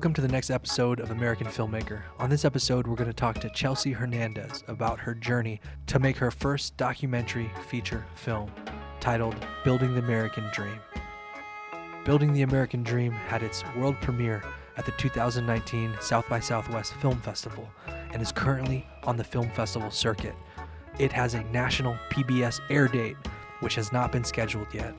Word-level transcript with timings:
Welcome 0.00 0.14
to 0.14 0.22
the 0.22 0.28
next 0.28 0.48
episode 0.48 0.98
of 0.98 1.10
American 1.10 1.46
Filmmaker. 1.46 2.00
On 2.18 2.30
this 2.30 2.46
episode, 2.46 2.86
we're 2.86 2.96
going 2.96 3.10
to 3.10 3.12
talk 3.12 3.38
to 3.40 3.50
Chelsea 3.50 3.92
Hernandez 3.92 4.64
about 4.66 4.98
her 4.98 5.14
journey 5.14 5.60
to 5.88 5.98
make 5.98 6.16
her 6.16 6.30
first 6.30 6.74
documentary 6.78 7.50
feature 7.68 8.06
film 8.14 8.50
titled 8.98 9.36
Building 9.62 9.92
the 9.92 9.98
American 9.98 10.48
Dream. 10.54 10.80
Building 12.06 12.32
the 12.32 12.40
American 12.40 12.82
Dream 12.82 13.12
had 13.12 13.42
its 13.42 13.62
world 13.76 13.94
premiere 14.00 14.42
at 14.78 14.86
the 14.86 14.92
2019 14.92 15.94
South 16.00 16.26
by 16.30 16.40
Southwest 16.40 16.94
Film 16.94 17.20
Festival 17.20 17.68
and 18.10 18.22
is 18.22 18.32
currently 18.32 18.86
on 19.02 19.18
the 19.18 19.24
film 19.24 19.50
festival 19.50 19.90
circuit. 19.90 20.34
It 20.98 21.12
has 21.12 21.34
a 21.34 21.44
national 21.52 21.92
PBS 22.08 22.58
air 22.70 22.88
date, 22.88 23.18
which 23.60 23.74
has 23.74 23.92
not 23.92 24.12
been 24.12 24.24
scheduled 24.24 24.72
yet. 24.72 24.94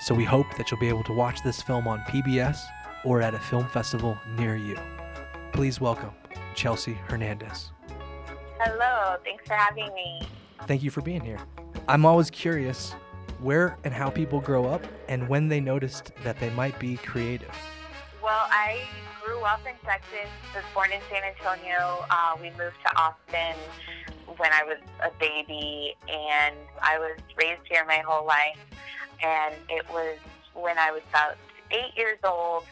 So 0.00 0.14
we 0.14 0.24
hope 0.24 0.46
that 0.56 0.70
you'll 0.70 0.80
be 0.80 0.88
able 0.88 1.04
to 1.04 1.12
watch 1.12 1.42
this 1.42 1.60
film 1.60 1.86
on 1.86 1.98
PBS 2.08 2.58
or 3.06 3.22
at 3.22 3.34
a 3.34 3.38
film 3.38 3.66
festival 3.68 4.18
near 4.36 4.56
you. 4.56 4.76
Please 5.52 5.80
welcome 5.80 6.10
Chelsea 6.54 6.94
Hernandez. 7.06 7.70
Hello, 8.58 9.16
thanks 9.24 9.46
for 9.46 9.54
having 9.54 9.94
me. 9.94 10.20
Thank 10.66 10.82
you 10.82 10.90
for 10.90 11.00
being 11.00 11.20
here. 11.20 11.38
I'm 11.88 12.04
always 12.04 12.30
curious 12.30 12.94
where 13.40 13.78
and 13.84 13.94
how 13.94 14.10
people 14.10 14.40
grow 14.40 14.66
up 14.66 14.84
and 15.08 15.28
when 15.28 15.46
they 15.48 15.60
noticed 15.60 16.10
that 16.24 16.40
they 16.40 16.50
might 16.50 16.78
be 16.80 16.96
creative. 16.96 17.54
Well, 18.22 18.46
I 18.50 18.82
grew 19.24 19.40
up 19.42 19.60
in 19.60 19.74
Texas, 19.84 20.28
was 20.52 20.64
born 20.74 20.90
in 20.90 21.00
San 21.08 21.22
Antonio. 21.22 22.04
Uh, 22.10 22.36
we 22.40 22.50
moved 22.50 22.76
to 22.84 23.00
Austin 23.00 23.56
when 24.36 24.52
I 24.52 24.64
was 24.64 24.78
a 25.04 25.10
baby, 25.20 25.94
and 26.08 26.56
I 26.82 26.98
was 26.98 27.16
raised 27.40 27.60
here 27.70 27.84
my 27.86 28.02
whole 28.04 28.26
life. 28.26 28.58
And 29.22 29.54
it 29.68 29.88
was 29.90 30.18
when 30.54 30.76
I 30.76 30.90
was 30.90 31.02
about 31.10 31.36
eight 31.70 31.96
years 31.96 32.18
old, 32.24 32.64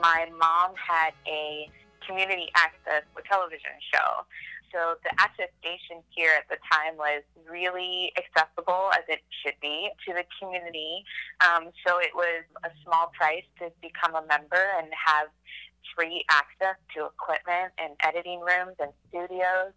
my 0.00 0.26
mom 0.38 0.74
had 0.76 1.12
a 1.26 1.70
community 2.06 2.50
access 2.54 3.02
television 3.28 3.74
show. 3.92 4.26
So 4.72 4.98
the 5.06 5.14
access 5.22 5.48
station 5.62 6.02
here 6.10 6.34
at 6.34 6.50
the 6.50 6.58
time 6.66 6.98
was 6.98 7.22
really 7.48 8.10
accessible, 8.18 8.90
as 8.92 9.06
it 9.08 9.22
should 9.42 9.54
be, 9.62 9.90
to 10.06 10.12
the 10.12 10.24
community. 10.40 11.04
Um, 11.40 11.70
so 11.86 12.02
it 12.02 12.10
was 12.14 12.42
a 12.66 12.70
small 12.82 13.12
price 13.14 13.46
to 13.60 13.70
become 13.80 14.18
a 14.18 14.26
member 14.26 14.66
and 14.78 14.90
have 14.90 15.28
free 15.94 16.24
access 16.28 16.74
to 16.96 17.06
equipment 17.06 17.70
and 17.78 17.94
editing 18.02 18.40
rooms 18.40 18.74
and 18.82 18.90
studios. 19.08 19.70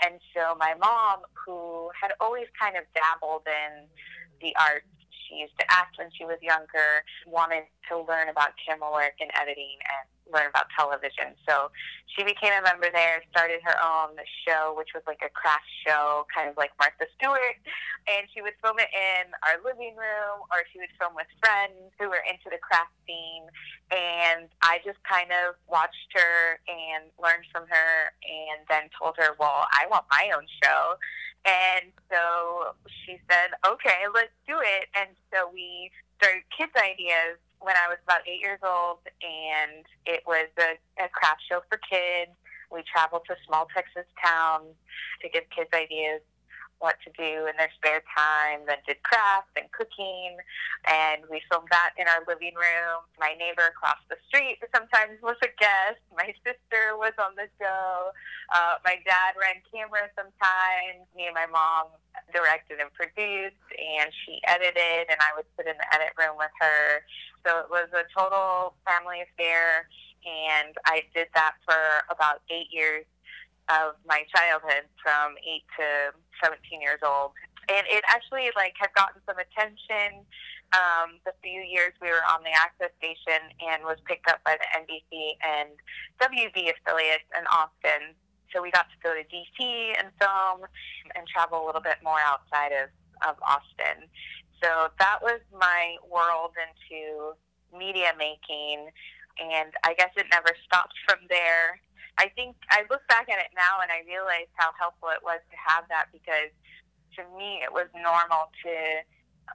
And 0.00 0.16
so 0.32 0.56
my 0.56 0.72
mom, 0.80 1.28
who 1.36 1.90
had 1.92 2.12
always 2.20 2.46
kind 2.56 2.76
of 2.76 2.84
dabbled 2.96 3.44
in 3.44 3.84
the 4.40 4.56
arts, 4.56 4.88
she 5.28 5.36
used 5.36 5.56
to 5.60 5.66
act 5.70 5.98
when 5.98 6.08
she 6.16 6.24
was 6.24 6.38
younger, 6.40 7.04
wanted 7.26 7.64
to 7.88 8.00
learn 8.00 8.28
about 8.28 8.56
camera 8.66 8.90
work 8.90 9.14
and 9.20 9.30
editing 9.36 9.78
and 9.84 10.06
learn 10.32 10.48
about 10.48 10.66
television. 10.76 11.34
So 11.48 11.70
she 12.06 12.24
became 12.24 12.52
a 12.52 12.62
member 12.62 12.88
there, 12.92 13.22
started 13.30 13.60
her 13.62 13.78
own 13.78 14.18
show, 14.46 14.74
which 14.76 14.90
was 14.94 15.02
like 15.06 15.22
a 15.24 15.30
craft 15.30 15.68
show, 15.86 16.26
kind 16.34 16.48
of 16.50 16.56
like 16.56 16.72
Martha 16.78 17.06
Stewart. 17.16 17.56
And 18.08 18.26
she 18.32 18.42
would 18.42 18.56
film 18.62 18.80
it 18.80 18.88
in 18.90 19.30
our 19.44 19.60
living 19.62 19.94
room 19.94 20.42
or 20.50 20.64
she 20.72 20.80
would 20.80 20.92
film 20.98 21.14
with 21.14 21.28
friends 21.38 21.94
who 22.00 22.08
were 22.08 22.24
into 22.26 22.50
the 22.50 22.58
craft 22.58 22.92
scene. 23.06 23.46
And 23.92 24.48
I 24.60 24.80
just 24.84 24.98
kind 25.06 25.30
of 25.30 25.54
watched 25.68 26.10
her 26.16 26.58
and 26.66 27.12
learned 27.20 27.46
from 27.52 27.68
her 27.68 28.12
and 28.26 28.64
then 28.68 28.90
told 28.96 29.16
her, 29.18 29.36
well, 29.38 29.68
I 29.70 29.86
want 29.86 30.04
my 30.10 30.32
own 30.34 30.44
show. 30.64 30.98
And 31.46 31.92
so 32.10 32.74
she 33.04 33.16
said, 33.30 33.54
okay, 33.64 34.10
let's 34.12 34.34
do 34.46 34.58
it. 34.58 34.90
And 34.98 35.14
so 35.32 35.48
we 35.52 35.90
started 36.18 36.42
Kids 36.50 36.74
Ideas 36.74 37.38
when 37.60 37.76
I 37.76 37.88
was 37.88 37.98
about 38.04 38.26
eight 38.26 38.40
years 38.40 38.60
old, 38.62 38.98
and 39.22 39.84
it 40.06 40.22
was 40.26 40.48
a, 40.58 40.78
a 41.02 41.08
craft 41.08 41.42
show 41.48 41.60
for 41.68 41.78
kids. 41.78 42.32
We 42.70 42.82
traveled 42.84 43.22
to 43.28 43.36
small 43.46 43.66
Texas 43.74 44.04
towns 44.22 44.76
to 45.22 45.28
give 45.28 45.44
kids 45.50 45.70
ideas 45.72 46.20
what 46.78 46.94
to 47.02 47.10
do 47.18 47.46
in 47.46 47.54
their 47.58 47.70
spare 47.74 48.02
time, 48.14 48.62
then 48.66 48.78
did 48.86 49.02
crafts 49.02 49.50
and 49.58 49.66
cooking, 49.74 50.38
and 50.86 51.22
we 51.30 51.42
filmed 51.50 51.68
that 51.70 51.90
in 51.98 52.06
our 52.06 52.22
living 52.26 52.54
room. 52.54 53.02
My 53.18 53.34
neighbor 53.34 53.66
across 53.66 53.98
the 54.06 54.16
street 54.30 54.62
sometimes 54.70 55.18
was 55.22 55.36
a 55.42 55.50
guest. 55.58 56.02
My 56.14 56.30
sister 56.46 56.94
was 56.94 57.14
on 57.18 57.34
the 57.34 57.50
show. 57.58 58.14
Uh, 58.54 58.78
my 58.86 59.02
dad 59.02 59.34
ran 59.34 59.58
camera 59.66 60.06
sometimes. 60.14 61.06
Me 61.18 61.26
and 61.26 61.34
my 61.34 61.50
mom 61.50 61.90
directed 62.32 62.80
and 62.80 62.92
produced, 62.92 63.68
and 63.74 64.10
she 64.24 64.40
edited, 64.46 65.10
and 65.10 65.18
I 65.20 65.34
would 65.36 65.46
sit 65.56 65.66
in 65.66 65.76
the 65.76 65.88
edit 65.94 66.12
room 66.18 66.36
with 66.36 66.52
her. 66.60 67.02
So 67.46 67.60
it 67.60 67.68
was 67.70 67.88
a 67.94 68.04
total 68.10 68.74
family 68.86 69.22
affair, 69.22 69.88
and 70.26 70.74
I 70.86 71.02
did 71.14 71.28
that 71.34 71.54
for 71.64 72.04
about 72.10 72.42
eight 72.50 72.68
years 72.70 73.06
of 73.68 74.00
my 74.08 74.24
childhood 74.34 74.88
from 75.02 75.36
8 75.44 75.62
to 75.76 75.86
17 76.42 76.80
years 76.80 77.00
old. 77.04 77.32
And 77.68 77.84
it 77.84 78.02
actually 78.08 78.48
like 78.56 78.72
had 78.80 78.88
gotten 78.96 79.20
some 79.28 79.36
attention 79.36 80.24
um, 80.72 81.20
the 81.24 81.32
few 81.40 81.64
years 81.64 81.92
we 82.00 82.08
were 82.08 82.24
on 82.28 82.44
the 82.44 82.52
access 82.52 82.92
station 83.00 83.40
and 83.60 83.84
was 83.84 83.96
picked 84.04 84.28
up 84.28 84.40
by 84.44 84.56
the 84.56 84.68
NBC 84.76 85.36
and 85.40 85.72
WB 86.20 86.72
affiliates 86.72 87.28
in 87.32 87.44
Austin. 87.48 88.12
So 88.54 88.62
we 88.62 88.70
got 88.70 88.86
to 88.90 88.98
go 89.02 89.14
to 89.14 89.22
DC 89.26 89.58
and 89.98 90.08
film 90.20 90.66
and 91.14 91.26
travel 91.28 91.64
a 91.64 91.66
little 91.66 91.80
bit 91.80 91.98
more 92.02 92.20
outside 92.20 92.72
of, 92.72 92.88
of 93.26 93.36
Austin. 93.42 94.08
So 94.62 94.88
that 94.98 95.18
was 95.22 95.40
my 95.52 95.96
world 96.10 96.52
into 96.58 97.36
media 97.76 98.12
making. 98.18 98.90
And 99.38 99.70
I 99.84 99.94
guess 99.94 100.10
it 100.16 100.26
never 100.32 100.50
stopped 100.66 100.94
from 101.08 101.20
there. 101.28 101.80
I 102.18 102.26
think 102.34 102.56
I 102.70 102.82
look 102.90 103.06
back 103.06 103.30
at 103.30 103.38
it 103.38 103.54
now 103.54 103.78
and 103.78 103.92
I 103.94 104.02
realize 104.02 104.50
how 104.58 104.74
helpful 104.74 105.10
it 105.14 105.22
was 105.22 105.38
to 105.54 105.56
have 105.56 105.86
that 105.88 106.10
because 106.10 106.50
to 107.14 107.22
me 107.38 107.62
it 107.62 107.70
was 107.70 107.86
normal 107.94 108.50
to 108.66 108.74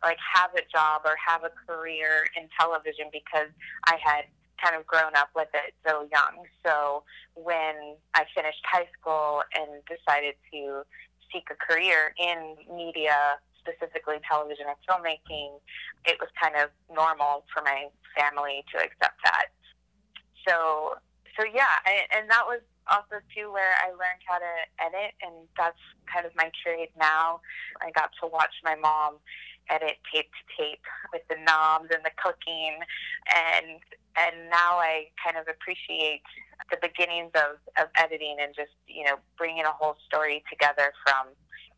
like 0.02 0.18
have 0.24 0.56
a 0.56 0.64
job 0.72 1.04
or 1.04 1.20
have 1.20 1.44
a 1.44 1.52
career 1.68 2.26
in 2.40 2.48
television 2.58 3.12
because 3.12 3.52
I 3.86 4.00
had 4.02 4.32
kind 4.62 4.76
of 4.76 4.86
grown 4.86 5.16
up 5.16 5.30
with 5.36 5.50
it 5.54 5.74
so 5.86 6.08
young. 6.12 6.46
So 6.66 7.04
when 7.36 7.96
I 8.14 8.26
finished 8.36 8.62
high 8.66 8.88
school 9.00 9.44
and 9.56 9.82
decided 9.86 10.36
to 10.52 10.84
seek 11.32 11.48
a 11.50 11.56
career 11.56 12.14
in 12.20 12.56
media, 12.74 13.40
specifically 13.60 14.18
television 14.30 14.66
and 14.68 14.78
filmmaking, 14.88 15.60
it 16.06 16.18
was 16.20 16.30
kind 16.42 16.56
of 16.56 16.70
normal 16.94 17.46
for 17.54 17.64
my 17.64 17.88
family 18.18 18.64
to 18.74 18.78
accept 18.78 19.18
that. 19.24 19.48
So 20.48 20.98
so 21.38 21.46
yeah, 21.50 21.82
I, 21.86 22.06
and 22.16 22.30
that 22.30 22.46
was 22.46 22.62
also 22.92 23.24
too 23.34 23.52
where 23.52 23.74
I 23.82 23.90
learned 23.90 24.22
how 24.28 24.38
to 24.38 24.54
edit, 24.78 25.18
and 25.24 25.34
that's 25.58 25.80
kind 26.06 26.26
of 26.26 26.32
my 26.36 26.52
trade 26.62 26.90
now. 27.00 27.42
I 27.82 27.92
got 27.92 28.12
to 28.22 28.28
watch 28.28 28.54
my 28.64 28.76
mom 28.76 29.18
edit 29.70 29.98
tape 30.14 30.30
to 30.32 30.64
tape 30.64 30.84
with 31.12 31.22
the 31.30 31.36
knobs 31.46 31.90
and 31.94 32.04
the 32.04 32.12
cooking, 32.18 32.80
and 33.34 33.80
and 34.16 34.50
now 34.50 34.78
I 34.78 35.08
kind 35.24 35.38
of 35.38 35.48
appreciate 35.48 36.22
the 36.70 36.78
beginnings 36.82 37.32
of, 37.36 37.58
of 37.82 37.90
editing 37.96 38.38
and 38.40 38.54
just 38.56 38.74
you 38.88 39.04
know 39.06 39.16
bringing 39.38 39.66
a 39.66 39.72
whole 39.72 39.98
story 40.08 40.44
together 40.50 40.92
from 41.04 41.28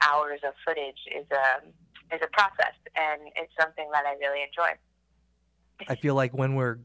hours 0.01 0.41
of 0.46 0.53
footage 0.66 1.00
is 1.16 1.25
a 1.31 2.16
is 2.16 2.22
a 2.22 2.28
process, 2.34 2.75
and 2.96 3.22
it's 3.35 3.51
something 3.59 3.90
that 3.91 4.06
I 4.06 4.16
really 4.19 4.44
enjoy. 4.44 4.78
I 5.88 5.96
feel 5.96 6.16
like 6.16 6.34
when 6.34 6.56
we're 6.56 6.79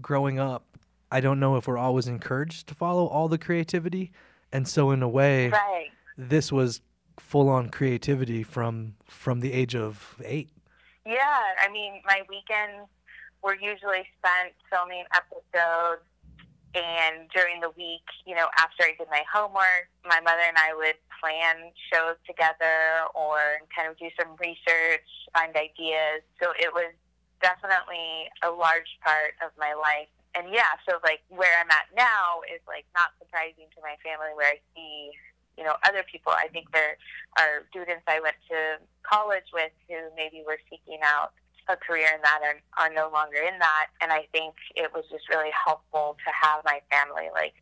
growing 0.00 0.38
up, 0.38 0.66
I 1.10 1.20
don't 1.20 1.40
know 1.40 1.56
if 1.56 1.66
we're 1.66 1.78
always 1.78 2.08
encouraged 2.08 2.66
to 2.68 2.74
follow 2.74 3.06
all 3.06 3.28
the 3.28 3.38
creativity. 3.38 4.12
And 4.52 4.68
so 4.68 4.90
in 4.90 5.02
a 5.02 5.08
way, 5.08 5.48
right. 5.48 5.88
this 6.16 6.52
was 6.52 6.80
full 7.18 7.48
on 7.48 7.68
creativity 7.68 8.42
from 8.42 8.94
from 9.06 9.40
the 9.40 9.52
age 9.52 9.74
of 9.74 10.16
eight. 10.24 10.50
Yeah, 11.06 11.42
I 11.60 11.70
mean, 11.70 12.00
my 12.06 12.22
weekends 12.28 12.88
were 13.42 13.54
usually 13.54 14.08
spent 14.18 14.56
filming 14.70 15.04
episodes, 15.12 16.02
and 16.74 17.28
during 17.34 17.60
the 17.60 17.70
week, 17.76 18.04
you 18.26 18.34
know, 18.34 18.48
after 18.58 18.84
I 18.84 18.94
did 18.98 19.08
my 19.10 19.22
homework, 19.32 19.88
my 20.04 20.20
mother 20.20 20.42
and 20.48 20.56
I 20.56 20.74
would 20.74 20.96
plan 21.20 21.70
shows 21.92 22.16
together 22.26 23.04
or 23.14 23.60
kind 23.74 23.88
of 23.88 23.98
do 23.98 24.08
some 24.18 24.36
research, 24.40 25.06
find 25.34 25.54
ideas. 25.54 26.24
So 26.42 26.52
it 26.58 26.72
was 26.72 26.92
definitely 27.42 28.32
a 28.42 28.50
large 28.50 28.88
part 29.04 29.36
of 29.44 29.52
my 29.58 29.74
life 29.74 30.08
and 30.34 30.50
yeah, 30.50 30.74
so 30.82 30.98
like 31.06 31.22
where 31.30 31.54
I'm 31.62 31.70
at 31.70 31.86
now 31.94 32.42
is 32.50 32.60
like 32.66 32.84
not 32.94 33.14
surprising 33.22 33.70
to 33.70 33.80
my 33.80 33.94
family 34.02 34.34
where 34.34 34.50
I 34.50 34.58
see, 34.74 35.14
you 35.56 35.64
know, 35.64 35.74
other 35.84 36.04
people. 36.10 36.32
I 36.32 36.48
think 36.48 36.72
there 36.72 36.96
are 37.38 37.64
students 37.70 38.02
I 38.06 38.20
went 38.20 38.36
to 38.50 38.82
college 39.02 39.48
with 39.52 39.72
who 39.88 39.96
maybe 40.16 40.42
were 40.46 40.58
seeking 40.70 40.98
out 41.02 41.32
a 41.68 41.76
career 41.76 42.08
in 42.14 42.20
that 42.22 42.40
are, 42.42 42.60
are 42.76 42.92
no 42.92 43.10
longer 43.12 43.38
in 43.38 43.58
that. 43.58 43.86
And 44.00 44.12
I 44.12 44.26
think 44.32 44.54
it 44.76 44.92
was 44.92 45.04
just 45.10 45.28
really 45.28 45.50
helpful 45.52 46.16
to 46.24 46.46
have 46.46 46.62
my 46.64 46.80
family 46.90 47.30
like 47.32 47.54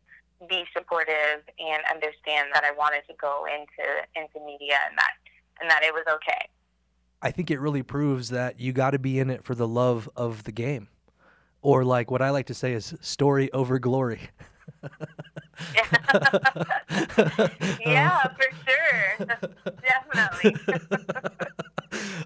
be 0.49 0.65
supportive 0.75 1.43
and 1.59 1.83
understand 1.89 2.49
that 2.53 2.63
I 2.63 2.71
wanted 2.71 3.03
to 3.07 3.13
go 3.19 3.45
into 3.45 3.89
into 4.15 4.45
media 4.45 4.77
and 4.89 4.97
that 4.97 5.13
and 5.61 5.69
that 5.69 5.83
it 5.83 5.93
was 5.93 6.03
okay. 6.15 6.49
I 7.21 7.31
think 7.31 7.49
it 7.49 7.59
really 7.59 7.83
proves 7.83 8.29
that 8.29 8.59
you 8.59 8.73
got 8.73 8.91
to 8.91 8.99
be 8.99 9.19
in 9.19 9.29
it 9.29 9.43
for 9.43 9.55
the 9.55 9.67
love 9.67 10.09
of 10.15 10.43
the 10.43 10.51
game 10.51 10.89
Or 11.61 11.85
like 11.85 12.11
what 12.11 12.21
I 12.21 12.31
like 12.31 12.47
to 12.47 12.53
say 12.53 12.73
is 12.73 12.93
story 12.99 13.51
over 13.53 13.79
glory. 13.79 14.29
yeah, 17.85 18.21
oh. 18.23 18.29
for 18.37 18.49
sure. 18.65 19.03
Definitely. 19.81 20.55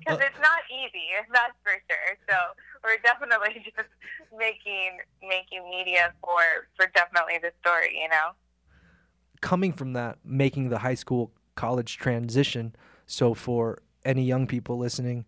Because 0.08 0.22
it's 0.22 0.40
not 0.40 0.60
easy, 0.72 1.04
that's 1.34 1.54
for 1.62 1.74
sure. 1.90 2.18
So 2.30 2.36
we're 2.84 2.98
definitely 3.04 3.62
just 3.76 3.90
making 4.38 5.00
making 5.22 5.70
media 5.70 6.14
for 6.24 6.42
for 6.78 6.90
definitely 6.96 7.40
the 7.42 7.52
story, 7.62 8.00
you 8.02 8.08
know. 8.08 8.32
Coming 9.42 9.74
from 9.74 9.94
that, 9.94 10.18
making 10.24 10.70
the 10.70 10.80
high 10.80 10.96
school 10.96 11.32
college 11.56 11.98
transition. 11.98 12.74
So 13.06 13.34
for 13.34 13.80
any 14.06 14.24
young 14.24 14.48
people 14.48 14.78
listening, 14.78 15.26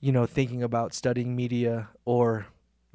you 0.00 0.12
know, 0.12 0.26
thinking 0.26 0.62
about 0.62 0.94
studying 0.94 1.34
media 1.34 1.88
or 2.04 2.46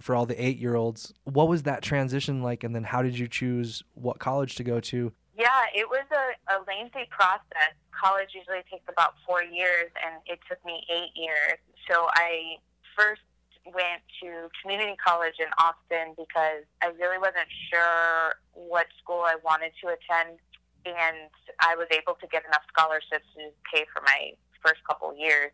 for 0.01 0.15
all 0.15 0.25
the 0.25 0.41
eight 0.43 0.57
year 0.57 0.75
olds. 0.75 1.13
What 1.23 1.47
was 1.47 1.63
that 1.63 1.81
transition 1.81 2.41
like? 2.41 2.63
And 2.63 2.75
then 2.75 2.83
how 2.83 3.01
did 3.01 3.17
you 3.17 3.27
choose 3.27 3.83
what 3.93 4.19
college 4.19 4.55
to 4.55 4.63
go 4.63 4.79
to? 4.79 5.11
Yeah, 5.37 5.63
it 5.73 5.87
was 5.87 6.03
a, 6.11 6.53
a 6.53 6.57
lengthy 6.67 7.07
process. 7.09 7.75
College 7.91 8.29
usually 8.33 8.63
takes 8.69 8.83
about 8.89 9.15
four 9.25 9.43
years, 9.43 9.91
and 10.03 10.19
it 10.25 10.39
took 10.49 10.63
me 10.65 10.83
eight 10.91 11.11
years. 11.15 11.59
So 11.89 12.07
I 12.15 12.59
first 12.95 13.21
went 13.65 14.03
to 14.21 14.49
community 14.61 14.95
college 14.99 15.35
in 15.39 15.47
Austin 15.57 16.15
because 16.17 16.67
I 16.83 16.87
really 16.99 17.19
wasn't 17.19 17.47
sure 17.71 18.35
what 18.53 18.87
school 19.01 19.23
I 19.23 19.35
wanted 19.43 19.71
to 19.83 19.95
attend, 19.95 20.39
and 20.85 21.31
I 21.59 21.75
was 21.75 21.87
able 21.91 22.15
to 22.19 22.27
get 22.27 22.43
enough 22.45 22.63
scholarships 22.67 23.27
to 23.35 23.51
pay 23.71 23.85
for 23.93 24.01
my 24.03 24.35
first 24.63 24.83
couple 24.83 25.15
years 25.15 25.51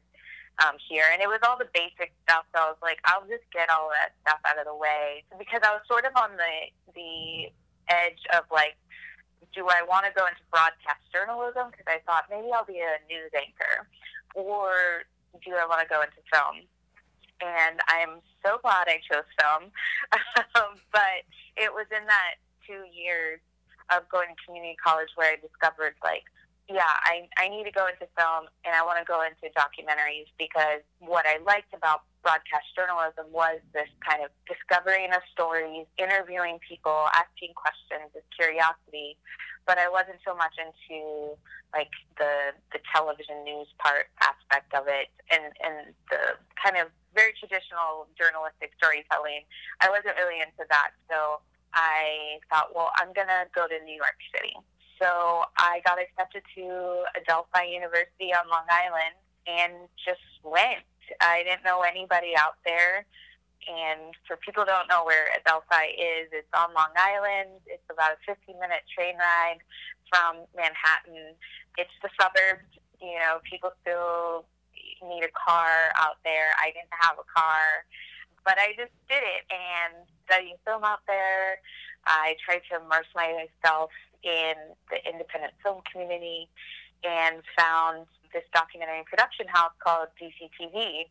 um, 0.63 0.75
here, 0.80 1.06
and 1.12 1.22
it 1.22 1.28
was 1.28 1.40
all 1.44 1.57
the 1.57 1.68
basic 1.74 2.13
stuff. 2.24 2.46
So 2.56 2.62
I 2.62 2.68
was 2.72 2.81
like, 2.81 3.00
I'll 3.06 3.28
just 3.28 3.44
get 3.52 3.69
all 3.69 3.92
that 3.92 4.16
stuff 4.24 4.40
out 4.48 4.60
of 4.60 4.66
the 4.66 4.75
way 4.75 5.24
because 5.38 5.62
I 5.63 5.75
was 5.75 5.84
sort 5.88 6.06
of 6.06 6.16
on 6.16 6.38
the 6.38 6.54
the 6.96 7.52
edge 7.92 8.24
of 8.31 8.48
like, 8.52 8.80
do 9.54 9.68
I 9.68 9.84
want 9.84 10.06
to 10.07 10.13
go 10.16 10.25
into 10.25 10.42
broadcast 10.52 11.04
journalism? 11.12 11.72
Because 11.72 11.88
I 11.88 12.00
thought 12.07 12.31
maybe 12.31 12.48
I'll 12.54 12.68
be 12.68 12.80
a 12.80 12.96
news 13.12 13.31
anchor, 13.36 13.88
or 14.34 15.04
do 15.44 15.52
I 15.56 15.68
want 15.68 15.84
to 15.84 15.90
go 15.92 16.02
into 16.02 16.19
film? 16.31 16.63
And 17.44 17.84
I'm 17.92 18.24
so 18.40 18.63
glad 18.63 18.88
I 18.88 19.04
chose 19.04 19.28
film, 19.36 19.75
um, 20.56 20.80
but 20.96 21.28
it 21.60 21.68
was 21.68 21.86
in 21.92 22.07
that 22.07 22.40
two 22.63 22.88
years 22.96 23.44
of 23.92 24.07
going 24.10 24.31
to 24.31 24.38
community 24.46 24.78
college 24.80 25.12
where 25.16 25.34
I 25.34 25.38
discovered 25.38 25.94
like 26.02 26.24
yeah, 26.68 26.98
I, 27.06 27.30
I 27.38 27.48
need 27.48 27.66
to 27.70 27.72
go 27.72 27.86
into 27.86 28.10
film 28.18 28.50
and 28.66 28.74
I 28.74 28.82
want 28.82 28.98
to 28.98 29.06
go 29.06 29.22
into 29.22 29.54
documentaries 29.54 30.26
because 30.42 30.82
what 30.98 31.26
I 31.30 31.38
liked 31.46 31.74
about 31.78 32.02
broadcast 32.26 32.74
journalism 32.74 33.30
was 33.30 33.62
this 33.70 33.90
kind 34.02 34.26
of 34.26 34.34
discovering 34.50 35.14
of 35.14 35.22
stories, 35.30 35.86
interviewing 36.02 36.58
people, 36.66 37.06
asking 37.14 37.54
questions, 37.54 38.10
this 38.18 38.26
curiosity. 38.34 39.14
But 39.70 39.78
I 39.78 39.90
wasn't 39.90 40.18
so 40.26 40.34
much 40.34 40.58
into 40.58 41.38
like 41.74 41.94
the 42.18 42.54
the 42.74 42.82
television 42.90 43.46
news 43.46 43.70
part 43.78 44.10
aspect 44.22 44.74
of 44.74 44.86
it 44.90 45.10
and, 45.30 45.54
and 45.62 45.94
the 46.10 46.38
kind 46.58 46.82
of 46.82 46.90
very 47.14 47.34
traditional 47.38 48.10
journalistic 48.18 48.74
storytelling. 48.78 49.46
I 49.82 49.90
wasn't 49.94 50.18
really 50.18 50.42
into 50.42 50.66
that. 50.70 50.98
So 51.10 51.42
I 51.74 52.42
thought, 52.50 52.74
well, 52.74 52.90
I'm 52.98 53.14
going 53.14 53.30
to 53.30 53.46
go 53.54 53.68
to 53.70 53.78
New 53.86 53.98
York 53.98 54.18
City 54.34 54.54
so 55.01 55.44
I 55.57 55.81
got 55.86 55.97
accepted 56.00 56.44
to 56.56 57.03
Adelphi 57.15 57.68
University 57.71 58.31
on 58.33 58.47
Long 58.50 58.65
Island 58.69 59.15
and 59.47 59.89
just 60.00 60.24
went. 60.44 60.86
I 61.21 61.44
didn't 61.44 61.63
know 61.63 61.81
anybody 61.81 62.33
out 62.38 62.57
there. 62.65 63.06
And 63.65 64.13
for 64.27 64.38
people 64.38 64.63
who 64.63 64.69
don't 64.69 64.88
know 64.88 65.03
where 65.03 65.25
Adelphi 65.33 65.97
is, 65.97 66.30
it's 66.31 66.50
on 66.53 66.74
Long 66.74 66.94
Island. 66.95 67.65
It's 67.65 67.86
about 67.89 68.13
a 68.13 68.19
15 68.25 68.59
minute 68.59 68.86
train 68.94 69.18
ride 69.18 69.59
from 70.09 70.45
Manhattan. 70.56 71.33
It's 71.77 71.94
the 72.01 72.09
suburbs. 72.13 72.69
You 73.01 73.18
know, 73.19 73.42
people 73.44 73.74
still 73.81 74.45
need 75.01 75.25
a 75.25 75.33
car 75.33 75.92
out 75.97 76.21
there. 76.24 76.53
I 76.62 76.71
didn't 76.71 76.94
have 77.01 77.18
a 77.18 77.27
car, 77.27 77.83
but 78.45 78.56
I 78.62 78.77
just 78.77 78.94
did 79.09 79.21
it 79.21 79.44
and 79.50 80.06
studying 80.25 80.56
film 80.63 80.86
out 80.86 81.01
there. 81.09 81.59
I 82.06 82.38
tried 82.45 82.62
to 82.69 82.77
immerse 82.80 83.09
myself 83.18 83.89
in 84.25 84.56
the 84.89 84.98
independent 85.07 85.54
film 85.63 85.81
community 85.89 86.50
and 87.06 87.42
found 87.57 88.07
this 88.33 88.44
documentary 88.54 89.04
production 89.06 89.48
house 89.48 89.72
called 89.80 90.07
DCTV. 90.19 91.06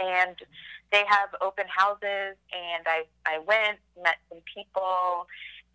And 0.00 0.36
they 0.90 1.04
have 1.06 1.28
open 1.40 1.66
houses, 1.68 2.36
and 2.52 2.84
I, 2.86 3.04
I 3.26 3.38
went, 3.38 3.78
met 4.02 4.16
some 4.28 4.40
people, 4.52 5.26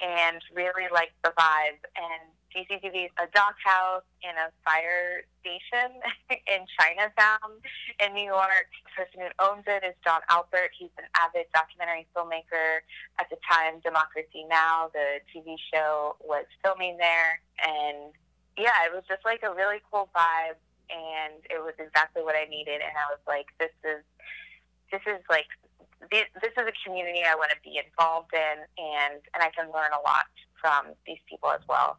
and 0.01 0.41
really 0.53 0.89
liked 0.91 1.15
the 1.23 1.29
vibe. 1.29 1.81
And 1.95 2.29
DCTV 2.55 3.11
is 3.11 3.15
a 3.19 3.27
doc 3.35 3.59
house 3.59 4.07
in 4.23 4.31
a 4.31 4.47
fire 4.63 5.27
station 5.43 5.99
in 6.47 6.63
Chinatown 6.79 7.59
in 7.99 8.15
New 8.15 8.23
York. 8.23 8.71
The 8.87 9.03
person 9.03 9.27
who 9.27 9.29
owns 9.43 9.67
it 9.67 9.83
is 9.83 9.93
Jon 10.07 10.23
Alpert. 10.31 10.71
He's 10.71 10.95
an 10.97 11.11
avid 11.19 11.51
documentary 11.51 12.07
filmmaker. 12.15 12.79
At 13.19 13.27
the 13.27 13.35
time, 13.43 13.83
Democracy 13.83 14.47
Now!, 14.47 14.89
the 14.95 15.19
TV 15.35 15.59
show, 15.67 16.15
was 16.23 16.47
filming 16.63 16.95
there. 16.95 17.43
And 17.59 18.15
yeah, 18.57 18.87
it 18.87 18.95
was 18.95 19.03
just 19.03 19.27
like 19.27 19.43
a 19.43 19.51
really 19.51 19.83
cool 19.91 20.07
vibe. 20.15 20.55
And 20.87 21.43
it 21.51 21.59
was 21.59 21.75
exactly 21.75 22.23
what 22.23 22.39
I 22.39 22.47
needed. 22.47 22.79
And 22.79 22.95
I 22.95 23.11
was 23.11 23.19
like, 23.27 23.51
this 23.59 23.75
is, 23.83 23.99
this 24.95 25.03
is 25.03 25.19
like 25.29 25.51
this 26.11 26.53
is 26.55 26.63
a 26.67 26.75
community 26.85 27.23
I 27.25 27.35
want 27.35 27.49
to 27.49 27.57
be 27.63 27.81
involved 27.81 28.31
in, 28.31 28.61
and 28.77 29.19
and 29.33 29.41
I 29.41 29.49
can 29.49 29.73
learn 29.73 29.89
a 29.89 30.01
lot 30.05 30.29
from 30.61 30.93
these 31.05 31.17
people 31.27 31.49
as 31.49 31.61
well. 31.67 31.97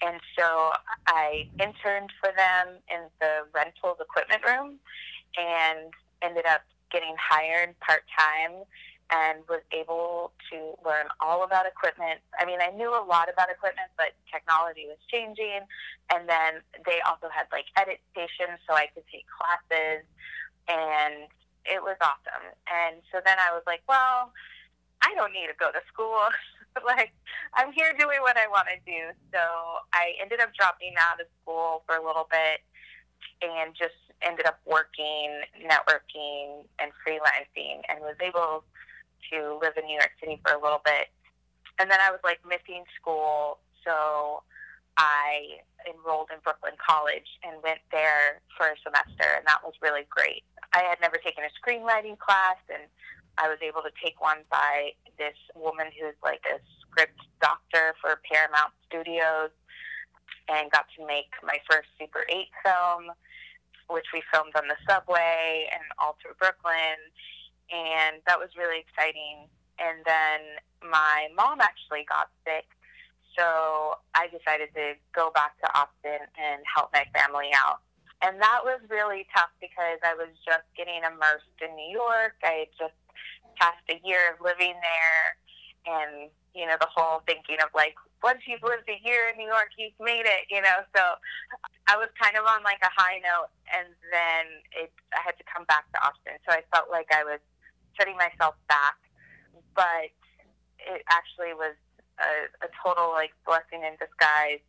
And 0.00 0.20
so 0.38 0.70
I 1.06 1.48
interned 1.58 2.10
for 2.20 2.30
them 2.36 2.76
in 2.88 3.08
the 3.20 3.46
rentals 3.52 3.98
equipment 4.00 4.42
room 4.46 4.78
and 5.36 5.92
ended 6.22 6.46
up 6.46 6.62
getting 6.90 7.14
hired 7.18 7.78
part 7.80 8.04
time 8.16 8.64
and 9.10 9.40
was 9.48 9.60
able 9.72 10.32
to 10.52 10.76
learn 10.84 11.08
all 11.20 11.42
about 11.42 11.64
equipment. 11.66 12.20
I 12.38 12.44
mean, 12.44 12.60
I 12.60 12.70
knew 12.70 12.92
a 12.92 13.00
lot 13.00 13.32
about 13.32 13.48
equipment, 13.50 13.88
but 13.96 14.12
technology 14.30 14.84
was 14.86 14.98
changing. 15.10 15.64
And 16.12 16.28
then 16.28 16.60
they 16.84 17.00
also 17.08 17.28
had 17.32 17.46
like 17.50 17.64
edit 17.76 18.00
stations, 18.12 18.60
so 18.68 18.76
I 18.76 18.86
could 18.92 19.04
take 19.10 19.24
classes, 19.32 20.04
and 20.68 21.28
it 21.64 21.82
was 21.82 21.96
awesome. 22.00 22.52
And 22.68 23.00
so 23.10 23.20
then 23.24 23.36
I 23.40 23.52
was 23.52 23.62
like, 23.66 23.80
well, 23.88 24.32
I 25.00 25.14
don't 25.14 25.32
need 25.32 25.48
to 25.48 25.56
go 25.58 25.72
to 25.72 25.80
school. 25.92 26.20
like 26.86 27.12
I'm 27.54 27.72
here 27.72 27.92
doing 27.98 28.20
what 28.20 28.36
I 28.36 28.46
want 28.48 28.68
to 28.68 28.78
do. 28.84 29.12
So 29.32 29.40
I 29.92 30.14
ended 30.20 30.40
up 30.40 30.50
dropping 30.58 30.94
out 30.98 31.20
of 31.20 31.26
school 31.42 31.82
for 31.86 31.96
a 31.96 32.04
little 32.04 32.28
bit 32.30 32.60
and 33.42 33.74
just 33.74 33.98
ended 34.22 34.46
up 34.46 34.58
working, 34.66 35.42
networking, 35.62 36.66
and 36.80 36.90
freelancing, 37.06 37.82
and 37.88 38.00
was 38.00 38.16
able 38.20 38.64
to 39.30 39.58
live 39.62 39.74
in 39.78 39.86
New 39.86 39.94
York 39.94 40.10
City 40.20 40.40
for 40.44 40.52
a 40.54 40.62
little 40.62 40.82
bit. 40.84 41.08
And 41.78 41.90
then 41.90 41.98
I 42.02 42.10
was 42.10 42.20
like 42.24 42.40
missing 42.42 42.82
school, 43.00 43.58
so 43.84 44.42
I 44.96 45.62
enrolled 45.86 46.30
in 46.34 46.42
Brooklyn 46.42 46.74
College 46.82 47.38
and 47.46 47.62
went 47.62 47.78
there 47.92 48.42
for 48.56 48.66
a 48.66 48.76
semester, 48.82 49.38
and 49.38 49.46
that 49.46 49.62
was 49.62 49.74
really 49.80 50.06
great. 50.10 50.42
I 50.74 50.82
had 50.82 51.00
never 51.00 51.16
taken 51.16 51.44
a 51.46 51.52
screenwriting 51.54 52.18
class, 52.18 52.58
and 52.68 52.82
I 53.38 53.48
was 53.48 53.58
able 53.62 53.82
to 53.82 53.94
take 54.02 54.20
one 54.20 54.42
by 54.50 54.92
this 55.16 55.38
woman 55.54 55.86
who's 55.94 56.18
like 56.22 56.42
a 56.50 56.58
script 56.82 57.22
doctor 57.40 57.94
for 58.02 58.20
Paramount 58.26 58.74
Studios 58.86 59.54
and 60.48 60.70
got 60.70 60.86
to 60.98 61.06
make 61.06 61.30
my 61.42 61.58
first 61.70 61.88
Super 62.00 62.26
8 62.28 62.50
film, 62.64 63.14
which 63.88 64.10
we 64.12 64.22
filmed 64.32 64.56
on 64.56 64.66
the 64.66 64.76
subway 64.88 65.70
and 65.70 65.82
all 65.98 66.16
through 66.20 66.34
Brooklyn. 66.38 66.98
And 67.70 68.18
that 68.26 68.38
was 68.38 68.50
really 68.58 68.82
exciting. 68.82 69.46
And 69.78 70.02
then 70.02 70.58
my 70.82 71.28
mom 71.36 71.60
actually 71.60 72.04
got 72.08 72.34
sick. 72.42 72.66
So 73.38 73.94
I 74.18 74.26
decided 74.34 74.74
to 74.74 74.98
go 75.14 75.30
back 75.30 75.54
to 75.62 75.68
Austin 75.78 76.26
and 76.34 76.58
help 76.66 76.90
my 76.92 77.06
family 77.14 77.54
out. 77.54 77.78
And 78.18 78.42
that 78.42 78.66
was 78.66 78.80
really 78.90 79.30
tough 79.30 79.54
because 79.60 80.02
I 80.02 80.14
was 80.18 80.34
just 80.42 80.66
getting 80.74 81.06
immersed 81.06 81.54
in 81.62 81.70
New 81.76 81.86
York. 81.86 82.34
I 82.42 82.66
had 82.66 82.72
just 82.74 82.98
passed 83.58 83.84
a 83.90 84.00
year 84.06 84.32
of 84.32 84.40
living 84.40 84.74
there 84.80 85.24
and 85.86 86.30
you 86.54 86.66
know 86.66 86.76
the 86.80 86.88
whole 86.90 87.22
thinking 87.26 87.58
of 87.62 87.68
like 87.74 87.94
once 88.22 88.42
you've 88.46 88.62
lived 88.62 88.88
a 88.90 88.98
year 89.06 89.30
in 89.30 89.38
New 89.38 89.46
York, 89.46 89.70
you've 89.78 89.94
made 90.02 90.26
it, 90.26 90.50
you 90.50 90.60
know. 90.60 90.82
So 90.90 91.02
I 91.86 91.94
was 91.96 92.10
kind 92.18 92.34
of 92.34 92.44
on 92.44 92.62
like 92.66 92.82
a 92.82 92.90
high 92.90 93.22
note, 93.22 93.50
and 93.70 93.88
then 94.10 94.44
it 94.74 94.90
I 95.14 95.22
had 95.22 95.38
to 95.38 95.46
come 95.46 95.64
back 95.70 95.86
to 95.94 95.98
Austin. 96.02 96.38
So 96.42 96.54
I 96.54 96.66
felt 96.74 96.90
like 96.90 97.08
I 97.14 97.22
was 97.22 97.40
setting 97.94 98.18
myself 98.18 98.54
back, 98.68 98.98
but 99.74 100.10
it 100.78 101.02
actually 101.10 101.54
was 101.54 101.78
a, 102.18 102.50
a 102.66 102.68
total 102.82 103.14
like 103.14 103.34
blessing 103.46 103.86
in 103.86 103.94
disguise. 103.98 104.62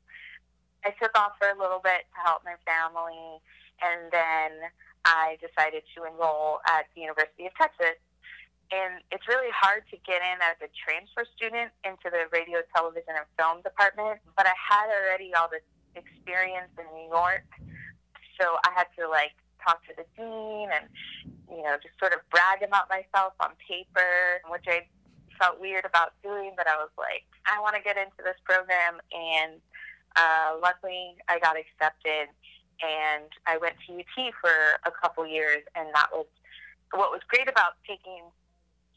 I 0.86 0.96
took 1.01 1.12
off 1.17 1.36
for 1.41 1.50
a 1.50 1.58
little 1.60 1.81
bit 1.84 2.08
to 2.15 2.17
help 2.24 2.46
my 2.46 2.55
family, 2.63 3.41
and 3.81 4.13
then 4.13 4.69
I 5.03 5.41
decided 5.41 5.84
to 5.98 6.05
enroll 6.05 6.62
at 6.69 6.88
the 6.96 7.01
University 7.01 7.50
of 7.50 7.53
Texas 7.58 8.00
and 8.71 9.01
it's 9.11 9.25
really 9.27 9.49
hard 9.49 9.81
to 9.89 9.97
get 10.05 10.21
in 10.21 10.38
as 10.45 10.57
a 10.61 10.69
transfer 10.69 11.25
student 11.33 11.73
into 11.81 12.13
the 12.13 12.29
radio, 12.29 12.61
television, 12.69 13.17
and 13.17 13.25
film 13.33 13.65
department. 13.65 14.21
But 14.38 14.45
I 14.45 14.53
had 14.53 14.93
already 14.93 15.33
all 15.33 15.49
this 15.49 15.65
experience 15.97 16.69
in 16.77 16.85
New 16.93 17.09
York, 17.09 17.49
so 18.38 18.61
I 18.61 18.69
had 18.77 18.85
to 19.01 19.09
like 19.09 19.33
talk 19.65 19.81
to 19.89 19.93
the 19.97 20.05
dean 20.15 20.69
and 20.71 20.88
you 21.49 21.65
know 21.65 21.75
just 21.81 21.97
sort 21.97 22.13
of 22.13 22.21
brag 22.29 22.61
about 22.61 22.85
myself 22.93 23.33
on 23.41 23.57
paper, 23.57 24.41
which 24.53 24.69
I 24.69 24.85
felt 25.41 25.57
weird 25.57 25.85
about 25.85 26.13
doing. 26.21 26.53
But 26.53 26.69
I 26.69 26.77
was 26.77 26.93
like, 26.93 27.25
I 27.49 27.57
want 27.61 27.73
to 27.73 27.81
get 27.81 27.97
into 27.97 28.21
this 28.21 28.38
program, 28.45 29.01
and 29.09 29.57
uh, 30.13 30.61
luckily 30.61 31.17
I 31.25 31.41
got 31.41 31.57
accepted. 31.57 32.29
And 32.79 33.27
I 33.43 33.57
went 33.57 33.75
to 33.88 33.99
UT 33.99 34.31
for 34.39 34.79
a 34.88 34.91
couple 35.03 35.27
years, 35.27 35.67
and 35.75 35.89
that 35.93 36.07
was 36.13 36.27
what 36.93 37.11
was 37.11 37.19
great 37.27 37.49
about 37.49 37.75
taking 37.85 38.23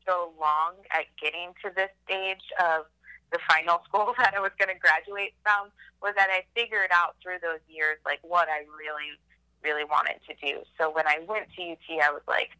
so 0.07 0.33
long 0.41 0.75
at 0.91 1.07
getting 1.21 1.55
to 1.65 1.71
this 1.75 1.91
stage 2.05 2.45
of 2.61 2.87
the 3.33 3.39
final 3.49 3.81
school 3.89 4.15
that 4.19 4.35
I 4.37 4.41
was 4.41 4.53
going 4.59 4.73
to 4.73 4.79
graduate 4.79 5.35
from 5.43 5.71
was 6.03 6.15
that 6.17 6.29
I 6.31 6.45
figured 6.55 6.91
out 6.93 7.17
through 7.23 7.39
those 7.43 7.63
years 7.69 7.99
like 8.05 8.21
what 8.23 8.49
I 8.49 8.67
really 8.77 9.19
really 9.63 9.85
wanted 9.85 10.19
to 10.27 10.35
do. 10.45 10.63
So 10.79 10.91
when 10.91 11.07
I 11.07 11.21
went 11.27 11.47
to 11.55 11.63
UT, 11.63 11.87
I 12.03 12.11
was 12.11 12.23
like, 12.27 12.51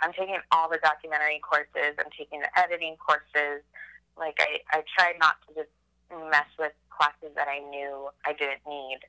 I'm 0.00 0.12
taking 0.12 0.38
all 0.50 0.68
the 0.68 0.78
documentary 0.82 1.40
courses. 1.40 1.96
I'm 1.98 2.12
taking 2.16 2.40
the 2.40 2.52
editing 2.58 2.96
courses. 2.96 3.64
Like 4.18 4.36
I, 4.38 4.60
I 4.70 4.84
tried 4.98 5.16
not 5.18 5.36
to 5.48 5.54
just 5.54 5.72
mess 6.30 6.48
with 6.58 6.72
classes 6.90 7.32
that 7.36 7.48
I 7.48 7.60
knew 7.70 8.10
I 8.26 8.32
didn't 8.32 8.60
need. 8.68 9.00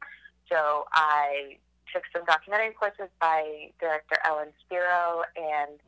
So 0.50 0.86
I 0.94 1.58
took 1.94 2.04
some 2.14 2.24
documentary 2.26 2.72
courses 2.72 3.12
by 3.20 3.72
director 3.80 4.18
Ellen 4.26 4.50
Spiro 4.66 5.24
and 5.36 5.80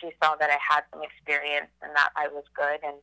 she 0.00 0.10
saw 0.22 0.36
that 0.36 0.50
I 0.50 0.58
had 0.60 0.84
some 0.92 1.02
experience 1.02 1.70
and 1.82 1.94
that 1.96 2.10
I 2.16 2.28
was 2.28 2.44
good. 2.56 2.80
And 2.82 2.96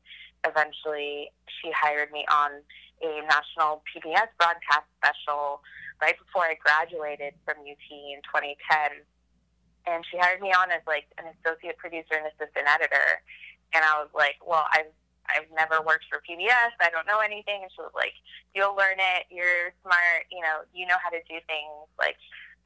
eventually 0.45 1.31
she 1.47 1.71
hired 1.71 2.11
me 2.11 2.25
on 2.31 2.63
a 3.01 3.21
national 3.25 3.83
PBS 3.85 4.29
broadcast 4.37 4.89
special 4.97 5.61
right 6.01 6.17
before 6.17 6.45
I 6.45 6.57
graduated 6.57 7.33
from 7.45 7.61
UT 7.65 7.87
in 7.89 8.21
2010. 8.25 9.05
And 9.87 10.03
she 10.11 10.17
hired 10.17 10.41
me 10.41 10.51
on 10.51 10.69
as 10.71 10.83
like 10.85 11.07
an 11.17 11.31
associate 11.31 11.77
producer 11.77 12.19
and 12.19 12.27
assistant 12.27 12.67
editor. 12.67 13.23
And 13.73 13.83
I 13.83 14.01
was 14.01 14.11
like, 14.13 14.37
well, 14.43 14.65
I've 14.71 14.91
I've 15.27 15.51
never 15.51 15.83
worked 15.83 16.07
for 16.07 16.23
PBS. 16.23 16.71
I 16.79 16.89
don't 16.89 17.05
know 17.05 17.19
anything. 17.19 17.59
And 17.63 17.71
she 17.71 17.83
was 17.83 17.91
like, 17.91 18.15
you'll 18.55 18.75
learn 18.75 18.95
it. 18.95 19.27
You're 19.29 19.75
smart. 19.83 20.27
You 20.31 20.39
know, 20.39 20.63
you 20.71 20.87
know 20.87 20.95
how 21.03 21.11
to 21.11 21.19
do 21.27 21.35
things. 21.45 21.87
Like, 21.99 22.15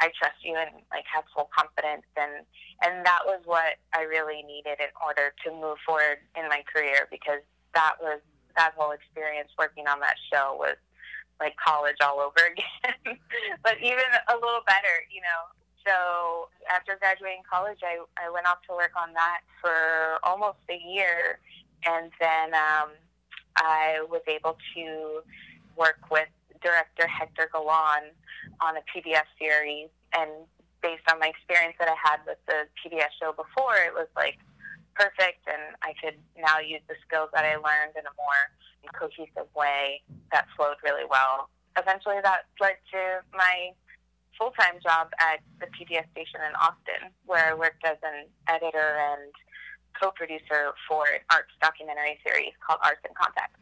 I 0.01 0.09
trust 0.17 0.41
you 0.43 0.57
and 0.57 0.81
like 0.89 1.05
have 1.13 1.23
full 1.33 1.49
confidence 1.53 2.09
and 2.17 2.41
and 2.81 3.05
that 3.05 3.21
was 3.25 3.39
what 3.45 3.77
I 3.93 4.01
really 4.09 4.41
needed 4.41 4.81
in 4.81 4.89
order 4.97 5.29
to 5.45 5.53
move 5.53 5.77
forward 5.85 6.25
in 6.33 6.49
my 6.49 6.65
career 6.65 7.07
because 7.13 7.45
that 7.77 8.01
was 8.01 8.19
that 8.57 8.73
whole 8.75 8.91
experience 8.91 9.49
working 9.57 9.85
on 9.87 10.01
that 10.01 10.17
show 10.33 10.57
was 10.57 10.75
like 11.39 11.53
college 11.61 12.01
all 12.01 12.19
over 12.19 12.41
again 12.51 13.17
but 13.63 13.77
even 13.77 14.09
a 14.27 14.35
little 14.35 14.65
better 14.65 15.05
you 15.13 15.21
know? 15.21 15.41
So 15.85 16.49
after 16.69 16.97
graduating 16.97 17.45
college 17.45 17.79
I, 17.85 18.01
I 18.17 18.29
went 18.33 18.47
off 18.47 18.65
to 18.69 18.73
work 18.73 18.97
on 18.97 19.13
that 19.13 19.41
for 19.61 20.17
almost 20.23 20.65
a 20.69 20.81
year 20.81 21.37
and 21.85 22.11
then 22.19 22.53
um, 22.57 22.89
I 23.57 24.01
was 24.09 24.21
able 24.27 24.57
to 24.75 25.21
work 25.77 26.09
with 26.09 26.29
director 26.61 27.07
Hector 27.07 27.49
Galan 27.51 28.13
on 28.59 28.77
a 28.77 28.83
PBS 28.89 29.27
series, 29.39 29.89
and 30.13 30.29
based 30.81 31.05
on 31.11 31.19
my 31.19 31.27
experience 31.27 31.75
that 31.79 31.87
I 31.87 31.97
had 31.97 32.19
with 32.25 32.41
the 32.47 32.65
PBS 32.81 33.13
show 33.21 33.31
before, 33.31 33.77
it 33.77 33.93
was 33.93 34.07
like 34.15 34.37
perfect, 34.95 35.45
and 35.47 35.77
I 35.81 35.93
could 36.01 36.17
now 36.37 36.59
use 36.59 36.81
the 36.87 36.95
skills 37.07 37.29
that 37.33 37.45
I 37.45 37.55
learned 37.55 37.95
in 37.95 38.05
a 38.05 38.15
more 38.17 38.41
cohesive 38.93 39.47
way 39.55 40.01
that 40.31 40.47
flowed 40.57 40.77
really 40.83 41.05
well. 41.09 41.49
Eventually, 41.77 42.19
that 42.23 42.49
led 42.59 42.75
to 42.91 43.23
my 43.33 43.71
full 44.37 44.51
time 44.57 44.81
job 44.83 45.09
at 45.19 45.39
the 45.59 45.67
PBS 45.71 46.09
station 46.11 46.41
in 46.41 46.53
Austin, 46.57 47.13
where 47.25 47.51
I 47.51 47.53
worked 47.53 47.85
as 47.85 47.97
an 48.03 48.27
editor 48.47 48.97
and 48.99 49.31
co 50.01 50.11
producer 50.11 50.73
for 50.87 51.05
an 51.05 51.21
arts 51.31 51.53
documentary 51.61 52.19
series 52.25 52.53
called 52.65 52.79
Arts 52.83 53.01
in 53.07 53.13
Context. 53.15 53.55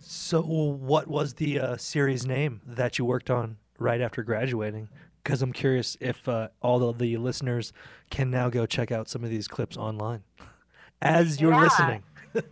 So, 0.00 0.40
what 0.40 1.08
was 1.08 1.34
the 1.34 1.58
uh, 1.58 1.76
series 1.76 2.24
name 2.24 2.60
that 2.66 2.98
you 2.98 3.04
worked 3.04 3.30
on 3.30 3.56
right 3.78 4.00
after 4.00 4.22
graduating? 4.22 4.88
Because 5.22 5.42
I'm 5.42 5.52
curious 5.52 5.96
if 6.00 6.28
uh, 6.28 6.48
all 6.62 6.88
of 6.88 6.98
the 6.98 7.16
listeners 7.16 7.72
can 8.08 8.30
now 8.30 8.48
go 8.48 8.64
check 8.64 8.92
out 8.92 9.08
some 9.08 9.24
of 9.24 9.30
these 9.30 9.48
clips 9.48 9.76
online 9.76 10.22
as 11.02 11.40
you're 11.40 11.52
yeah. 11.52 11.62
listening. 11.62 12.02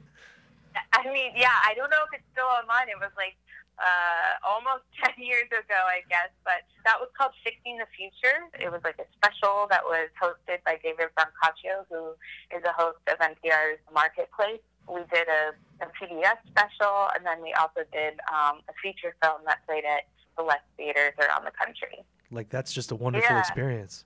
I 0.92 1.04
mean, 1.12 1.32
yeah, 1.36 1.54
I 1.64 1.72
don't 1.74 1.88
know 1.88 2.02
if 2.10 2.18
it's 2.18 2.26
still 2.32 2.46
online. 2.46 2.88
It 2.88 2.98
was 2.98 3.14
like 3.16 3.36
uh, 3.78 4.42
almost 4.42 4.84
10 5.04 5.22
years 5.24 5.46
ago, 5.48 5.78
I 5.86 6.02
guess, 6.10 6.34
but 6.44 6.66
that 6.84 6.98
was 6.98 7.08
called 7.16 7.32
Fixing 7.44 7.78
the 7.78 7.86
Future. 7.96 8.50
It 8.58 8.72
was 8.72 8.82
like 8.82 8.98
a 8.98 9.06
special 9.16 9.70
that 9.70 9.84
was 9.84 10.10
hosted 10.20 10.64
by 10.66 10.78
David 10.82 11.14
Brancaccio, 11.16 11.86
who 11.88 12.18
is 12.50 12.64
a 12.66 12.74
host 12.74 13.00
of 13.06 13.18
NPR's 13.22 13.80
Marketplace 13.94 14.64
we 14.88 15.00
did 15.12 15.26
a, 15.28 15.52
a 15.84 15.86
PBS 15.98 16.38
special, 16.48 17.08
and 17.14 17.24
then 17.24 17.42
we 17.42 17.52
also 17.54 17.80
did 17.92 18.14
um, 18.32 18.60
a 18.68 18.74
feature 18.82 19.14
film 19.22 19.40
that 19.46 19.64
played 19.66 19.84
at 19.84 20.02
select 20.38 20.64
theaters 20.76 21.14
around 21.18 21.44
the 21.44 21.52
country. 21.52 22.04
Like 22.30 22.48
that's 22.50 22.72
just 22.72 22.90
a 22.90 22.94
wonderful 22.94 23.34
Yeah. 23.34 23.40
experience. 23.40 24.04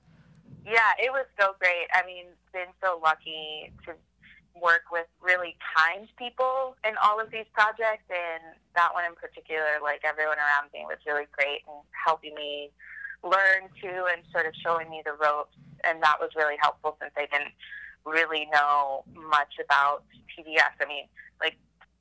Yeah, 0.65 0.93
it 1.03 1.11
was 1.11 1.27
so 1.41 1.55
great. 1.59 1.89
I 1.95 2.05
mean, 2.05 2.27
been 2.53 2.69
so 2.83 3.01
lucky 3.03 3.73
to 3.87 3.95
work 4.61 4.93
with 4.93 5.07
really 5.23 5.57
kind 5.77 6.07
people 6.19 6.77
in 6.85 6.95
all 7.03 7.21
of 7.21 7.31
these 7.31 7.47
projects, 7.53 8.05
and 8.11 8.43
that 8.75 8.93
one 8.93 9.05
in 9.05 9.15
particular, 9.15 9.81
like 9.83 10.03
everyone 10.05 10.37
around 10.39 10.69
me 10.75 10.85
was 10.85 10.99
really 11.07 11.27
great 11.33 11.63
and 11.67 11.81
helping 11.93 12.35
me 12.35 12.71
learn 13.23 13.69
too, 13.81 14.07
and 14.13 14.23
sort 14.33 14.47
of 14.47 14.53
showing 14.63 14.89
me 14.91 15.03
the 15.05 15.13
ropes, 15.13 15.57
and 15.85 16.03
that 16.03 16.17
was 16.21 16.31
really 16.37 16.57
helpful 16.61 16.97
since 17.01 17.13
I 17.17 17.27
didn't 17.27 17.53
really 18.05 18.49
know 18.53 19.05
much 19.15 19.55
about 19.63 20.05
PBS. 20.31 20.75
I 20.81 20.87
mean, 20.87 21.05
like 21.41 21.57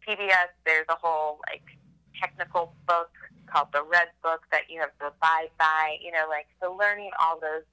PBS, 0.08 0.50
there's 0.66 0.86
a 0.90 0.96
whole 0.96 1.40
like 1.50 1.64
technical 2.22 2.74
book 2.88 3.12
called 3.48 3.70
the 3.74 3.84
Red 3.84 4.08
Book 4.22 4.42
that 4.52 4.64
you 4.70 4.80
have 4.80 4.98
to 5.00 5.08
abide 5.08 5.50
by. 5.58 5.98
You 6.02 6.12
know, 6.12 6.26
like 6.30 6.48
so 6.62 6.76
learning 6.76 7.12
all 7.22 7.40
those 7.40 7.64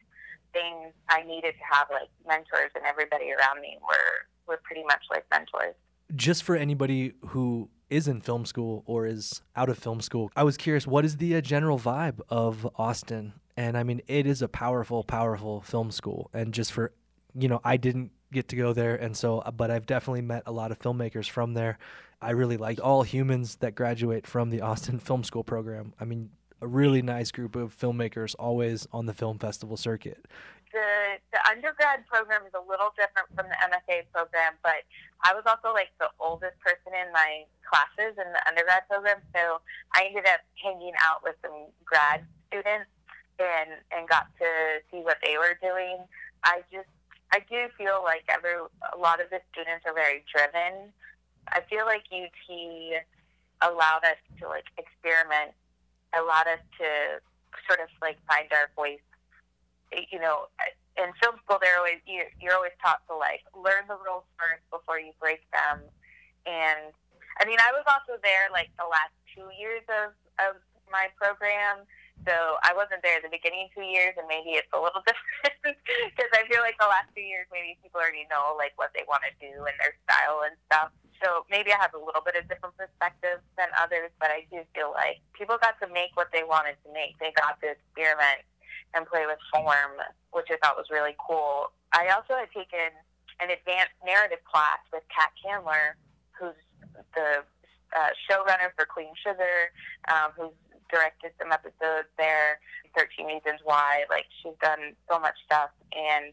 things, 0.52 0.92
I 1.08 1.22
needed 1.22 1.54
to 1.54 1.76
have 1.76 1.88
like 1.90 2.08
mentors, 2.26 2.70
and 2.74 2.84
everybody 2.84 3.32
around 3.32 3.60
me 3.60 3.78
were 3.82 4.26
were 4.46 4.60
pretty 4.62 4.84
much 4.84 5.04
like 5.10 5.24
mentors. 5.30 5.74
Just 6.14 6.44
for 6.44 6.56
anybody 6.56 7.14
who 7.28 7.68
is 7.90 8.08
in 8.08 8.20
film 8.20 8.44
school 8.44 8.82
or 8.86 9.06
is 9.06 9.42
out 9.54 9.68
of 9.68 9.78
film 9.78 10.00
school, 10.00 10.30
I 10.36 10.44
was 10.44 10.56
curious, 10.56 10.86
what 10.86 11.04
is 11.04 11.16
the 11.16 11.36
uh, 11.36 11.40
general 11.40 11.78
vibe 11.78 12.20
of 12.28 12.68
Austin? 12.76 13.34
And 13.56 13.76
I 13.76 13.82
mean, 13.82 14.02
it 14.06 14.26
is 14.26 14.42
a 14.42 14.48
powerful, 14.48 15.02
powerful 15.02 15.62
film 15.62 15.90
school. 15.90 16.30
And 16.32 16.52
just 16.52 16.72
for, 16.72 16.92
you 17.34 17.48
know, 17.48 17.60
I 17.64 17.76
didn't 17.76 18.12
get 18.32 18.48
to 18.48 18.56
go 18.56 18.72
there. 18.72 18.96
And 18.96 19.16
so, 19.16 19.38
uh, 19.38 19.50
but 19.50 19.70
I've 19.70 19.86
definitely 19.86 20.22
met 20.22 20.42
a 20.46 20.52
lot 20.52 20.72
of 20.72 20.78
filmmakers 20.78 21.28
from 21.28 21.54
there. 21.54 21.78
I 22.20 22.30
really 22.30 22.56
like 22.56 22.80
all 22.82 23.02
humans 23.02 23.56
that 23.56 23.74
graduate 23.74 24.26
from 24.26 24.50
the 24.50 24.62
Austin 24.62 24.98
Film 25.00 25.24
School 25.24 25.44
program. 25.44 25.92
I 26.00 26.04
mean, 26.04 26.30
a 26.60 26.66
really 26.66 27.02
nice 27.02 27.30
group 27.30 27.54
of 27.56 27.76
filmmakers 27.76 28.34
always 28.38 28.86
on 28.92 29.06
the 29.06 29.12
film 29.12 29.38
festival 29.38 29.76
circuit. 29.76 30.26
the 30.72 31.20
the 31.32 31.40
undergrad 31.50 32.06
program 32.06 32.42
is 32.46 32.52
a 32.54 32.64
little 32.68 32.92
different 32.96 33.28
from 33.36 33.46
the 33.48 33.58
MFA 33.60 34.08
program, 34.12 34.54
but 34.62 34.80
I 35.22 35.34
was 35.34 35.44
also 35.44 35.74
like 35.74 35.92
the 36.00 36.08
oldest 36.18 36.58
person 36.60 36.96
in 36.96 37.12
my 37.12 37.44
classes 37.68 38.16
in 38.16 38.32
the 38.32 38.42
undergrad 38.48 38.88
program, 38.88 39.20
so 39.34 39.60
I 39.94 40.08
ended 40.08 40.26
up 40.26 40.40
hanging 40.62 40.94
out 41.04 41.20
with 41.22 41.36
some 41.42 41.68
grad 41.84 42.24
students 42.48 42.88
and 43.38 43.76
and 43.92 44.08
got 44.08 44.26
to 44.40 44.48
see 44.90 45.04
what 45.04 45.18
they 45.24 45.36
were 45.36 45.60
doing. 45.60 46.00
I 46.44 46.62
just 46.72 46.88
I 47.32 47.40
do 47.50 47.68
feel 47.76 48.02
like 48.04 48.24
every 48.28 48.54
a 48.54 48.98
lot 48.98 49.20
of 49.20 49.30
the 49.30 49.40
students 49.52 49.84
are 49.86 49.94
very 49.94 50.24
driven. 50.30 50.92
I 51.48 51.60
feel 51.68 51.84
like 51.84 52.02
UT 52.10 52.46
allowed 53.62 54.04
us 54.04 54.20
to 54.40 54.48
like 54.48 54.66
experiment, 54.78 55.52
allowed 56.14 56.46
us 56.46 56.62
to 56.78 57.20
sort 57.66 57.80
of 57.80 57.88
like 58.00 58.18
find 58.28 58.46
our 58.52 58.70
voice 58.74 59.02
you 59.92 60.18
know, 60.18 60.50
in 60.96 61.12
film 61.22 61.36
school, 61.44 61.58
they're 61.60 61.78
always 61.78 62.00
you're, 62.06 62.30
you're 62.40 62.56
always 62.56 62.74
taught 62.82 63.04
to 63.08 63.14
like 63.14 63.44
learn 63.54 63.84
the 63.86 63.98
rules 64.00 64.24
first 64.40 64.64
before 64.72 64.98
you 64.98 65.12
break 65.20 65.44
them. 65.52 65.84
And 66.46 66.90
I 67.38 67.44
mean, 67.44 67.60
I 67.60 67.70
was 67.76 67.84
also 67.86 68.18
there 68.22 68.48
like 68.50 68.72
the 68.78 68.88
last 68.88 69.12
two 69.34 69.46
years 69.54 69.84
of 69.88 70.16
of 70.40 70.58
my 70.90 71.12
program, 71.18 71.84
so 72.24 72.56
I 72.64 72.72
wasn't 72.72 73.04
there 73.04 73.20
at 73.20 73.24
the 73.26 73.32
beginning 73.32 73.68
two 73.76 73.84
years, 73.84 74.16
and 74.16 74.24
maybe 74.26 74.56
it's 74.56 74.70
a 74.72 74.80
little 74.80 75.04
different 75.08 75.76
because 75.84 76.32
I 76.32 76.48
feel 76.48 76.64
like 76.64 76.80
the 76.80 76.88
last 76.88 77.12
two 77.12 77.22
years 77.22 77.44
maybe 77.52 77.76
people 77.84 78.00
already 78.00 78.24
know 78.32 78.56
like 78.56 78.72
what 78.80 78.96
they 78.96 79.04
want 79.04 79.22
to 79.28 79.32
do 79.36 79.52
and 79.68 79.76
their 79.76 79.94
style 80.08 80.46
and 80.48 80.56
stuff. 80.70 80.90
So 81.20 81.48
maybe 81.48 81.72
I 81.72 81.78
have 81.80 81.96
a 81.96 82.02
little 82.02 82.20
bit 82.20 82.36
of 82.36 82.44
different 82.48 82.76
perspective 82.76 83.40
than 83.56 83.68
others, 83.76 84.12
but 84.20 84.28
I 84.28 84.44
do 84.52 84.64
feel 84.76 84.92
like 84.92 85.20
people 85.32 85.56
got 85.56 85.80
to 85.80 85.88
make 85.88 86.12
what 86.16 86.28
they 86.32 86.44
wanted 86.44 86.76
to 86.84 86.88
make. 86.92 87.16
They 87.20 87.32
got 87.32 87.60
to 87.64 87.72
experiment 87.72 88.44
and 88.92 89.08
play 89.08 89.24
with 89.24 89.40
form, 89.52 89.96
which 90.32 90.48
I 90.52 90.56
thought 90.60 90.76
was 90.76 90.88
really 90.92 91.16
cool. 91.16 91.72
I 91.92 92.12
also 92.12 92.36
had 92.36 92.52
taken 92.52 92.92
an 93.40 93.48
advanced 93.52 93.96
narrative 94.04 94.40
class 94.44 94.80
with 94.92 95.04
Kat 95.12 95.32
Candler, 95.40 95.96
who's 96.36 96.56
the 97.14 97.44
uh, 97.96 98.10
showrunner 98.28 98.72
for 98.76 98.84
Queen 98.84 99.12
Sugar, 99.22 99.72
um, 100.08 100.32
who's 100.36 100.56
directed 100.90 101.32
some 101.38 101.52
episodes 101.52 102.08
there, 102.18 102.60
13 102.96 103.26
Reasons 103.26 103.60
Why. 103.64 104.04
Like, 104.10 104.26
she's 104.42 104.56
done 104.62 104.94
so 105.10 105.18
much 105.18 105.34
stuff. 105.44 105.70
And 105.92 106.32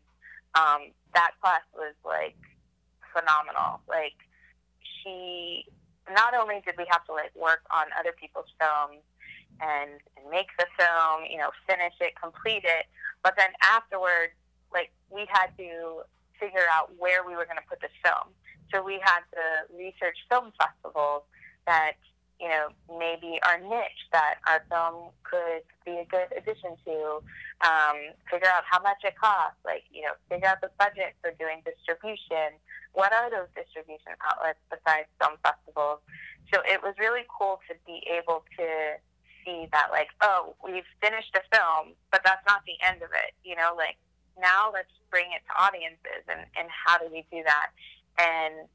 um, 0.55 0.93
that 1.13 1.31
class 1.41 1.63
was, 1.73 1.93
like, 2.05 2.37
phenomenal. 3.11 3.81
Like, 3.87 4.17
she, 4.81 5.65
not 6.11 6.33
only 6.33 6.61
did 6.65 6.75
we 6.77 6.85
have 6.89 7.05
to, 7.05 7.13
like, 7.13 7.35
work 7.35 7.61
on 7.71 7.85
other 7.99 8.13
people's 8.13 8.51
films 8.59 9.01
and, 9.61 10.01
and 10.17 10.25
make 10.31 10.47
the 10.57 10.65
film, 10.77 11.25
you 11.29 11.37
know, 11.37 11.51
finish 11.67 11.93
it, 12.01 12.13
complete 12.19 12.63
it, 12.65 12.85
but 13.23 13.35
then 13.37 13.49
afterwards, 13.61 14.33
like, 14.73 14.91
we 15.09 15.25
had 15.29 15.47
to 15.57 16.03
figure 16.39 16.67
out 16.71 16.91
where 16.97 17.23
we 17.23 17.35
were 17.35 17.45
going 17.45 17.61
to 17.61 17.67
put 17.69 17.79
this 17.79 17.93
film. 18.03 18.33
So 18.73 18.81
we 18.81 18.99
had 19.03 19.21
to 19.31 19.75
research 19.77 20.17
film 20.29 20.51
festivals 20.57 21.23
that 21.67 21.95
you 22.39 22.47
know 22.47 22.69
maybe 22.99 23.39
our 23.47 23.59
niche 23.59 24.09
that 24.11 24.35
our 24.47 24.63
film 24.69 25.09
could 25.23 25.63
be 25.85 25.99
a 25.99 26.05
good 26.05 26.29
addition 26.35 26.75
to. 26.85 27.21
Um, 27.63 28.11
figure 28.29 28.49
out 28.51 28.63
how 28.67 28.81
much 28.81 29.03
it 29.03 29.15
costs. 29.15 29.59
Like 29.65 29.83
you 29.91 30.01
know, 30.01 30.13
figure 30.29 30.47
out 30.47 30.61
the 30.61 30.71
budget 30.79 31.15
for 31.21 31.31
doing 31.39 31.61
distribution. 31.65 32.59
What 32.93 33.13
are 33.13 33.29
those 33.29 33.49
distribution 33.55 34.13
outlets 34.21 34.59
besides 34.69 35.09
film 35.21 35.37
festivals? 35.41 35.99
So 36.53 36.61
it 36.65 36.83
was 36.83 36.93
really 36.99 37.25
cool 37.31 37.59
to 37.69 37.73
be 37.85 38.05
able 38.05 38.45
to 38.59 38.67
see 39.43 39.67
that 39.71 39.91
like 39.91 40.09
oh 40.21 40.55
we've 40.63 40.87
finished 41.01 41.35
a 41.35 41.43
film, 41.49 41.95
but 42.11 42.21
that's 42.23 42.43
not 42.47 42.61
the 42.65 42.77
end 42.85 43.01
of 43.01 43.09
it. 43.11 43.33
You 43.43 43.55
know, 43.55 43.73
like 43.77 43.97
now 44.39 44.71
let's 44.73 44.91
bring 45.09 45.29
it 45.33 45.41
to 45.45 45.53
audiences 45.61 46.25
and, 46.27 46.41
and 46.57 46.67
how 46.69 46.97
do 46.97 47.05
we 47.11 47.25
do 47.31 47.43
that? 47.45 47.69
And 48.17 48.67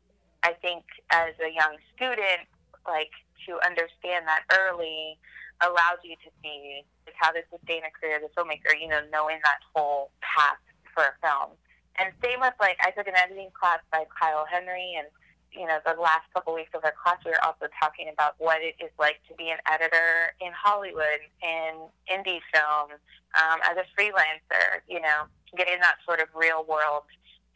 I 0.43 0.53
think 0.55 0.85
as 1.11 1.35
a 1.43 1.51
young 1.51 1.77
student, 1.95 2.47
like 2.87 3.11
to 3.47 3.61
understand 3.67 4.27
that 4.27 4.43
early 4.51 5.19
allows 5.61 5.99
you 6.03 6.15
to 6.23 6.31
see 6.43 6.83
like, 7.07 7.15
how 7.19 7.31
to 7.31 7.43
sustain 7.51 7.83
a 7.83 7.91
career 7.91 8.19
as 8.19 8.25
a 8.27 8.33
filmmaker, 8.35 8.75
you 8.75 8.89
know, 8.89 9.03
knowing 9.11 9.39
that 9.43 9.59
whole 9.75 10.11
path 10.23 10.63
for 10.95 11.03
a 11.03 11.15
film. 11.23 11.55
And 11.99 12.15
same 12.23 12.41
with 12.41 12.55
like 12.61 12.79
I 12.83 12.91
took 12.91 13.07
an 13.07 13.19
editing 13.19 13.51
class 13.55 13.83
by 13.91 14.07
Kyle 14.15 14.47
Henry 14.47 14.95
and 14.99 15.09
you 15.53 15.67
know, 15.67 15.79
the 15.85 16.01
last 16.01 16.29
couple 16.35 16.55
weeks 16.55 16.71
of 16.75 16.85
our 16.85 16.95
class, 17.03 17.17
we 17.25 17.31
were 17.31 17.45
also 17.45 17.67
talking 17.81 18.09
about 18.13 18.35
what 18.39 18.61
it 18.61 18.77
is 18.85 18.91
like 18.99 19.21
to 19.29 19.35
be 19.35 19.49
an 19.51 19.59
editor 19.67 20.37
in 20.41 20.53
Hollywood, 20.53 21.25
in 21.43 21.89
indie 22.07 22.45
film, 22.53 22.93
um, 23.35 23.59
as 23.65 23.77
a 23.77 23.87
freelancer. 23.97 24.85
You 24.89 25.01
know, 25.01 25.25
getting 25.57 25.81
that 25.81 25.97
sort 26.05 26.21
of 26.21 26.29
real 26.35 26.65
world 26.69 27.05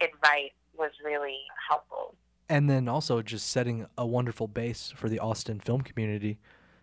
advice 0.00 0.56
was 0.76 0.90
really 1.04 1.40
helpful. 1.68 2.14
And 2.52 2.68
then 2.68 2.86
also 2.86 3.22
just 3.22 3.48
setting 3.48 3.86
a 3.96 4.06
wonderful 4.06 4.46
base 4.46 4.92
for 4.94 5.08
the 5.08 5.18
Austin 5.18 5.58
film 5.58 5.80
community. 5.80 6.38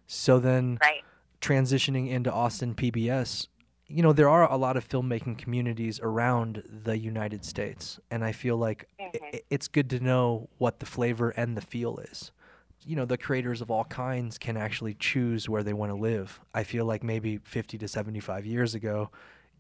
So 0.08 0.40
then, 0.40 0.80
right. 0.82 1.04
transitioning 1.42 2.10
into 2.10 2.34
Austin 2.34 2.74
PBS, 2.74 3.46
you 3.88 4.02
know, 4.02 4.12
there 4.12 4.30
are 4.30 4.52
a 4.52 4.58
lot 4.58 4.78
of 4.78 4.88
filmmaking 4.88 5.38
communities 5.38 6.00
around 6.02 6.64
the 6.68 6.98
United 6.98 7.46
States, 7.46 8.00
and 8.10 8.24
I 8.26 8.32
feel 8.32 8.58
like 8.58 8.88
mm-hmm. 9.00 9.38
it's 9.52 9.68
good 9.68 9.92
to 9.92 10.00
know 10.00 10.50
what 10.58 10.80
the 10.80 10.88
flavor 10.88 11.30
and 11.30 11.56
the 11.56 11.62
feel 11.62 12.00
is. 12.00 12.32
You 12.84 12.96
know, 12.96 13.06
the 13.06 13.18
creators 13.18 13.62
of 13.62 13.70
all 13.70 13.84
kinds 13.86 14.40
can 14.40 14.58
actually 14.58 14.96
choose 14.96 15.48
where 15.48 15.62
they 15.62 15.74
want 15.74 15.92
to 15.92 15.96
live. 15.96 16.40
I 16.52 16.64
feel 16.64 16.86
like 16.86 17.04
maybe 17.04 17.38
50 17.44 17.78
to 17.78 17.88
75 17.88 18.46
years 18.46 18.74
ago, 18.74 19.12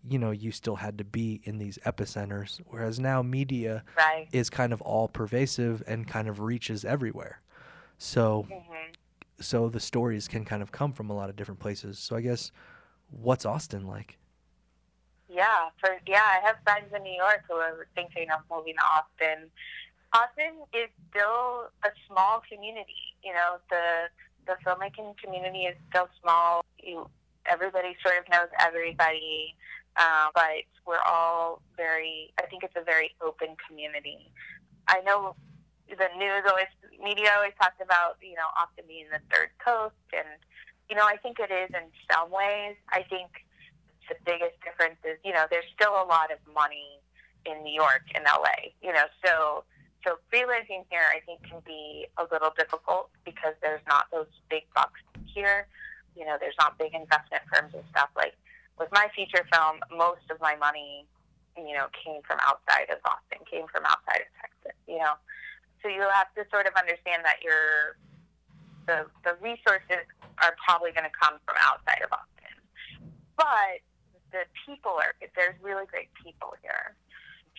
you 0.08 0.20
know, 0.20 0.32
you 0.32 0.52
still 0.52 0.76
had 0.76 0.98
to 0.98 1.04
be 1.04 1.42
in 1.44 1.58
these 1.58 1.78
epicenters, 1.86 2.60
whereas 2.68 3.00
now 3.00 3.22
media 3.22 3.84
right. 3.98 4.28
is 4.32 4.50
kind 4.50 4.74
of 4.74 4.82
all 4.82 5.08
pervasive 5.08 5.84
and 5.88 6.08
kind 6.08 6.28
of 6.28 6.40
reaches 6.40 6.86
everywhere. 6.86 7.40
So, 7.98 8.48
mm-hmm. 8.50 8.94
so 9.42 9.70
the 9.70 9.80
stories 9.80 10.28
can 10.28 10.46
kind 10.46 10.62
of 10.62 10.72
come 10.72 10.94
from 10.94 11.10
a 11.10 11.14
lot 11.14 11.30
of 11.30 11.36
different 11.36 11.60
places. 11.60 12.00
So 12.00 12.16
I 12.16 12.22
guess, 12.22 12.52
what's 13.12 13.46
Austin 13.46 13.88
like? 13.88 14.18
Yeah, 15.28 15.70
for 15.80 15.92
yeah, 16.08 16.24
I 16.24 16.46
have 16.46 16.56
friends 16.64 16.92
in 16.96 17.04
New 17.04 17.16
York 17.16 17.44
who 17.48 17.56
are 17.56 17.88
thinking 17.94 18.28
of 18.32 18.42
moving 18.50 18.74
to 18.76 18.84
Austin. 18.84 19.50
Austin 20.12 20.58
is 20.74 20.90
still 21.12 21.70
a 21.84 21.90
small 22.08 22.42
community. 22.52 23.14
You 23.24 23.34
know, 23.34 23.58
the 23.70 24.10
the 24.48 24.56
filmmaking 24.66 25.18
community 25.24 25.66
is 25.66 25.76
still 25.90 26.10
small. 26.22 26.66
You, 26.82 27.08
everybody 27.46 27.96
sort 28.04 28.18
of 28.18 28.26
knows 28.32 28.50
everybody, 28.60 29.56
uh, 30.00 30.28
but 30.34 30.66
we're 30.88 31.04
all 31.06 31.62
very. 31.78 32.34
I 32.40 32.46
think 32.48 32.64
it's 32.64 32.76
a 32.76 32.84
very 32.84 33.14
open 33.22 33.56
community. 33.68 34.32
I 34.88 35.02
know 35.02 35.36
the 35.90 36.08
news 36.18 36.44
always, 36.48 36.72
media 37.04 37.32
always 37.36 37.54
talks 37.62 37.78
about 37.84 38.18
you 38.22 38.36
know 38.36 38.48
Austin 38.58 38.86
being 38.88 39.06
the 39.12 39.20
third 39.30 39.50
coast, 39.64 39.96
and 40.14 40.28
you 40.90 40.96
know 40.96 41.06
I 41.06 41.18
think 41.18 41.40
it 41.40 41.52
is 41.52 41.70
in 41.76 41.92
some 42.10 42.32
ways. 42.32 42.76
I 42.90 43.04
think 43.04 43.30
the 44.10 44.18
biggest 44.26 44.58
difference 44.66 44.98
is, 45.06 45.22
you 45.24 45.32
know, 45.32 45.46
there's 45.50 45.70
still 45.78 45.94
a 45.94 46.06
lot 46.10 46.34
of 46.34 46.42
money 46.54 46.98
in 47.46 47.64
New 47.64 47.74
York 47.74 48.04
and 48.16 48.26
LA, 48.26 48.74
you 48.82 48.92
know, 48.92 49.06
so 49.24 49.64
so 50.04 50.16
freelancing 50.32 50.88
here 50.90 51.04
I 51.12 51.20
think 51.26 51.44
can 51.44 51.62
be 51.66 52.08
a 52.18 52.24
little 52.32 52.52
difficult 52.58 53.10
because 53.24 53.54
there's 53.62 53.84
not 53.88 54.08
those 54.12 54.32
big 54.50 54.64
bucks 54.74 55.00
here. 55.26 55.68
You 56.16 56.26
know, 56.26 56.38
there's 56.40 56.56
not 56.60 56.78
big 56.78 56.94
investment 56.94 57.44
firms 57.54 57.74
and 57.74 57.84
stuff. 57.92 58.10
Like 58.16 58.34
with 58.80 58.90
my 58.92 59.08
feature 59.16 59.44
film, 59.52 59.84
most 59.92 60.24
of 60.32 60.40
my 60.40 60.56
money, 60.56 61.06
you 61.58 61.76
know, 61.76 61.92
came 61.92 62.24
from 62.24 62.40
outside 62.42 62.88
of 62.90 62.98
Austin, 63.04 63.44
came 63.44 63.68
from 63.68 63.84
outside 63.84 64.24
of 64.24 64.32
Texas, 64.40 64.80
you 64.88 64.98
know. 64.98 65.20
So 65.84 65.88
you 65.92 66.02
have 66.02 66.32
to 66.36 66.48
sort 66.50 66.66
of 66.68 66.74
understand 66.80 67.24
that 67.28 67.44
your 67.44 68.00
the 68.88 69.06
the 69.28 69.36
resources 69.44 70.08
are 70.40 70.56
probably 70.64 70.92
going 70.96 71.06
to 71.06 71.14
come 71.14 71.38
from 71.44 71.60
outside 71.60 72.00
of 72.02 72.10
Austin. 72.16 72.56
But 73.36 73.84
the 74.32 74.48
people 74.66 74.96
are 74.96 75.14
there's 75.36 75.60
really 75.62 75.86
great 75.86 76.10
people 76.24 76.56
here. 76.64 76.96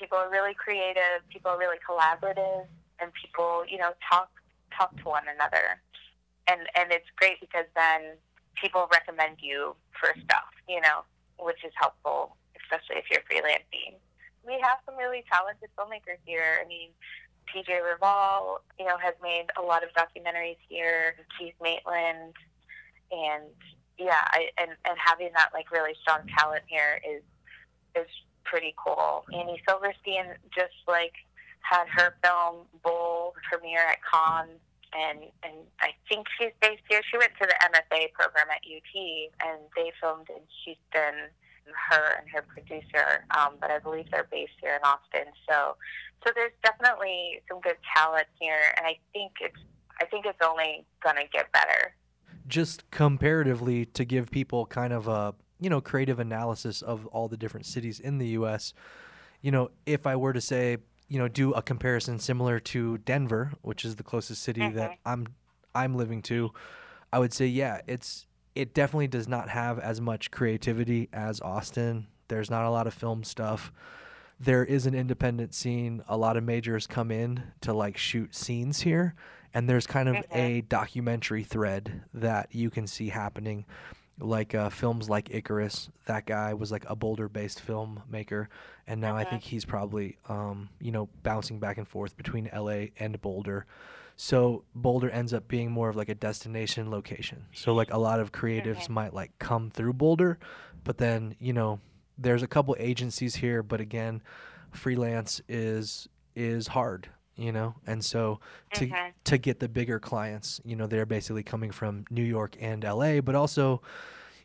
People 0.00 0.16
are 0.16 0.32
really 0.32 0.56
creative. 0.56 1.20
People 1.28 1.52
are 1.52 1.60
really 1.60 1.78
collaborative, 1.84 2.64
and 2.98 3.12
people 3.12 3.64
you 3.68 3.76
know 3.76 3.92
talk 4.00 4.32
talk 4.72 4.96
to 4.96 5.04
one 5.04 5.28
another, 5.28 5.80
and 6.48 6.64
and 6.74 6.92
it's 6.92 7.08
great 7.16 7.40
because 7.40 7.68
then 7.76 8.16
people 8.54 8.88
recommend 8.92 9.38
you 9.40 9.74
for 9.98 10.08
stuff, 10.24 10.50
you 10.68 10.80
know, 10.80 11.04
which 11.38 11.64
is 11.64 11.72
helpful, 11.76 12.36
especially 12.62 12.96
if 12.96 13.04
you're 13.10 13.24
freelancing. 13.30 13.96
We 14.46 14.58
have 14.62 14.78
some 14.86 14.96
really 14.96 15.24
talented 15.30 15.68
filmmakers 15.76 16.20
here. 16.24 16.58
I 16.62 16.66
mean, 16.66 16.90
PJ 17.48 17.68
Raval, 17.68 18.58
you 18.78 18.86
know, 18.86 18.96
has 18.98 19.14
made 19.22 19.46
a 19.58 19.62
lot 19.62 19.82
of 19.82 19.90
documentaries 19.90 20.56
here. 20.68 21.16
Keith 21.38 21.54
Maitland, 21.62 22.34
and 23.10 23.44
yeah, 23.98 24.24
I, 24.30 24.48
and 24.58 24.70
and 24.84 24.96
having 24.96 25.30
that 25.34 25.50
like 25.52 25.70
really 25.70 25.94
strong 26.00 26.20
talent 26.38 26.62
here 26.66 27.00
is 27.08 27.22
is 27.94 28.08
pretty 28.44 28.74
cool. 28.76 29.24
Annie 29.32 29.62
Silverstein 29.68 30.34
just 30.54 30.74
like 30.88 31.12
had 31.60 31.86
her 31.88 32.14
film 32.22 32.66
Bull 32.82 33.34
premiere 33.48 33.86
at 33.86 33.98
Cannes, 34.02 34.58
and 34.92 35.20
and 35.42 35.54
I 35.80 35.90
think 36.08 36.26
she's 36.38 36.52
based 36.60 36.82
here. 36.88 37.00
She 37.10 37.18
went 37.18 37.32
to 37.40 37.46
the 37.46 37.54
MFA 37.70 38.12
program 38.12 38.46
at 38.50 38.62
UT, 38.64 38.92
and 39.46 39.60
they 39.76 39.92
filmed 40.00 40.28
in 40.28 40.42
Houston. 40.64 41.30
Her 41.90 42.18
and 42.18 42.28
her 42.30 42.42
producer, 42.42 43.24
um, 43.30 43.54
but 43.60 43.70
I 43.70 43.78
believe 43.78 44.10
they're 44.10 44.26
based 44.28 44.58
here 44.60 44.74
in 44.74 44.80
Austin. 44.82 45.32
So, 45.48 45.76
so 46.24 46.32
there's 46.34 46.50
definitely 46.64 47.42
some 47.48 47.60
good 47.60 47.76
talent 47.94 48.26
here, 48.40 48.74
and 48.76 48.86
I 48.88 48.98
think 49.12 49.32
it's 49.40 49.60
I 50.00 50.06
think 50.06 50.26
it's 50.26 50.40
only 50.42 50.84
gonna 51.00 51.28
get 51.32 51.52
better 51.52 51.94
just 52.50 52.90
comparatively 52.90 53.86
to 53.86 54.04
give 54.04 54.30
people 54.30 54.66
kind 54.66 54.92
of 54.92 55.08
a 55.08 55.34
you 55.58 55.70
know 55.70 55.80
creative 55.80 56.20
analysis 56.20 56.82
of 56.82 57.06
all 57.06 57.28
the 57.28 57.36
different 57.36 57.64
cities 57.64 58.00
in 58.00 58.18
the 58.18 58.28
U.S. 58.28 58.74
You 59.40 59.52
know, 59.52 59.70
if 59.86 60.06
I 60.06 60.16
were 60.16 60.34
to 60.34 60.40
say 60.40 60.78
you 61.10 61.18
know 61.18 61.28
do 61.28 61.52
a 61.52 61.60
comparison 61.60 62.18
similar 62.18 62.58
to 62.58 62.96
Denver, 62.98 63.52
which 63.60 63.84
is 63.84 63.96
the 63.96 64.02
closest 64.02 64.42
city 64.42 64.62
mm-hmm. 64.62 64.76
that 64.76 64.98
I'm 65.04 65.26
I'm 65.74 65.94
living 65.94 66.22
to, 66.22 66.52
I 67.12 67.18
would 67.18 67.34
say 67.34 67.46
yeah, 67.46 67.80
it's 67.86 68.26
it 68.54 68.72
definitely 68.72 69.08
does 69.08 69.28
not 69.28 69.50
have 69.50 69.78
as 69.78 70.00
much 70.00 70.30
creativity 70.30 71.08
as 71.12 71.40
Austin. 71.40 72.06
There's 72.28 72.50
not 72.50 72.64
a 72.64 72.70
lot 72.70 72.86
of 72.86 72.94
film 72.94 73.24
stuff. 73.24 73.72
There 74.38 74.64
is 74.64 74.86
an 74.86 74.94
independent 74.94 75.52
scene. 75.52 76.02
A 76.08 76.16
lot 76.16 76.36
of 76.38 76.44
majors 76.44 76.86
come 76.86 77.10
in 77.10 77.42
to 77.60 77.74
like 77.74 77.98
shoot 77.98 78.34
scenes 78.34 78.80
here 78.80 79.14
and 79.52 79.68
there's 79.68 79.86
kind 79.86 80.08
of 80.08 80.16
mm-hmm. 80.16 80.38
a 80.38 80.60
documentary 80.62 81.42
thread 81.42 82.02
that 82.14 82.48
you 82.52 82.70
can 82.70 82.86
see 82.86 83.08
happening 83.08 83.64
like 84.20 84.54
uh, 84.54 84.68
films 84.68 85.08
like 85.08 85.34
Icarus. 85.34 85.90
That 86.06 86.26
guy 86.26 86.54
was 86.54 86.70
like 86.70 86.84
a 86.88 86.94
Boulder-based 86.94 87.66
filmmaker, 87.66 88.46
and 88.86 89.00
now 89.00 89.16
I 89.16 89.24
think 89.24 89.42
he's 89.42 89.64
probably 89.64 90.18
um, 90.28 90.68
you 90.80 90.92
know 90.92 91.08
bouncing 91.22 91.58
back 91.58 91.78
and 91.78 91.88
forth 91.88 92.16
between 92.16 92.48
L.A. 92.48 92.92
and 92.98 93.20
Boulder. 93.20 93.66
So 94.16 94.64
Boulder 94.74 95.08
ends 95.08 95.32
up 95.32 95.48
being 95.48 95.70
more 95.70 95.88
of 95.88 95.96
like 95.96 96.10
a 96.10 96.14
destination 96.14 96.90
location. 96.90 97.46
So 97.54 97.72
like 97.72 97.92
a 97.92 97.98
lot 97.98 98.20
of 98.20 98.32
creatives 98.32 98.82
mm-hmm. 98.82 98.92
might 98.92 99.14
like 99.14 99.38
come 99.38 99.70
through 99.70 99.94
Boulder, 99.94 100.38
but 100.84 100.98
then 100.98 101.34
you 101.38 101.52
know 101.52 101.80
there's 102.18 102.42
a 102.42 102.46
couple 102.46 102.76
agencies 102.78 103.36
here, 103.36 103.62
but 103.62 103.80
again, 103.80 104.22
freelance 104.72 105.40
is 105.48 106.08
is 106.36 106.68
hard, 106.68 107.08
you 107.40 107.52
know, 107.52 107.76
and 107.86 108.04
so 108.04 108.40
to 108.74 108.88
Mhm. 108.90 109.14
to 109.24 109.38
get 109.38 109.60
the 109.60 109.68
bigger 109.68 110.00
clients, 110.00 110.60
you 110.64 110.76
know, 110.76 110.86
they're 110.86 111.06
basically 111.06 111.42
coming 111.42 111.70
from 111.70 112.06
New 112.10 112.24
York 112.24 112.56
and 112.60 112.84
LA, 112.84 113.20
but 113.20 113.34
also, 113.34 113.82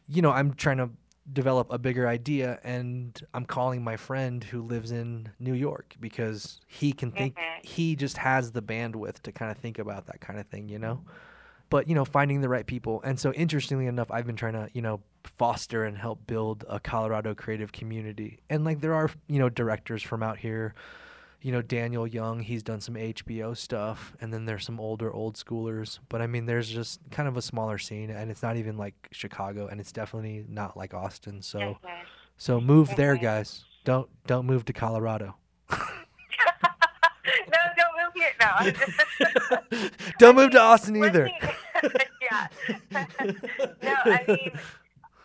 you 0.07 0.21
know, 0.21 0.31
I'm 0.31 0.53
trying 0.53 0.77
to 0.77 0.91
develop 1.33 1.71
a 1.71 1.79
bigger 1.79 2.07
idea 2.07 2.59
and 2.63 3.19
I'm 3.33 3.45
calling 3.45 3.83
my 3.83 3.97
friend 3.97 4.43
who 4.43 4.61
lives 4.61 4.91
in 4.91 5.31
New 5.39 5.53
York 5.55 5.95
because 5.99 6.61
he 6.67 6.93
can 6.93 7.11
think 7.11 7.35
Mhm. 7.35 7.61
he 7.63 7.95
just 7.95 8.17
has 8.17 8.51
the 8.51 8.61
bandwidth 8.61 9.21
to 9.23 9.31
kind 9.31 9.51
of 9.51 9.57
think 9.57 9.79
about 9.79 10.05
that 10.07 10.21
kind 10.21 10.39
of 10.39 10.47
thing, 10.47 10.69
you 10.69 10.79
know. 10.79 11.01
But, 11.69 11.87
you 11.89 11.95
know, 11.95 12.05
finding 12.05 12.41
the 12.41 12.49
right 12.49 12.65
people. 12.65 13.01
And 13.03 13.19
so 13.19 13.33
interestingly 13.33 13.87
enough, 13.87 14.11
I've 14.11 14.27
been 14.27 14.35
trying 14.35 14.53
to, 14.53 14.69
you 14.73 14.81
know, 14.81 15.01
foster 15.23 15.83
and 15.83 15.97
help 15.97 16.27
build 16.27 16.63
a 16.69 16.79
Colorado 16.79 17.33
creative 17.33 17.71
community. 17.71 18.39
And 18.49 18.63
like 18.63 18.81
there 18.81 18.93
are, 18.93 19.09
you 19.27 19.39
know, 19.39 19.49
directors 19.49 20.03
from 20.03 20.21
out 20.21 20.37
here 20.37 20.75
you 21.45 21.51
know 21.51 21.61
Daniel 21.61 22.07
Young, 22.07 22.39
he's 22.39 22.63
done 22.63 22.81
some 22.81 22.95
HBO 22.95 23.55
stuff, 23.55 24.15
and 24.19 24.33
then 24.33 24.45
there's 24.45 24.65
some 24.65 24.79
older 24.79 25.13
old 25.13 25.35
schoolers. 25.35 25.99
But 26.09 26.23
I 26.23 26.25
mean, 26.27 26.47
there's 26.47 26.67
just 26.67 26.99
kind 27.11 27.27
of 27.29 27.37
a 27.37 27.41
smaller 27.41 27.77
scene, 27.77 28.09
and 28.09 28.31
it's 28.31 28.41
not 28.41 28.57
even 28.57 28.77
like 28.77 28.95
Chicago, 29.11 29.67
and 29.67 29.79
it's 29.79 29.91
definitely 29.91 30.43
not 30.49 30.75
like 30.75 30.95
Austin. 30.95 31.43
So, 31.43 31.59
Mhm. 31.59 31.77
so 32.37 32.59
move 32.59 32.95
there, 32.95 33.15
Mhm. 33.15 33.21
guys. 33.21 33.63
Don't 33.83 34.09
don't 34.25 34.47
move 34.47 34.65
to 34.65 34.73
Colorado. 34.73 35.35
no, 35.69 35.77
don't 37.77 37.95
move 38.01 38.13
here. 38.15 38.33
No. 38.41 38.71
Just- 38.71 39.93
don't 40.19 40.35
move 40.35 40.49
to 40.51 40.59
Austin 40.59 40.95
either. 40.97 41.29
yeah. 42.21 42.47
no, 42.91 43.93
I 44.05 44.23
mean, 44.27 44.51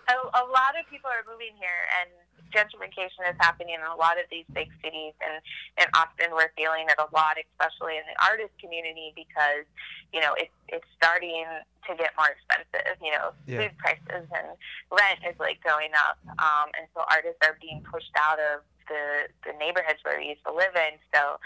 a, 0.08 0.12
a 0.12 0.44
lot 0.44 0.76
of 0.78 0.86
people 0.90 1.08
are 1.08 1.24
moving 1.30 1.54
here, 1.58 1.80
and 2.02 2.10
gentrification 2.50 3.22
is 3.30 3.36
happening 3.40 3.74
in 3.74 3.82
a 3.86 3.94
lot 3.96 4.18
of 4.18 4.26
these 4.30 4.44
big 4.52 4.68
cities. 4.82 5.14
And 5.22 5.38
in 5.78 5.86
Austin, 5.94 6.34
we're 6.34 6.52
feeling 6.56 6.86
it 6.90 6.98
a 6.98 7.08
lot, 7.14 7.38
especially 7.38 7.96
in 7.96 8.04
the 8.06 8.16
artist 8.22 8.52
community, 8.60 9.12
because 9.14 9.64
you 10.12 10.20
know 10.20 10.34
it's 10.36 10.54
it's 10.68 10.86
starting 10.96 11.46
to 11.86 11.90
get 11.96 12.10
more 12.18 12.30
expensive. 12.34 12.98
You 13.02 13.12
know, 13.14 13.32
Yeah. 13.46 13.66
food 13.66 13.74
prices 13.78 14.26
and 14.30 14.48
rent 14.90 15.20
is 15.26 15.38
like 15.38 15.62
going 15.62 15.90
up, 15.94 16.18
um, 16.38 16.68
and 16.78 16.86
so 16.94 17.02
artists 17.10 17.40
are 17.46 17.56
being 17.60 17.82
pushed 17.86 18.12
out 18.18 18.38
of 18.38 18.62
the 18.90 19.30
the 19.46 19.54
neighborhoods 19.58 20.02
where 20.02 20.18
we 20.18 20.34
used 20.34 20.44
to 20.44 20.52
live 20.52 20.74
in. 20.74 20.98
So, 21.14 21.38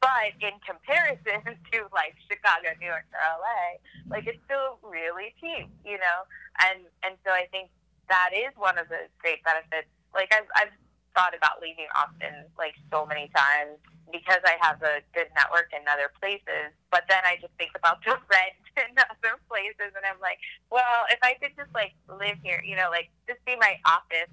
but 0.00 0.32
in 0.40 0.56
comparison 0.64 1.44
to 1.72 1.78
like 1.92 2.16
Chicago, 2.28 2.72
New 2.80 2.88
York, 2.88 3.04
or 3.12 3.20
LA, 3.20 3.78
like 4.08 4.26
it's 4.26 4.40
still 4.48 4.78
really 4.82 5.34
cheap, 5.40 5.68
you 5.84 5.98
know. 6.00 6.18
And 6.64 6.80
and 7.04 7.14
so 7.24 7.30
I 7.32 7.46
think 7.52 7.68
that 8.08 8.30
is 8.34 8.54
one 8.56 8.78
of 8.78 8.88
the 8.88 9.08
great 9.18 9.42
benefits. 9.44 9.88
Like 10.16 10.32
I've 10.32 10.48
I've 10.56 10.74
thought 11.14 11.36
about 11.36 11.60
leaving 11.60 11.86
Austin 11.94 12.48
like 12.58 12.74
so 12.90 13.04
many 13.06 13.28
times 13.36 13.76
because 14.12 14.40
I 14.44 14.56
have 14.60 14.80
a 14.82 15.02
good 15.16 15.28
network 15.36 15.72
in 15.72 15.82
other 15.88 16.12
places. 16.20 16.72
But 16.90 17.04
then 17.08 17.20
I 17.24 17.36
just 17.40 17.52
think 17.60 17.72
about 17.76 18.00
the 18.04 18.16
rent 18.32 18.56
in 18.80 18.96
other 18.96 19.36
places, 19.48 19.92
and 19.92 20.04
I'm 20.08 20.20
like, 20.20 20.40
well, 20.72 21.04
if 21.12 21.20
I 21.22 21.34
could 21.40 21.52
just 21.56 21.72
like 21.76 21.92
live 22.08 22.40
here, 22.42 22.64
you 22.64 22.76
know, 22.76 22.88
like 22.90 23.12
just 23.28 23.44
be 23.44 23.56
my 23.60 23.76
office 23.84 24.32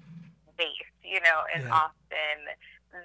base, 0.56 0.90
you 1.02 1.20
know, 1.20 1.44
in 1.54 1.62
Yeah. 1.66 1.74
Austin, 1.74 2.38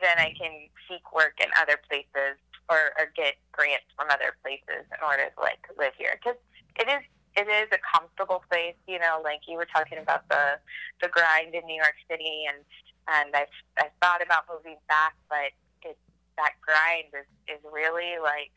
then 0.01 0.17
I 0.21 0.33
can 0.37 0.69
seek 0.87 1.01
work 1.13 1.41
in 1.41 1.49
other 1.57 1.81
places 1.89 2.37
or, 2.69 2.93
or 3.01 3.09
get 3.17 3.41
grants 3.51 3.89
from 3.97 4.07
other 4.13 4.37
places 4.45 4.85
in 4.85 5.01
order 5.01 5.33
to 5.33 5.39
like 5.41 5.65
live 5.77 5.93
here 5.97 6.13
because 6.21 6.37
it 6.77 6.85
is 6.87 7.01
it 7.39 7.47
is 7.47 7.71
a 7.71 7.79
comfortable 7.79 8.43
place. 8.51 8.75
You 8.87 8.99
know, 8.99 9.21
like 9.23 9.47
you 9.47 9.55
were 9.55 9.69
talking 9.69 9.97
about 9.97 10.27
the 10.27 10.59
the 11.01 11.07
grind 11.07 11.55
in 11.55 11.65
New 11.65 11.79
York 11.79 11.95
City, 12.11 12.43
and 12.51 12.59
and 13.07 13.35
I've 13.35 13.55
I've 13.79 13.95
thought 14.03 14.21
about 14.21 14.43
moving 14.51 14.77
back, 14.87 15.15
but 15.29 15.55
it 15.87 15.97
that 16.35 16.59
grind 16.59 17.15
is 17.15 17.29
is 17.47 17.63
really 17.63 18.19
like 18.19 18.51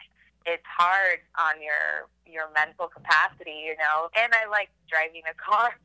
it's 0.44 0.66
hard 0.66 1.22
on 1.38 1.62
your 1.62 2.10
your 2.26 2.50
mental 2.50 2.90
capacity, 2.90 3.62
you 3.62 3.78
know. 3.78 4.10
And 4.18 4.34
I 4.34 4.50
like 4.50 4.70
driving 4.90 5.22
a 5.30 5.34
car, 5.38 5.78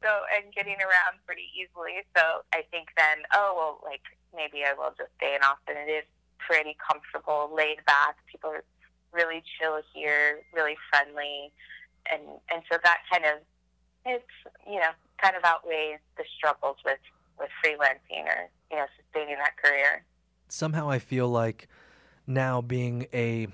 so 0.00 0.10
and 0.32 0.48
getting 0.56 0.80
around 0.80 1.20
pretty 1.28 1.52
easily. 1.52 2.00
So 2.16 2.48
I 2.56 2.64
think 2.72 2.88
then, 2.96 3.28
oh 3.36 3.52
well, 3.52 3.74
like 3.84 4.04
maybe 4.32 4.64
I 4.64 4.72
will 4.72 4.96
just 4.96 5.12
stay 5.20 5.36
in 5.36 5.44
Austin. 5.44 5.76
It 5.76 5.92
is 5.92 6.08
pretty 6.40 6.76
comfortable, 6.80 7.52
laid 7.52 7.84
back. 7.84 8.16
People 8.30 8.50
are 8.50 8.64
really 9.12 9.42
chill 9.58 9.80
here, 9.92 10.40
really 10.54 10.76
friendly, 10.90 11.52
and 12.10 12.22
and 12.50 12.62
so 12.70 12.78
that 12.82 12.98
kind 13.10 13.24
of 13.24 13.40
it's 14.06 14.24
you 14.66 14.78
know 14.78 14.90
kind 15.20 15.36
of 15.36 15.44
outweighs 15.44 15.98
the 16.16 16.24
struggles 16.36 16.76
with 16.84 16.98
with 17.38 17.50
freelancing 17.64 18.24
or 18.26 18.48
you 18.70 18.76
know 18.76 18.86
sustaining 18.96 19.36
that 19.36 19.56
career. 19.62 20.04
Somehow 20.48 20.90
I 20.90 20.98
feel 20.98 21.28
like 21.28 21.68
now 22.26 22.60
being 22.60 23.06
a 23.12 23.48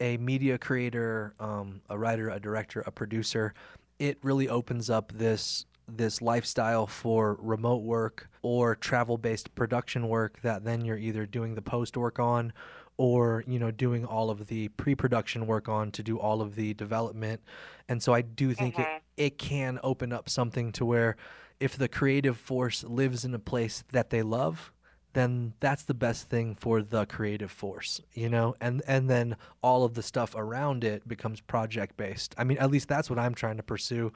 a 0.00 0.16
media 0.18 0.58
creator, 0.58 1.34
um, 1.40 1.80
a 1.90 1.98
writer, 1.98 2.30
a 2.30 2.38
director, 2.38 2.82
a 2.86 2.92
producer, 2.92 3.52
it 3.98 4.18
really 4.22 4.48
opens 4.48 4.90
up 4.90 5.12
this 5.12 5.64
this 5.88 6.20
lifestyle 6.20 6.86
for 6.86 7.38
remote 7.40 7.82
work 7.82 8.28
or 8.42 8.76
travel 8.76 9.16
based 9.16 9.54
production 9.54 10.08
work 10.08 10.38
that 10.42 10.64
then 10.64 10.84
you're 10.84 10.98
either 10.98 11.24
doing 11.24 11.54
the 11.54 11.62
post 11.62 11.96
work 11.96 12.18
on 12.18 12.52
or 12.98 13.44
you 13.48 13.58
know 13.58 13.70
doing 13.72 14.04
all 14.06 14.30
of 14.30 14.48
the 14.48 14.68
pre-production 14.70 15.46
work 15.46 15.68
on 15.68 15.92
to 15.92 16.02
do 16.02 16.18
all 16.18 16.42
of 16.42 16.56
the 16.56 16.74
development. 16.74 17.40
And 17.88 18.02
so 18.02 18.14
i 18.14 18.22
do 18.22 18.54
think 18.54 18.76
Mhm. 18.76 18.82
it, 18.82 18.90
it 19.16 19.38
can 19.38 19.80
open 19.84 20.12
up 20.12 20.28
something 20.30 20.72
to 20.72 20.84
where 20.86 21.16
if 21.60 21.76
the 21.76 21.88
creative 21.88 22.38
force 22.38 22.84
lives 22.84 23.24
in 23.24 23.34
a 23.34 23.38
place 23.40 23.84
that 23.92 24.10
they 24.10 24.22
love 24.22 24.72
then 25.14 25.54
that's 25.60 25.84
the 25.84 25.94
best 25.94 26.28
thing 26.28 26.54
for 26.54 26.82
the 26.82 27.06
creative 27.06 27.50
force 27.50 28.00
you 28.14 28.28
know? 28.28 28.54
And 28.60 28.82
and 28.86 29.08
then 29.10 29.36
all 29.62 29.84
of 29.84 29.94
the 29.94 30.02
stuff 30.02 30.34
around 30.36 30.84
it 30.84 31.08
becomes 31.08 31.40
project 31.40 31.96
based 31.96 32.34
i 32.38 32.44
mean 32.44 32.58
at 32.58 32.70
least 32.70 32.88
that's 32.88 33.10
what 33.10 33.18
i'm 33.18 33.34
trying 33.34 33.56
to 33.58 33.62
pursue. 33.62 34.12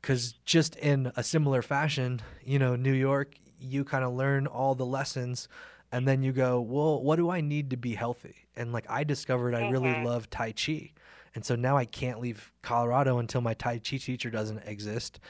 Because 0.00 0.34
just 0.44 0.76
in 0.76 1.12
a 1.16 1.22
similar 1.22 1.62
fashion 1.62 2.20
you 2.44 2.58
know 2.58 2.76
new 2.76 2.92
york 2.92 3.34
you 3.60 3.84
kind 3.84 4.04
of 4.04 4.12
learn 4.14 4.46
all 4.46 4.74
the 4.74 4.86
lessons 4.86 5.48
and 5.92 6.06
then 6.06 6.22
you 6.22 6.32
go 6.32 6.60
well 6.60 7.02
what 7.02 7.16
do 7.16 7.30
i 7.30 7.40
need 7.40 7.70
to 7.70 7.76
be 7.76 7.94
healthy 7.94 8.34
and 8.56 8.72
like 8.72 8.86
i 8.88 9.02
discovered 9.04 9.54
i 9.54 9.60
really 9.60 9.92
Mhm. 9.94 10.04
love 10.04 10.30
tai 10.30 10.52
chi 10.52 10.92
and 11.34 11.44
so 11.44 11.54
now 11.56 11.76
i 11.76 11.84
can't 11.84 12.20
leave 12.20 12.52
colorado 12.62 13.18
until 13.18 13.40
my 13.40 13.54
tai 13.54 13.78
chi 13.78 13.96
teacher 13.96 14.30
doesn't 14.30 14.62
exist 14.66 15.20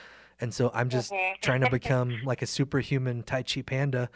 and 0.41 0.53
so 0.55 0.71
i'm 0.75 0.89
just 0.89 1.13
Mhm. 1.13 1.41
trying 1.41 1.61
to 1.61 1.71
become 1.81 2.21
like 2.25 2.43
a 2.43 2.47
superhuman 2.47 3.23
tai 3.23 3.43
chi 3.43 3.63
panda 3.63 4.09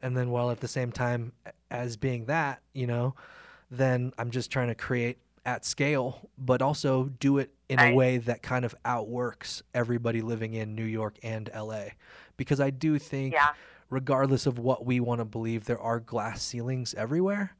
and 0.00 0.16
then 0.16 0.30
while 0.30 0.50
at 0.50 0.60
the 0.60 0.68
same 0.68 0.90
time 0.92 1.32
as 1.70 1.96
being 1.96 2.24
that 2.26 2.60
you 2.72 2.86
know 2.86 3.14
then 3.70 4.12
i'm 4.18 4.30
just 4.30 4.50
trying 4.50 4.68
to 4.68 4.74
create 4.74 5.18
at 5.44 5.64
scale 5.64 6.30
but 6.38 6.62
also 6.62 7.04
do 7.18 7.38
it 7.38 7.52
in 7.68 7.80
a 7.80 7.92
way 7.94 8.16
that 8.18 8.42
kind 8.42 8.64
of 8.64 8.74
outworks 8.84 9.62
everybody 9.74 10.20
living 10.22 10.54
in 10.54 10.74
new 10.74 10.84
york 10.84 11.16
and 11.22 11.50
la 11.56 11.82
because 12.36 12.60
i 12.60 12.70
do 12.70 12.96
think 12.98 13.34
yeah. 13.34 13.52
Regardless 13.92 14.46
of 14.46 14.58
what 14.58 14.86
we 14.86 15.00
want 15.00 15.20
to 15.20 15.24
believe 15.26 15.66
there 15.66 15.80
are 15.80 16.00
glass 16.00 16.42
ceilings 16.42 16.94
everywhere. 16.94 17.56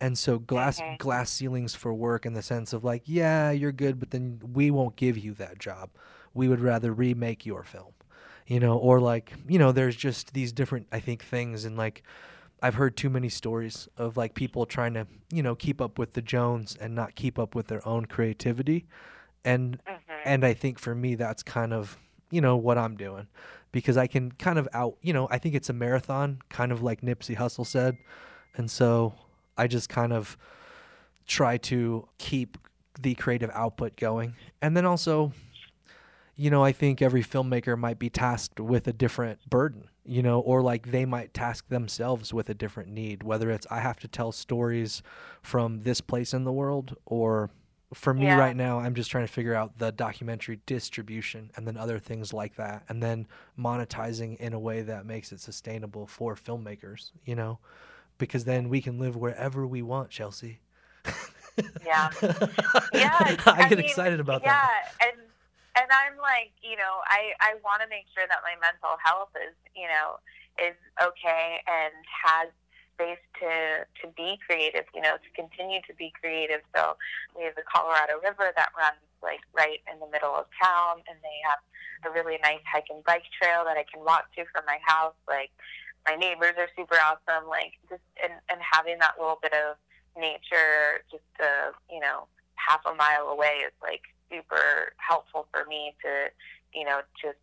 And 0.00 0.18
so 0.18 0.38
glass 0.38 0.82
Mhm. 0.82 0.98
glass 0.98 1.30
ceilings 1.30 1.74
for 1.74 1.94
work 1.94 2.26
in 2.26 2.34
the 2.34 2.42
sense 2.42 2.72
of 2.74 2.84
like 2.84 3.02
yeah 3.06 3.50
you're 3.52 3.72
good 3.72 3.98
but 4.00 4.10
then 4.10 4.40
we 4.54 4.70
won't 4.70 4.96
give 4.96 5.18
you 5.18 5.34
that 5.34 5.58
job. 5.58 5.90
We 6.34 6.48
would 6.48 6.60
rather 6.60 6.92
remake 6.92 7.46
your 7.46 7.64
film. 7.64 7.94
You 8.46 8.60
know 8.60 8.76
or 8.78 9.00
like 9.00 9.32
you 9.48 9.58
know 9.58 9.72
there's 9.72 9.96
just 9.96 10.34
these 10.34 10.52
different 10.52 10.86
i 10.92 11.00
think 11.00 11.24
things 11.24 11.64
and 11.64 11.76
like 11.76 12.02
i've 12.62 12.74
heard 12.74 12.96
too 12.96 13.10
many 13.10 13.28
stories 13.28 13.88
of 13.96 14.16
like 14.16 14.34
people 14.34 14.66
trying 14.66 14.94
to 14.94 15.06
you 15.32 15.42
know 15.42 15.54
keep 15.54 15.80
up 15.80 15.98
with 15.98 16.12
the 16.14 16.22
jones 16.22 16.76
and 16.80 16.94
not 16.94 17.14
keep 17.14 17.38
up 17.38 17.54
with 17.54 17.68
their 17.68 17.86
own 17.88 18.06
creativity. 18.06 18.86
And 19.44 19.80
Mhm. 19.86 20.24
and 20.24 20.44
I 20.44 20.54
think 20.54 20.78
for 20.78 20.94
me 20.94 21.14
that's 21.14 21.42
kind 21.42 21.72
of 21.72 21.98
you 22.30 22.40
know 22.40 22.56
what 22.56 22.78
I'm 22.78 22.96
doing 22.96 23.28
because 23.76 23.98
I 23.98 24.06
can 24.06 24.32
kind 24.32 24.58
of 24.58 24.66
out 24.72 24.96
you 25.02 25.12
know 25.12 25.28
I 25.30 25.36
think 25.36 25.54
it's 25.54 25.68
a 25.68 25.74
marathon 25.74 26.38
kind 26.48 26.72
of 26.72 26.82
like 26.82 27.02
Nipsey 27.02 27.36
Hussle 27.36 27.66
said. 27.66 27.98
And 28.56 28.70
so 28.70 29.12
I 29.58 29.66
just 29.66 29.90
kind 29.90 30.14
of 30.14 30.38
try 31.26 31.58
to 31.58 32.08
keep 32.16 32.56
the 32.98 33.14
creative 33.14 33.50
output 33.52 33.94
going. 33.96 34.34
And 34.62 34.74
then 34.74 34.86
also 34.86 35.34
you 36.36 36.48
know 36.48 36.64
I 36.64 36.72
think 36.72 37.02
every 37.02 37.22
filmmaker 37.22 37.76
might 37.78 37.98
be 37.98 38.08
tasked 38.08 38.60
with 38.60 38.88
a 38.88 38.94
different 38.94 39.40
burden 39.50 39.88
you 40.06 40.22
know 40.22 40.40
or 40.40 40.62
like 40.62 40.90
they 40.90 41.04
might 41.04 41.34
task 41.34 41.68
themselves 41.68 42.32
with 42.32 42.48
a 42.48 42.54
different 42.54 42.88
need 42.88 43.22
whether 43.24 43.50
it's 43.50 43.66
I 43.70 43.80
have 43.80 43.98
to 43.98 44.08
tell 44.08 44.32
stories 44.32 45.02
from 45.42 45.82
this 45.82 46.00
place 46.00 46.32
in 46.32 46.44
the 46.44 46.52
world 46.52 46.96
or 47.04 47.50
for 47.96 48.12
me 48.12 48.24
Yeah. 48.24 48.38
right 48.38 48.54
now 48.54 48.78
i'm 48.78 48.94
just 48.94 49.10
trying 49.10 49.26
to 49.26 49.32
figure 49.32 49.54
out 49.54 49.78
the 49.78 49.90
documentary 49.90 50.60
distribution 50.66 51.50
and 51.56 51.66
then 51.66 51.76
other 51.76 51.98
things 51.98 52.32
like 52.32 52.56
that 52.56 52.84
and 52.88 53.02
then 53.02 53.26
monetizing 53.58 54.36
in 54.36 54.52
a 54.52 54.58
way 54.58 54.82
that 54.82 55.06
makes 55.06 55.32
it 55.32 55.40
sustainable 55.40 56.06
for 56.06 56.34
filmmakers 56.34 57.10
you 57.24 57.34
know 57.34 57.58
because 58.18 58.44
then 58.44 58.68
we 58.68 58.80
can 58.82 58.98
live 58.98 59.16
wherever 59.16 59.66
we 59.66 59.80
want 59.82 60.10
chelsea 60.10 60.60
Yeah. 61.84 62.10
Yeah, 62.92 63.36
i 63.46 63.66
get 63.68 63.78
mean, 63.78 63.86
excited 63.86 64.20
about 64.20 64.42
yeah, 64.42 64.52
that 64.52 64.82
Yeah. 65.00 65.06
and 65.08 65.20
and 65.78 65.88
I'm 65.92 66.16
like, 66.16 66.52
you 66.62 66.74
know, 66.76 67.04
I 67.04 67.32
I 67.40 67.54
want 67.62 67.82
to 67.82 67.88
make 67.88 68.06
sure 68.14 68.24
that 68.26 68.40
my 68.42 68.54
mental 68.64 68.96
health 69.04 69.28
is, 69.36 69.52
you 69.76 69.84
know, 69.88 70.16
is 70.56 70.76
okay 70.96 71.60
and 71.68 71.92
has 72.08 72.48
space 72.96 73.20
to 73.44 73.84
to 74.02 74.04
be 74.16 74.40
creative, 74.40 74.88
you 74.96 75.04
know, 75.04 75.20
to 75.20 75.30
continue 75.36 75.80
to 75.86 75.94
be 75.94 76.12
creative. 76.16 76.64
So 76.74 76.96
we 77.36 77.44
have 77.44 77.54
the 77.54 77.66
Colorado 77.68 78.16
River 78.24 78.50
that 78.56 78.72
runs 78.72 79.00
like 79.22 79.44
right 79.52 79.84
in 79.92 80.00
the 80.00 80.08
middle 80.08 80.32
of 80.32 80.48
town, 80.56 81.04
and 81.04 81.20
they 81.20 81.38
have 81.44 81.60
a 82.08 82.10
really 82.12 82.40
nice 82.42 82.64
hike 82.64 82.88
and 82.88 83.04
bike 83.04 83.28
trail 83.36 83.64
that 83.68 83.76
I 83.76 83.84
can 83.84 84.04
walk 84.04 84.32
to 84.36 84.44
from 84.52 84.64
my 84.64 84.78
house. 84.82 85.16
Like 85.28 85.52
my 86.08 86.16
neighbors 86.16 86.56
are 86.56 86.68
super 86.76 86.96
awesome. 86.96 87.48
Like 87.48 87.76
just 87.88 88.04
and 88.22 88.32
and 88.48 88.60
having 88.64 88.98
that 88.98 89.20
little 89.20 89.38
bit 89.40 89.52
of 89.52 89.76
nature 90.16 91.04
just 91.10 91.28
a 91.40 91.76
you 91.92 92.00
know 92.00 92.24
half 92.56 92.80
a 92.88 92.94
mile 92.94 93.28
away 93.28 93.60
is 93.66 93.72
like 93.82 94.02
super 94.32 94.92
helpful 94.96 95.46
for 95.52 95.64
me 95.68 95.94
to 96.02 96.32
you 96.72 96.84
know 96.84 97.00
just 97.20 97.38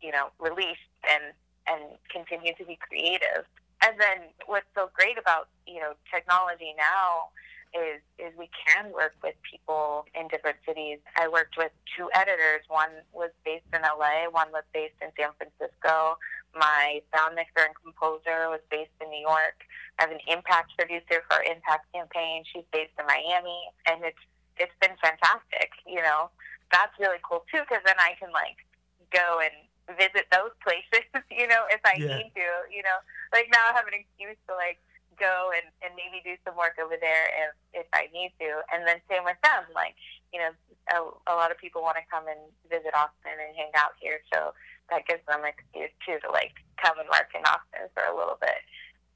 you 0.00 0.10
know 0.10 0.28
release 0.40 0.82
and 1.04 1.34
and 1.66 1.96
continue 2.10 2.52
to 2.56 2.64
be 2.64 2.78
creative. 2.80 3.44
And 3.82 3.98
then 4.00 4.32
what's 4.46 4.68
so 4.74 4.90
great 4.94 5.18
about 5.18 5.48
you 5.66 5.80
know 5.80 5.92
technology 6.12 6.74
now 6.76 7.34
is 7.74 8.00
is 8.22 8.30
we 8.38 8.48
can 8.54 8.92
work 8.94 9.18
with 9.22 9.34
people 9.42 10.06
in 10.14 10.28
different 10.28 10.56
cities. 10.66 11.02
I 11.18 11.28
worked 11.28 11.58
with 11.58 11.74
two 11.98 12.08
editors. 12.14 12.62
One 12.68 13.02
was 13.12 13.30
based 13.44 13.66
in 13.74 13.82
LA, 13.82 14.30
one 14.30 14.48
was 14.54 14.64
based 14.72 14.96
in 15.02 15.10
San 15.18 15.34
Francisco. 15.36 16.16
My 16.54 17.02
sound 17.10 17.34
mixer 17.34 17.66
and 17.66 17.74
composer 17.74 18.46
was 18.46 18.62
based 18.70 18.94
in 19.02 19.10
New 19.10 19.20
York. 19.26 19.66
I 19.98 20.06
have 20.06 20.14
an 20.14 20.22
impact 20.30 20.78
producer 20.78 21.26
for 21.26 21.42
our 21.42 21.44
impact 21.44 21.90
campaign. 21.90 22.46
She's 22.46 22.66
based 22.70 22.94
in 22.94 23.06
Miami, 23.06 23.58
and 23.90 24.06
it's 24.06 24.22
it's 24.56 24.74
been 24.78 24.94
fantastic. 25.02 25.74
You 25.82 26.02
know, 26.02 26.30
that's 26.70 26.94
really 27.02 27.18
cool 27.26 27.42
too 27.50 27.66
because 27.66 27.82
then 27.84 27.98
I 27.98 28.14
can 28.22 28.30
like 28.30 28.62
go 29.10 29.42
and 29.42 29.54
visit 29.88 30.26
those 30.32 30.54
places. 30.62 31.06
You 31.34 31.50
know, 31.50 31.66
if 31.68 31.82
I 31.84 31.98
yeah. 31.98 32.22
need 32.22 32.30
to. 32.38 32.48
You 32.70 32.86
know, 32.86 32.98
like 33.34 33.50
now 33.50 33.66
I 33.68 33.74
have 33.74 33.90
an 33.90 33.94
excuse 33.94 34.38
to 34.48 34.54
like 34.54 34.78
go 35.18 35.50
and, 35.54 35.66
and 35.82 35.94
maybe 35.98 36.22
do 36.22 36.38
some 36.46 36.56
work 36.56 36.78
over 36.82 36.94
there 37.00 37.26
if, 37.74 37.84
if 37.84 37.88
I 37.92 38.06
need 38.12 38.32
to. 38.40 38.62
And 38.72 38.86
then 38.86 39.02
same 39.10 39.24
with 39.24 39.38
them. 39.42 39.66
Like, 39.74 39.94
you 40.32 40.40
know, 40.40 40.50
a, 40.94 41.32
a 41.32 41.34
lot 41.34 41.50
of 41.50 41.58
people 41.58 41.82
want 41.82 41.96
to 41.96 42.06
come 42.10 42.26
and 42.28 42.38
visit 42.70 42.94
Austin 42.94 43.34
and 43.34 43.56
hang 43.56 43.70
out 43.74 43.98
here. 43.98 44.20
So 44.32 44.54
that 44.90 45.06
gives 45.06 45.22
them 45.26 45.42
an 45.42 45.50
excuse 45.50 45.90
too 46.06 46.18
to 46.22 46.30
like 46.30 46.54
come 46.82 46.98
and 46.98 47.08
work 47.08 47.30
in 47.34 47.42
Austin 47.42 47.90
for 47.94 48.04
a 48.04 48.16
little 48.16 48.38
bit. 48.40 48.62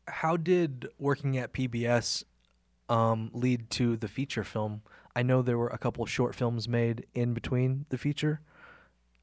How 0.08 0.36
did 0.36 0.88
working 0.98 1.36
at 1.36 1.52
PBS 1.52 2.24
um, 2.88 3.30
lead 3.32 3.70
to 3.78 3.96
the 3.96 4.08
feature 4.08 4.44
film? 4.44 4.82
I 5.14 5.22
know 5.22 5.42
there 5.42 5.58
were 5.58 5.68
a 5.68 5.78
couple 5.78 6.06
short 6.06 6.34
films 6.34 6.68
made 6.68 7.06
in 7.14 7.34
between 7.34 7.86
the 7.90 7.98
feature 7.98 8.40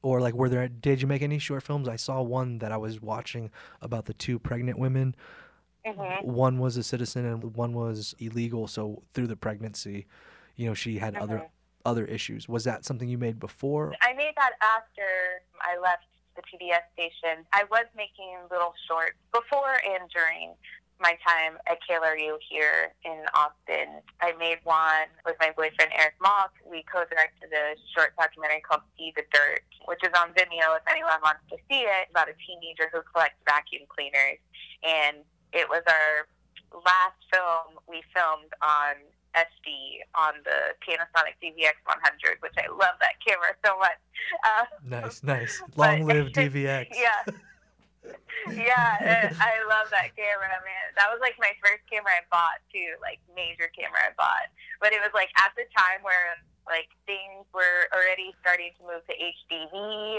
or 0.06 0.20
like 0.20 0.34
were 0.34 0.48
there 0.48 0.68
did 0.68 1.00
you 1.02 1.08
make 1.08 1.22
any 1.22 1.38
short 1.38 1.62
films 1.62 1.88
i 1.88 1.96
saw 1.96 2.22
one 2.22 2.58
that 2.58 2.70
i 2.70 2.76
was 2.76 3.00
watching 3.00 3.50
about 3.82 4.04
the 4.04 4.14
two 4.14 4.38
pregnant 4.38 4.78
women 4.78 5.14
Mm-hmm. 5.86 6.28
One 6.28 6.58
was 6.58 6.76
a 6.76 6.82
citizen 6.82 7.24
and 7.24 7.54
one 7.54 7.72
was 7.72 8.14
illegal. 8.18 8.66
So 8.66 9.02
through 9.14 9.28
the 9.28 9.36
pregnancy, 9.36 10.06
you 10.56 10.66
know, 10.66 10.74
she 10.74 10.98
had 10.98 11.14
mm-hmm. 11.14 11.22
other 11.22 11.46
other 11.84 12.04
issues. 12.04 12.48
Was 12.48 12.64
that 12.64 12.84
something 12.84 13.08
you 13.08 13.18
made 13.18 13.38
before? 13.38 13.94
I 14.02 14.12
made 14.12 14.32
that 14.36 14.52
after 14.60 15.06
I 15.62 15.78
left 15.80 16.06
the 16.34 16.42
PBS 16.42 16.82
station. 16.94 17.46
I 17.52 17.62
was 17.70 17.84
making 17.96 18.36
little 18.50 18.74
shorts 18.88 19.14
before 19.32 19.80
and 19.84 20.10
during 20.10 20.54
my 21.00 21.18
time 21.26 21.58
at 21.66 21.78
KLRU 21.84 22.38
here 22.48 22.92
in 23.04 23.24
Austin. 23.34 24.00
I 24.20 24.32
made 24.38 24.58
one 24.64 25.08
with 25.24 25.36
my 25.40 25.50
boyfriend 25.56 25.92
Eric 25.96 26.14
Mock. 26.20 26.52
We 26.64 26.84
co-directed 26.90 27.52
a 27.52 27.76
short 27.94 28.16
documentary 28.16 28.60
called 28.60 28.82
See 28.96 29.12
the 29.14 29.22
Dirt, 29.32 29.64
which 29.86 30.00
is 30.02 30.10
on 30.16 30.32
Vimeo 30.32 30.76
if 30.76 30.86
anyone 30.88 31.20
wants 31.22 31.44
to 31.50 31.56
see 31.68 31.84
it, 31.84 32.08
about 32.10 32.28
a 32.28 32.36
teenager 32.40 32.88
who 32.92 33.00
collects 33.12 33.40
vacuum 33.44 33.84
cleaners. 33.88 34.40
And 34.82 35.24
it 35.52 35.68
was 35.68 35.82
our 35.86 36.28
last 36.72 37.20
film 37.32 37.78
we 37.88 38.02
filmed 38.14 38.52
on 38.62 38.96
SD 39.36 40.00
on 40.14 40.34
the 40.44 40.72
Panasonic 40.80 41.36
DVX 41.42 41.76
100, 41.84 42.40
which 42.40 42.56
I 42.56 42.68
love 42.70 42.96
that 43.00 43.20
camera 43.26 43.52
so 43.64 43.78
much. 43.78 44.00
Uh, 44.44 44.64
nice, 44.84 45.22
nice. 45.22 45.62
Long 45.76 46.06
live 46.06 46.32
DVX. 46.32 46.88
yeah. 46.94 47.32
Yeah, 48.52 49.32
I 49.40 49.52
love 49.66 49.90
that 49.90 50.14
camera, 50.14 50.58
man. 50.62 50.86
That 50.96 51.10
was 51.10 51.18
like 51.20 51.36
my 51.38 51.52
first 51.62 51.82
camera 51.90 52.12
I 52.12 52.24
bought 52.30 52.62
too, 52.70 52.96
like 53.02 53.18
major 53.34 53.70
camera 53.72 54.10
I 54.10 54.14
bought. 54.14 54.50
But 54.78 54.92
it 54.92 55.00
was 55.00 55.10
like 55.14 55.30
at 55.40 55.54
the 55.58 55.66
time 55.74 56.02
where 56.02 56.38
like 56.66 56.90
things 57.06 57.46
were 57.54 57.86
already 57.94 58.34
starting 58.42 58.74
to 58.78 58.82
move 58.86 59.02
to 59.06 59.14
HDV 59.14 59.74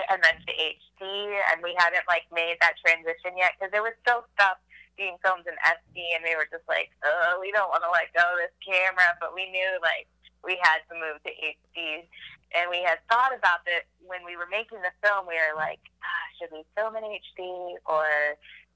and 0.08 0.19
then 0.23 0.39
to 0.47 0.52
HD, 0.56 1.04
and 1.52 1.60
we 1.60 1.76
hadn't 1.76 2.08
like 2.08 2.23
made 2.32 2.56
that 2.63 2.80
transition 2.80 3.36
yet 3.36 3.56
because 3.56 3.71
there 3.76 3.84
was 3.84 3.95
still 4.02 4.23
stuff 4.36 4.58
being 4.95 5.19
filmed 5.21 5.45
in 5.45 5.54
SD, 5.62 6.00
and 6.17 6.23
we 6.26 6.34
were 6.34 6.50
just 6.50 6.65
like, 6.65 6.89
oh, 7.06 7.38
we 7.38 7.52
don't 7.52 7.69
want 7.69 7.86
to 7.86 7.91
let 7.93 8.10
go 8.15 8.23
of 8.23 8.39
this 8.41 8.56
camera, 8.63 9.13
but 9.21 9.36
we 9.36 9.45
knew 9.52 9.78
like 9.84 10.10
we 10.43 10.58
had 10.63 10.82
to 10.88 10.95
move 10.95 11.19
to 11.28 11.32
HD. 11.36 12.08
And 12.55 12.69
we 12.69 12.83
had 12.83 13.03
thought 13.12 13.36
about 13.36 13.67
it 13.67 13.88
when 13.99 14.23
we 14.23 14.38
were 14.39 14.47
making 14.47 14.79
the 14.79 14.93
film. 15.03 15.27
We 15.27 15.36
were 15.36 15.55
like, 15.55 15.83
ah, 15.99 16.25
should 16.39 16.51
we 16.51 16.63
film 16.75 16.95
in 16.95 17.03
HD 17.03 17.75
or 17.83 18.07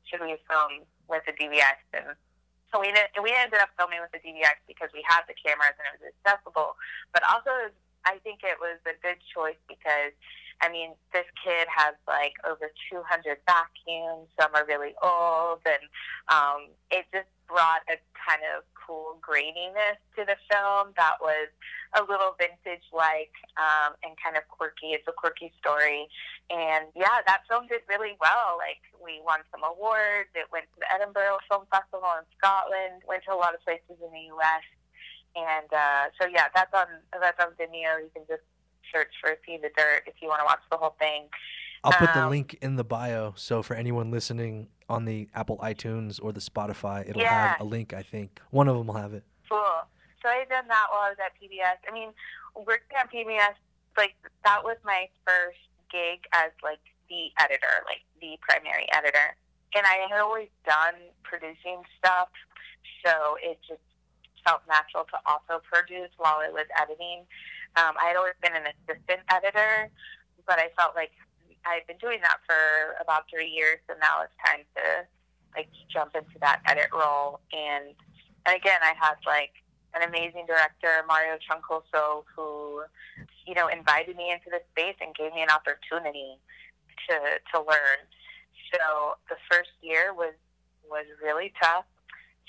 should 0.07 0.21
we 0.21 0.35
film 0.49 0.83
with 1.07 1.23
the 1.23 1.33
DVX? 1.35 1.79
And 1.95 2.15
so 2.71 2.79
we 2.79 2.91
we 3.19 3.31
ended 3.35 3.59
up 3.59 3.71
filming 3.75 3.99
with 4.03 4.11
the 4.11 4.23
DVX 4.23 4.59
because 4.67 4.91
we 4.95 5.03
had 5.07 5.23
the 5.27 5.35
cameras 5.35 5.75
and 5.79 5.87
it 5.91 5.95
was 5.99 6.11
accessible. 6.11 6.75
But 7.11 7.23
also, 7.27 7.71
I 8.03 8.19
think 8.23 8.43
it 8.43 8.59
was 8.59 8.79
a 8.87 8.95
good 8.99 9.19
choice 9.31 9.59
because 9.67 10.15
I 10.61 10.69
mean, 10.69 10.93
this 11.11 11.25
kid 11.43 11.67
has 11.73 11.95
like 12.07 12.33
over 12.45 12.69
200 12.91 13.37
vacuums. 13.49 14.29
Some 14.39 14.53
are 14.53 14.65
really 14.65 14.93
old, 15.01 15.65
and 15.65 15.83
um, 16.29 16.69
it 16.93 17.05
just 17.09 17.29
brought 17.49 17.81
a 17.89 17.97
kind 18.13 18.45
of 18.55 18.63
cool 18.77 19.17
graininess 19.19 19.97
to 20.15 20.21
the 20.23 20.37
film 20.45 20.93
that 20.95 21.17
was 21.19 21.49
a 21.97 22.01
little 22.05 22.37
vintage-like 22.37 23.33
um, 23.57 23.97
and 24.05 24.13
kind 24.21 24.37
of 24.37 24.45
quirky. 24.47 24.93
It's 24.93 25.07
a 25.09 25.15
quirky 25.17 25.51
story, 25.57 26.05
and 26.53 26.93
yeah, 26.93 27.25
that 27.25 27.41
film 27.49 27.65
did 27.65 27.81
really 27.89 28.13
well. 28.21 28.61
Like 28.61 28.85
we 29.01 29.17
won 29.25 29.41
some 29.49 29.65
awards. 29.65 30.29
It 30.37 30.45
went 30.53 30.69
to 30.77 30.85
the 30.85 30.89
Edinburgh 30.93 31.41
Film 31.49 31.65
Festival 31.73 32.21
in 32.21 32.25
Scotland. 32.37 33.01
Went 33.09 33.25
to 33.25 33.33
a 33.33 33.39
lot 33.39 33.57
of 33.57 33.65
places 33.65 33.97
in 33.97 34.13
the 34.13 34.29
U.S. 34.37 34.65
And 35.33 35.69
uh, 35.73 36.13
so 36.19 36.29
yeah, 36.29 36.53
that's 36.53 36.73
on 36.75 36.87
that's 37.17 37.39
on 37.41 37.57
Vimeo. 37.57 38.03
You 38.03 38.11
can 38.13 38.29
just 38.29 38.45
search 38.93 39.13
for 39.21 39.35
See 39.45 39.57
the 39.57 39.69
Dirt 39.75 40.03
if 40.07 40.15
you 40.21 40.27
want 40.27 40.39
to 40.41 40.45
watch 40.45 40.61
the 40.69 40.77
whole 40.77 40.95
thing. 40.99 41.27
I'll 41.83 41.93
put 41.93 42.13
the 42.13 42.23
um, 42.23 42.29
link 42.29 42.57
in 42.61 42.75
the 42.75 42.83
bio. 42.83 43.33
So 43.35 43.63
for 43.63 43.73
anyone 43.73 44.11
listening 44.11 44.67
on 44.87 45.05
the 45.05 45.27
Apple 45.33 45.57
iTunes 45.57 46.19
or 46.21 46.31
the 46.31 46.39
Spotify, 46.39 47.09
it'll 47.09 47.21
yeah. 47.21 47.53
have 47.53 47.61
a 47.61 47.63
link. 47.63 47.93
I 47.93 48.03
think 48.03 48.39
one 48.51 48.67
of 48.67 48.77
them 48.77 48.87
will 48.87 48.95
have 48.95 49.13
it. 49.13 49.23
Cool. 49.49 49.59
So 50.21 50.29
I 50.29 50.39
did 50.39 50.49
that 50.49 50.87
while 50.91 51.01
I 51.01 51.09
was 51.09 51.17
at 51.17 51.33
PBS. 51.41 51.81
I 51.89 51.93
mean, 51.93 52.13
working 52.55 52.97
at 52.99 53.11
PBS, 53.11 53.57
like 53.97 54.13
that 54.45 54.63
was 54.63 54.77
my 54.85 55.07
first 55.25 55.57
gig 55.91 56.21
as 56.33 56.51
like 56.63 56.79
the 57.09 57.33
editor, 57.39 57.81
like 57.85 58.05
the 58.21 58.37
primary 58.41 58.87
editor. 58.93 59.35
And 59.73 59.85
I 59.85 60.05
had 60.09 60.19
always 60.19 60.49
done 60.65 60.95
producing 61.23 61.81
stuff, 61.97 62.29
so 63.05 63.37
it 63.41 63.57
just 63.67 63.81
felt 64.45 64.61
natural 64.67 65.05
to 65.05 65.17
also 65.25 65.63
produce 65.63 66.11
while 66.17 66.39
I 66.43 66.49
was 66.49 66.65
editing. 66.75 67.25
Um, 67.77 67.95
I 67.95 68.11
had 68.11 68.17
always 68.17 68.35
been 68.41 68.55
an 68.55 68.67
assistant 68.67 69.21
editor, 69.31 69.89
but 70.45 70.59
I 70.59 70.69
felt 70.75 70.95
like 70.95 71.11
I 71.65 71.75
had 71.75 71.87
been 71.87 71.97
doing 71.97 72.19
that 72.21 72.37
for 72.45 72.95
about 72.99 73.29
three 73.29 73.47
years, 73.47 73.79
so 73.87 73.93
now 73.99 74.23
it's 74.23 74.35
time 74.43 74.65
to 74.75 75.07
like 75.55 75.69
jump 75.91 76.15
into 76.15 76.39
that 76.41 76.61
edit 76.65 76.89
role. 76.93 77.39
And 77.53 77.93
and 78.45 78.55
again, 78.55 78.79
I 78.81 78.93
had 78.97 79.15
like 79.25 79.53
an 79.93 80.07
amazing 80.07 80.45
director, 80.47 81.03
Mario 81.07 81.37
Troncoso, 81.39 82.23
who 82.35 82.83
you 83.45 83.55
know 83.55 83.67
invited 83.67 84.15
me 84.17 84.31
into 84.31 84.49
the 84.49 84.61
space 84.71 84.95
and 85.01 85.15
gave 85.15 85.33
me 85.33 85.41
an 85.43 85.49
opportunity 85.49 86.39
to 87.07 87.15
to 87.53 87.57
learn. 87.59 87.99
So 88.73 89.15
the 89.29 89.37
first 89.49 89.71
year 89.81 90.13
was 90.13 90.33
was 90.89 91.05
really 91.23 91.53
tough. 91.61 91.85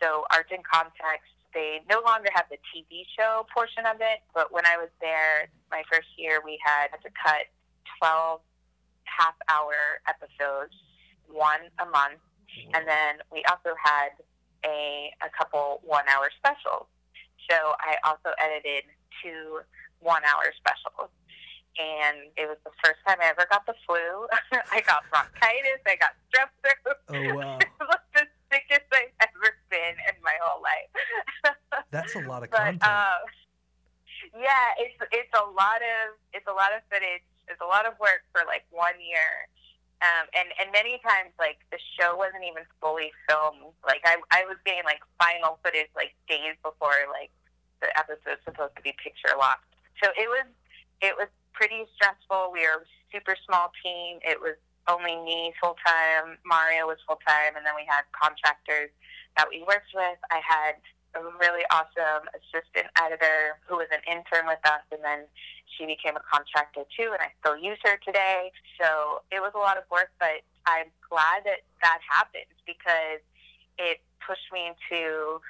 So 0.02 0.24
Arts 0.32 0.50
in 0.50 0.62
Context 0.66 1.30
they 1.54 1.80
no 1.88 2.00
longer 2.04 2.28
have 2.34 2.46
the 2.50 2.58
TV 2.70 3.04
show 3.16 3.46
portion 3.52 3.84
of 3.86 4.00
it, 4.00 4.20
but 4.34 4.52
when 4.52 4.64
I 4.66 4.76
was 4.76 4.88
there 5.00 5.48
my 5.70 5.82
first 5.90 6.08
year, 6.16 6.40
we 6.44 6.58
had 6.64 6.88
to 6.88 7.10
cut 7.12 7.46
12 8.00 8.40
half 9.04 9.34
hour 9.48 10.00
episodes, 10.08 10.72
one 11.28 11.68
a 11.78 11.86
month, 11.86 12.20
and 12.74 12.86
then 12.88 13.20
we 13.32 13.44
also 13.48 13.76
had 13.82 14.16
a, 14.64 15.12
a 15.20 15.30
couple 15.36 15.80
one 15.84 16.04
hour 16.08 16.30
specials. 16.36 16.86
So 17.50 17.56
I 17.80 17.96
also 18.04 18.32
edited 18.38 18.84
two 19.22 19.60
one 20.00 20.22
hour 20.24 20.52
specials. 20.56 21.10
And 21.80 22.28
it 22.36 22.44
was 22.44 22.60
the 22.68 22.74
first 22.84 23.00
time 23.08 23.16
I 23.22 23.32
ever 23.32 23.48
got 23.48 23.64
the 23.64 23.72
flu. 23.88 24.28
I 24.72 24.84
got 24.84 25.08
bronchitis. 25.08 25.80
I 25.88 25.96
got 25.96 26.12
strep 26.28 26.52
throat. 26.60 27.00
Oh, 27.08 27.34
wow. 27.34 27.58
it 27.64 27.72
was 27.80 28.04
the 28.12 28.28
sickest 28.52 28.84
I've 28.92 29.16
ever 29.24 29.56
been 29.72 29.96
in 30.12 30.16
my 30.20 30.36
whole 30.44 30.60
life. 30.60 30.92
That's 31.90 32.12
a 32.14 32.20
lot 32.28 32.44
of 32.44 32.52
but, 32.52 32.76
content. 32.76 32.84
Uh, 32.84 33.24
yeah, 34.36 34.76
it's 34.76 34.94
it's 35.10 35.32
a 35.32 35.44
lot 35.56 35.80
of 35.80 36.20
it's 36.36 36.46
a 36.46 36.52
lot 36.52 36.76
of 36.76 36.84
footage. 36.92 37.24
It's 37.48 37.60
a 37.64 37.66
lot 37.66 37.88
of 37.88 37.96
work 37.98 38.22
for 38.30 38.44
like 38.44 38.68
one 38.70 39.00
year, 39.00 39.48
Um, 40.04 40.28
and 40.36 40.52
and 40.60 40.68
many 40.70 41.00
times 41.02 41.32
like 41.40 41.58
the 41.72 41.80
show 41.98 42.14
wasn't 42.14 42.44
even 42.44 42.68
fully 42.78 43.10
filmed. 43.26 43.72
Like 43.82 44.04
I 44.04 44.20
I 44.30 44.44
was 44.44 44.60
getting 44.68 44.84
like 44.84 45.00
final 45.16 45.58
footage 45.64 45.90
like 45.96 46.12
days 46.28 46.54
before 46.60 47.08
like 47.10 47.32
the 47.80 47.90
episode's 47.98 48.44
supposed 48.44 48.76
to 48.76 48.82
be 48.84 48.94
picture 49.00 49.34
locked. 49.34 49.66
So 50.04 50.12
it 50.14 50.28
was 50.28 50.46
it 51.00 51.16
was 51.16 51.28
pretty 51.52 51.88
stressful. 51.96 52.52
We 52.52 52.62
were 52.68 52.84
a 52.84 52.88
super 53.10 53.34
small 53.48 53.72
team. 53.82 54.20
It 54.22 54.38
was 54.38 54.54
only 54.86 55.18
me 55.22 55.52
full 55.60 55.76
time. 55.82 56.38
Mario 56.46 56.86
was 56.86 56.98
full 57.06 57.18
time, 57.26 57.54
and 57.58 57.66
then 57.66 57.74
we 57.74 57.86
had 57.86 58.02
contractors 58.14 58.90
that 59.36 59.48
we 59.48 59.60
worked 59.62 59.92
with. 59.94 60.18
I 60.30 60.40
had 60.44 60.76
a 61.14 61.20
really 61.40 61.64
awesome 61.70 62.24
assistant 62.32 62.88
editor 62.96 63.60
who 63.66 63.76
was 63.76 63.88
an 63.92 64.00
intern 64.08 64.46
with 64.46 64.60
us, 64.64 64.80
and 64.90 65.02
then 65.04 65.28
she 65.76 65.86
became 65.86 66.16
a 66.16 66.24
contractor 66.24 66.84
too, 66.96 67.12
and 67.12 67.20
I 67.20 67.32
still 67.40 67.56
use 67.56 67.78
her 67.84 67.96
today. 68.04 68.52
So 68.80 69.22
it 69.30 69.40
was 69.40 69.52
a 69.54 69.58
lot 69.58 69.76
of 69.76 69.84
work, 69.90 70.10
but 70.18 70.40
I'm 70.66 70.88
glad 71.08 71.44
that 71.44 71.64
that 71.82 72.00
happened 72.08 72.48
because 72.66 73.20
it 73.78 74.00
pushed 74.24 74.48
me 74.52 74.72
to 74.90 75.40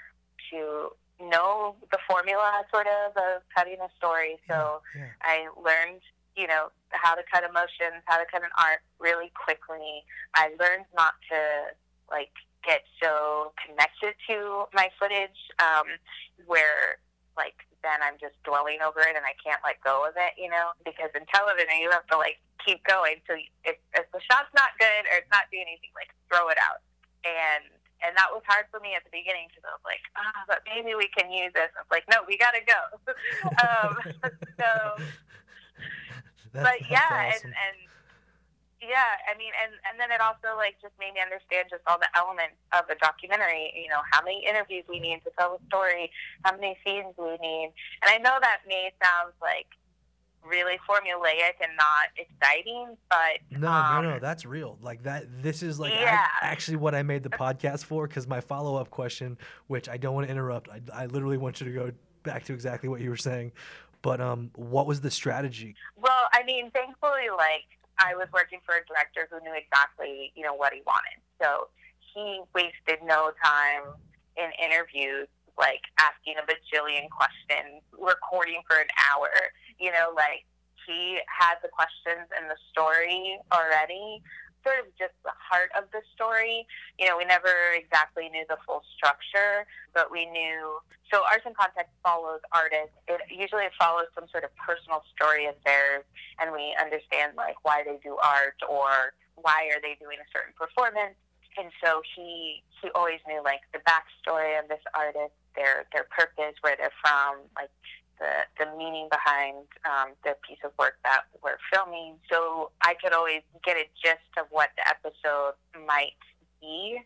to 0.50 0.92
know 1.20 1.76
the 1.90 1.98
formula 2.08 2.64
sort 2.70 2.86
of 2.86 3.16
of 3.16 3.42
cutting 3.54 3.78
a 3.78 3.90
story. 3.96 4.38
So 4.48 4.82
yeah, 4.96 5.02
yeah. 5.02 5.10
I 5.22 5.36
learned, 5.54 6.02
you 6.36 6.46
know, 6.46 6.70
how 6.90 7.14
to 7.14 7.22
cut 7.32 7.44
emotions, 7.44 8.02
how 8.06 8.18
to 8.18 8.24
cut 8.30 8.42
an 8.42 8.50
art 8.58 8.80
really 8.98 9.30
quickly. 9.34 10.04
I 10.34 10.50
learned 10.58 10.86
not 10.96 11.14
to 11.30 11.74
like 12.10 12.32
get 12.64 12.82
so 13.02 13.52
connected 13.58 14.14
to 14.28 14.64
my 14.72 14.88
footage 14.98 15.38
um, 15.58 15.86
where 16.46 16.98
like 17.36 17.56
then 17.82 17.98
I'm 18.02 18.14
just 18.22 18.38
dwelling 18.46 18.78
over 18.78 19.02
it 19.02 19.18
and 19.18 19.26
I 19.26 19.34
can't 19.42 19.60
let 19.66 19.82
go 19.82 20.06
of 20.06 20.14
it, 20.14 20.38
you 20.38 20.48
know, 20.48 20.70
because 20.86 21.10
in 21.18 21.26
television 21.26 21.82
you 21.82 21.90
have 21.90 22.06
to 22.14 22.16
like 22.16 22.38
keep 22.62 22.82
going. 22.86 23.18
So 23.26 23.34
if, 23.66 23.76
if 23.98 24.06
the 24.14 24.22
shot's 24.22 24.54
not 24.54 24.78
good 24.78 25.02
or 25.10 25.18
it's 25.18 25.32
not 25.34 25.50
doing 25.50 25.66
anything, 25.66 25.90
like 25.98 26.14
throw 26.30 26.48
it 26.48 26.58
out. 26.62 26.80
And 27.26 27.66
and 28.02 28.14
that 28.18 28.34
was 28.34 28.42
hard 28.46 28.66
for 28.70 28.82
me 28.82 28.98
at 28.98 29.06
the 29.06 29.14
beginning 29.14 29.46
because 29.46 29.62
I 29.62 29.74
was 29.78 29.86
like, 29.86 30.02
ah, 30.18 30.26
oh, 30.26 30.42
but 30.50 30.66
maybe 30.66 30.98
we 30.98 31.06
can 31.14 31.30
use 31.30 31.54
this. 31.54 31.70
I 31.70 31.86
was 31.86 31.92
like, 31.94 32.02
no, 32.10 32.26
we 32.26 32.34
got 32.34 32.50
to 32.50 32.62
go. 32.66 32.80
um, 33.62 33.92
so, 34.58 34.70
but 36.66 36.82
yeah, 36.90 37.30
awesome. 37.30 37.54
and 37.54 37.54
and 37.54 37.76
yeah, 38.82 39.22
I 39.30 39.38
mean, 39.38 39.54
and 39.62 39.72
and 39.86 39.94
then 40.00 40.10
it 40.10 40.20
also 40.20 40.58
like 40.58 40.74
just 40.82 40.94
made 40.98 41.14
me 41.14 41.20
understand 41.22 41.70
just 41.70 41.82
all 41.86 41.98
the 41.98 42.10
elements 42.18 42.58
of 42.74 42.90
a 42.90 42.98
documentary. 42.98 43.70
You 43.78 43.88
know, 43.88 44.02
how 44.10 44.22
many 44.22 44.44
interviews 44.44 44.84
we 44.88 44.98
need 44.98 45.22
to 45.24 45.30
tell 45.38 45.54
a 45.54 45.60
story, 45.70 46.10
how 46.44 46.52
many 46.58 46.76
scenes 46.84 47.14
we 47.16 47.38
need, 47.38 47.72
and 48.02 48.10
I 48.10 48.18
know 48.18 48.36
that 48.42 48.66
may 48.66 48.90
sound 48.98 49.32
like 49.40 49.70
really 50.44 50.78
formulaic 50.88 51.54
and 51.62 51.76
not 51.78 52.10
exciting, 52.16 52.96
but 53.08 53.38
no, 53.50 53.70
um, 53.70 54.04
no, 54.04 54.10
no, 54.14 54.18
that's 54.18 54.44
real. 54.44 54.78
Like 54.82 55.02
that, 55.04 55.26
this 55.42 55.62
is 55.62 55.78
like 55.78 55.92
yeah. 55.92 56.26
I, 56.42 56.46
actually 56.46 56.76
what 56.76 56.94
I 56.94 57.02
made 57.02 57.22
the 57.22 57.30
podcast 57.30 57.84
for. 57.84 58.06
Because 58.06 58.26
my 58.26 58.40
follow 58.40 58.76
up 58.76 58.90
question, 58.90 59.38
which 59.68 59.88
I 59.88 59.96
don't 59.96 60.14
want 60.14 60.26
to 60.26 60.30
interrupt, 60.30 60.68
I, 60.68 60.80
I 60.92 61.06
literally 61.06 61.38
want 61.38 61.60
you 61.60 61.66
to 61.66 61.72
go 61.72 61.92
back 62.22 62.44
to 62.44 62.52
exactly 62.52 62.88
what 62.88 63.00
you 63.00 63.10
were 63.10 63.16
saying. 63.16 63.52
But 64.02 64.20
um, 64.20 64.50
what 64.56 64.86
was 64.86 65.00
the 65.00 65.10
strategy? 65.10 65.76
Well, 65.96 66.28
I 66.32 66.42
mean, 66.42 66.70
thankfully, 66.72 67.30
like 67.36 67.66
I 67.98 68.14
was 68.14 68.28
working 68.32 68.60
for 68.64 68.74
a 68.76 68.84
director 68.86 69.28
who 69.30 69.40
knew 69.44 69.54
exactly, 69.54 70.32
you 70.34 70.44
know, 70.44 70.54
what 70.54 70.72
he 70.72 70.82
wanted. 70.86 71.20
So 71.40 71.68
he 71.98 72.40
wasted 72.54 73.04
no 73.04 73.32
time 73.42 73.94
in 74.36 74.48
interviews, 74.58 75.28
like 75.58 75.82
asking 76.00 76.36
a 76.40 76.44
bajillion 76.48 77.08
questions, 77.10 77.82
recording 77.92 78.62
for 78.68 78.76
an 78.76 78.88
hour. 79.10 79.30
You 79.78 79.92
know, 79.92 80.12
like 80.16 80.44
he 80.86 81.18
had 81.28 81.56
the 81.62 81.68
questions 81.68 82.28
and 82.36 82.50
the 82.50 82.58
story 82.70 83.38
already 83.52 84.22
sort 84.64 84.80
of 84.80 84.86
just 84.98 85.14
the 85.22 85.34
heart 85.34 85.70
of 85.76 85.90
the 85.92 86.02
story. 86.14 86.66
You 86.98 87.06
know, 87.08 87.16
we 87.18 87.24
never 87.24 87.52
exactly 87.74 88.28
knew 88.28 88.44
the 88.48 88.58
full 88.66 88.82
structure, 88.96 89.66
but 89.94 90.10
we 90.10 90.26
knew. 90.26 90.78
So 91.12 91.20
Arts 91.28 91.44
in 91.44 91.52
Context 91.52 91.92
follows 92.02 92.40
artists. 92.52 92.96
It 93.06 93.20
usually 93.28 93.68
follows 93.78 94.08
some 94.14 94.24
sort 94.32 94.44
of 94.44 94.50
personal 94.56 95.04
story 95.12 95.46
of 95.46 95.54
theirs, 95.64 96.04
and 96.40 96.52
we 96.52 96.74
understand 96.80 97.36
like 97.36 97.60
why 97.62 97.84
they 97.84 98.00
do 98.02 98.16
art 98.22 98.56
or 98.64 99.12
why 99.36 99.68
are 99.72 99.80
they 99.80 99.98
doing 100.00 100.18
a 100.20 100.28
certain 100.32 100.54
performance. 100.56 101.18
And 101.58 101.68
so 101.84 102.00
he 102.16 102.62
he 102.80 102.88
always 102.94 103.20
knew 103.28 103.42
like 103.44 103.60
the 103.76 103.80
backstory 103.84 104.58
of 104.58 104.68
this 104.68 104.80
artist, 104.94 105.36
their 105.54 105.84
their 105.92 106.08
purpose, 106.08 106.56
where 106.62 106.76
they're 106.80 106.96
from, 107.04 107.44
like 107.56 107.68
the, 108.22 108.46
the 108.62 108.70
meaning 108.78 109.10
behind 109.10 109.66
um, 109.82 110.14
the 110.22 110.38
piece 110.46 110.62
of 110.62 110.70
work 110.78 110.94
that 111.02 111.26
we're 111.42 111.58
filming. 111.74 112.14
So 112.30 112.70
I 112.80 112.94
could 112.94 113.12
always 113.12 113.42
get 113.66 113.76
a 113.76 113.90
gist 113.98 114.30
of 114.38 114.46
what 114.54 114.70
the 114.78 114.86
episode 114.86 115.58
might 115.74 116.14
be. 116.62 117.02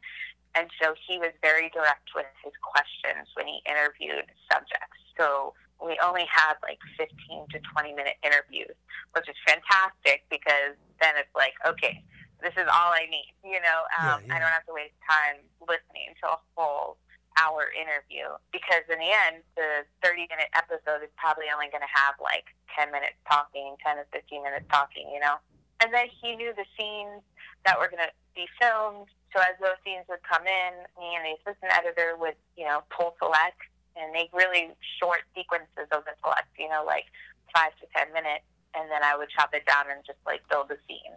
And 0.55 0.69
so 0.81 0.93
he 1.09 1.17
was 1.17 1.33
very 1.41 1.73
direct 1.73 2.13
with 2.15 2.29
his 2.45 2.53
questions 2.61 3.29
when 3.33 3.49
he 3.49 3.65
interviewed 3.65 4.29
subjects. 4.53 5.01
So 5.17 5.57
we 5.81 5.97
only 6.05 6.25
had 6.29 6.61
like 6.61 6.81
15 6.97 7.09
to 7.53 7.59
20 7.73 7.93
minute 7.93 8.17
interviews, 8.25 8.77
which 9.13 9.29
is 9.29 9.37
fantastic 9.45 10.25
because 10.29 10.77
then 11.01 11.17
it's 11.17 11.33
like, 11.37 11.57
okay, 11.65 12.01
this 12.41 12.53
is 12.57 12.69
all 12.69 12.93
I 12.93 13.09
need. 13.09 13.33
You 13.45 13.61
know, 13.61 13.81
um, 14.01 14.21
yeah, 14.25 14.29
yeah. 14.29 14.35
I 14.37 14.37
don't 14.41 14.53
have 14.53 14.65
to 14.69 14.77
waste 14.77 14.97
time 15.05 15.45
listening 15.61 16.17
to 16.25 16.37
a 16.37 16.39
whole 16.57 16.97
hour 17.37 17.69
interview 17.73 18.33
because 18.53 18.85
in 18.89 18.99
the 18.99 19.13
end, 19.13 19.45
the 19.57 19.85
30 20.03 20.29
minute 20.29 20.51
episode 20.57 21.05
is 21.05 21.13
probably 21.17 21.47
only 21.53 21.69
going 21.69 21.85
to 21.85 21.95
have 21.95 22.17
like 22.21 22.49
10 22.73 22.93
minutes 22.93 23.17
talking, 23.29 23.77
10 23.85 24.01
to 24.01 24.05
15 24.13 24.43
minutes 24.43 24.67
talking, 24.73 25.09
you 25.13 25.21
know? 25.21 25.37
And 25.85 25.93
then 25.93 26.09
he 26.09 26.37
knew 26.37 26.57
the 26.57 26.65
scenes 26.77 27.21
that 27.69 27.77
were 27.77 27.93
going 27.93 28.05
to 28.05 28.15
be 28.33 28.49
filmed. 28.57 29.13
So 29.35 29.45
as 29.45 29.57
those 29.61 29.77
scenes 29.85 30.09
would 30.09 30.25
come 30.25 30.49
in, 30.49 30.73
me 30.97 31.13
and 31.17 31.25
the 31.29 31.37
assistant 31.37 31.73
editor 31.73 32.17
would, 32.17 32.39
you 32.57 32.65
know, 32.65 32.81
pull 32.89 33.13
select 33.21 33.61
and 33.97 34.13
make 34.13 34.33
really 34.33 34.73
short 35.01 35.25
sequences 35.37 35.89
of 35.93 36.05
the 36.09 36.17
select, 36.25 36.49
you 36.57 36.69
know, 36.69 36.85
like 36.85 37.09
five 37.53 37.77
to 37.81 37.87
10 37.93 38.13
minutes. 38.17 38.45
And 38.77 38.89
then 38.93 39.01
I 39.05 39.17
would 39.17 39.33
chop 39.33 39.53
it 39.53 39.65
down 39.65 39.89
and 39.89 40.05
just 40.05 40.21
like 40.25 40.45
build 40.49 40.69
a 40.73 40.77
scene. 40.89 41.17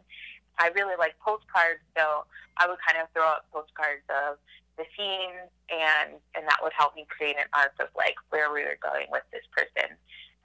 I 0.60 0.72
really 0.76 1.00
like 1.00 1.16
postcards, 1.24 1.80
so 1.96 2.28
I 2.60 2.68
would 2.68 2.80
kind 2.84 3.00
of 3.00 3.08
throw 3.16 3.24
out 3.24 3.48
postcards 3.52 4.04
of 4.12 4.36
the 4.80 4.88
scenes 4.96 5.52
and 5.68 6.18
and 6.34 6.48
that 6.48 6.64
would 6.64 6.72
help 6.72 6.96
me 6.96 7.06
create 7.12 7.36
an 7.36 7.52
arc 7.54 7.76
of 7.84 7.92
like 7.96 8.16
where 8.32 8.52
we 8.52 8.64
were 8.64 8.80
going 8.82 9.12
with 9.12 9.28
this 9.32 9.44
person. 9.52 9.92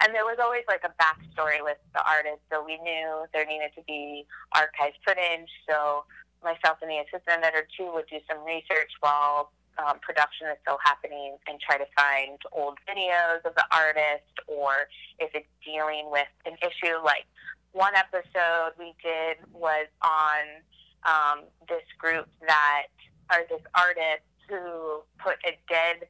And 0.02 0.10
there 0.10 0.26
was 0.26 0.42
always 0.42 0.66
like 0.66 0.82
a 0.82 0.92
backstory 0.98 1.62
with 1.62 1.78
the 1.94 2.02
artist 2.02 2.42
so 2.50 2.60
we 2.60 2.76
knew 2.82 3.24
there 3.32 3.46
needed 3.46 3.70
to 3.78 3.82
be 3.86 4.26
archived 4.52 4.98
footage. 5.06 5.48
So 5.70 6.04
myself 6.42 6.82
and 6.82 6.90
the 6.90 6.98
assistant 7.06 7.40
editor 7.40 7.64
too 7.78 7.94
would 7.94 8.10
do 8.10 8.18
some 8.28 8.42
research 8.44 8.90
while 9.00 9.54
um, 9.78 9.98
production 10.02 10.50
is 10.50 10.58
still 10.62 10.78
happening 10.84 11.38
and 11.48 11.58
try 11.58 11.78
to 11.78 11.86
find 11.96 12.38
old 12.52 12.78
videos 12.90 13.42
of 13.46 13.54
the 13.54 13.64
artist 13.70 14.34
or 14.46 14.86
if 15.18 15.30
it's 15.34 15.50
dealing 15.64 16.10
with 16.10 16.30
an 16.46 16.58
issue. 16.62 16.98
Like 17.02 17.26
one 17.72 17.94
episode 17.94 18.74
we 18.78 18.94
did 19.02 19.38
was 19.52 19.86
on 20.02 20.62
um, 21.06 21.44
this 21.68 21.84
group 21.98 22.28
that 22.46 22.86
are 23.30 23.44
this 23.48 23.62
artist 23.74 24.26
who 24.48 25.00
put 25.18 25.36
a 25.46 25.56
dead 25.68 26.06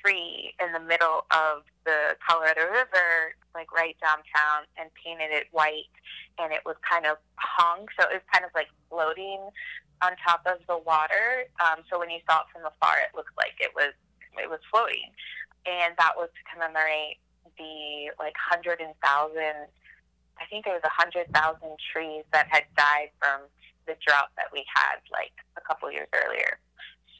tree 0.00 0.54
in 0.62 0.72
the 0.72 0.80
middle 0.80 1.26
of 1.30 1.62
the 1.84 2.16
Colorado 2.22 2.62
River, 2.70 3.34
like 3.54 3.70
right 3.72 3.96
downtown, 4.00 4.66
and 4.78 4.90
painted 4.94 5.30
it 5.30 5.46
white, 5.50 5.90
and 6.38 6.52
it 6.52 6.62
was 6.64 6.76
kind 6.88 7.06
of 7.06 7.18
hung, 7.36 7.86
so 7.98 8.06
it 8.08 8.22
was 8.22 8.26
kind 8.32 8.44
of 8.44 8.50
like 8.54 8.68
floating 8.88 9.40
on 10.02 10.12
top 10.24 10.42
of 10.46 10.58
the 10.66 10.78
water. 10.78 11.46
Um, 11.62 11.84
so 11.90 11.98
when 11.98 12.10
you 12.10 12.18
saw 12.28 12.42
it 12.42 12.50
from 12.52 12.66
afar, 12.66 12.98
it 13.02 13.14
looked 13.14 13.36
like 13.36 13.54
it 13.58 13.70
was 13.74 13.94
it 14.38 14.48
was 14.48 14.60
floating, 14.70 15.12
and 15.66 15.94
that 15.98 16.14
was 16.16 16.30
to 16.32 16.42
commemorate 16.48 17.18
the 17.58 18.10
like 18.18 18.34
hundred 18.38 18.80
and 18.80 18.94
thousand. 19.02 19.68
I 20.40 20.46
think 20.48 20.64
there 20.64 20.74
was 20.74 20.86
a 20.86 20.94
hundred 20.94 21.30
thousand 21.34 21.76
trees 21.92 22.24
that 22.32 22.48
had 22.50 22.64
died 22.76 23.10
from 23.20 23.46
the 23.86 23.96
drought 24.06 24.30
that 24.36 24.52
we 24.52 24.64
had 24.74 24.98
like 25.10 25.32
a 25.56 25.60
couple 25.60 25.90
years 25.90 26.08
earlier. 26.14 26.58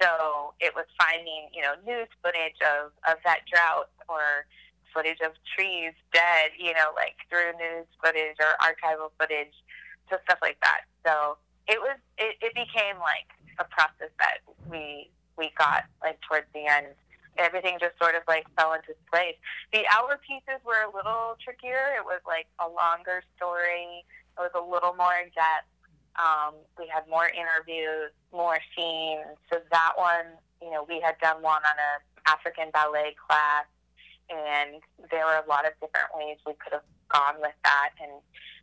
So 0.01 0.55
it 0.59 0.75
was 0.75 0.87
finding, 0.99 1.47
you 1.55 1.63
know, 1.63 1.79
news 1.87 2.11
footage 2.25 2.59
of, 2.59 2.91
of 3.07 3.23
that 3.25 3.47
drought 3.47 3.91
or 4.09 4.51
footage 4.91 5.23
of 5.25 5.33
trees 5.55 5.95
dead, 6.13 6.51
you 6.59 6.75
know, 6.75 6.91
like 6.97 7.15
through 7.31 7.55
news 7.55 7.87
footage 8.03 8.37
or 8.43 8.59
archival 8.59 9.15
footage, 9.19 9.55
so 10.11 10.19
stuff 10.27 10.39
like 10.43 10.59
that. 10.61 10.91
So 11.07 11.39
it 11.71 11.79
was, 11.79 11.97
it, 12.19 12.35
it 12.43 12.53
became 12.55 12.99
like 12.99 13.31
a 13.63 13.65
process 13.71 14.11
that 14.19 14.43
we, 14.67 15.11
we 15.39 15.55
got 15.57 15.85
like 16.03 16.19
towards 16.27 16.47
the 16.53 16.67
end. 16.67 16.91
Everything 17.39 17.79
just 17.81 17.97
sort 17.97 18.15
of 18.15 18.23
like 18.29 18.45
fell 18.59 18.75
into 18.75 18.93
place. 19.09 19.39
The 19.73 19.87
hour 19.89 20.21
pieces 20.21 20.61
were 20.67 20.85
a 20.85 20.93
little 20.93 21.39
trickier. 21.41 21.97
It 21.97 22.05
was 22.05 22.21
like 22.27 22.45
a 22.61 22.69
longer 22.69 23.23
story. 23.39 24.05
It 24.37 24.41
was 24.41 24.53
a 24.53 24.61
little 24.61 24.93
more 24.93 25.17
in 25.17 25.33
depth 25.33 25.72
um, 26.19 26.55
we 26.79 26.87
had 26.89 27.09
more 27.09 27.29
interviews, 27.29 28.13
more 28.33 28.59
scenes. 28.77 29.37
So 29.53 29.61
that 29.71 29.93
one, 29.97 30.37
you 30.61 30.71
know, 30.71 30.85
we 30.89 31.01
had 31.01 31.17
done 31.21 31.43
one 31.43 31.63
on 31.65 31.77
a 31.79 31.93
African 32.29 32.71
ballet 32.73 33.17
class, 33.17 33.67
and 34.31 34.83
there 35.11 35.25
were 35.27 35.43
a 35.43 35.49
lot 35.49 35.67
of 35.67 35.73
different 35.81 36.13
ways 36.15 36.39
we 36.47 36.55
could 36.55 36.73
have 36.73 36.87
gone 37.09 37.41
with 37.41 37.57
that, 37.65 37.91
and 38.01 38.13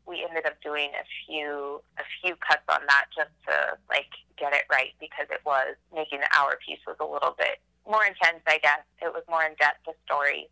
we 0.05 0.25
ended 0.27 0.45
up 0.45 0.61
doing 0.63 0.89
a 0.95 1.05
few 1.25 1.81
a 1.97 2.05
few 2.21 2.35
cuts 2.37 2.65
on 2.69 2.81
that 2.87 3.05
just 3.15 3.31
to 3.47 3.77
like 3.89 4.09
get 4.37 4.53
it 4.53 4.63
right 4.71 4.93
because 4.99 5.27
it 5.29 5.41
was 5.45 5.75
making 5.93 6.19
the 6.19 6.29
hour 6.37 6.57
piece 6.65 6.79
was 6.87 6.95
a 6.99 7.05
little 7.05 7.35
bit 7.37 7.59
more 7.89 8.05
intense, 8.05 8.41
I 8.47 8.57
guess. 8.59 8.81
It 9.01 9.13
was 9.13 9.23
more 9.29 9.43
in 9.43 9.53
depth 9.59 9.85
the 9.85 9.93
story. 10.05 10.49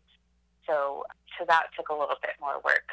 So 0.66 1.04
so 1.38 1.44
that 1.48 1.66
took 1.76 1.88
a 1.88 1.94
little 1.94 2.18
bit 2.20 2.32
more 2.40 2.60
work. 2.64 2.90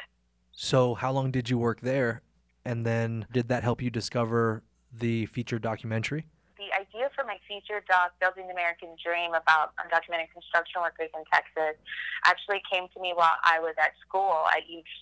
So 0.52 0.94
how 0.94 1.12
long 1.12 1.30
did 1.30 1.50
you 1.50 1.58
work 1.58 1.80
there? 1.80 2.22
And 2.66 2.82
then 2.82 3.30
did 3.30 3.46
that 3.46 3.62
help 3.62 3.80
you 3.80 3.94
discover 3.94 4.66
the 4.90 5.26
feature 5.26 5.62
documentary? 5.62 6.26
The 6.58 6.74
idea 6.74 7.14
for 7.14 7.22
my 7.22 7.38
feature 7.46 7.78
doc, 7.86 8.18
Building 8.18 8.50
the 8.50 8.54
American 8.58 8.98
Dream, 8.98 9.38
about 9.38 9.70
undocumented 9.78 10.34
construction 10.34 10.82
workers 10.82 11.14
in 11.14 11.22
Texas, 11.30 11.78
actually 12.26 12.58
came 12.66 12.90
to 12.90 12.98
me 12.98 13.14
while 13.14 13.38
I 13.46 13.62
was 13.62 13.78
at 13.78 13.94
school 14.02 14.50
at 14.50 14.66
UT. 14.66 14.98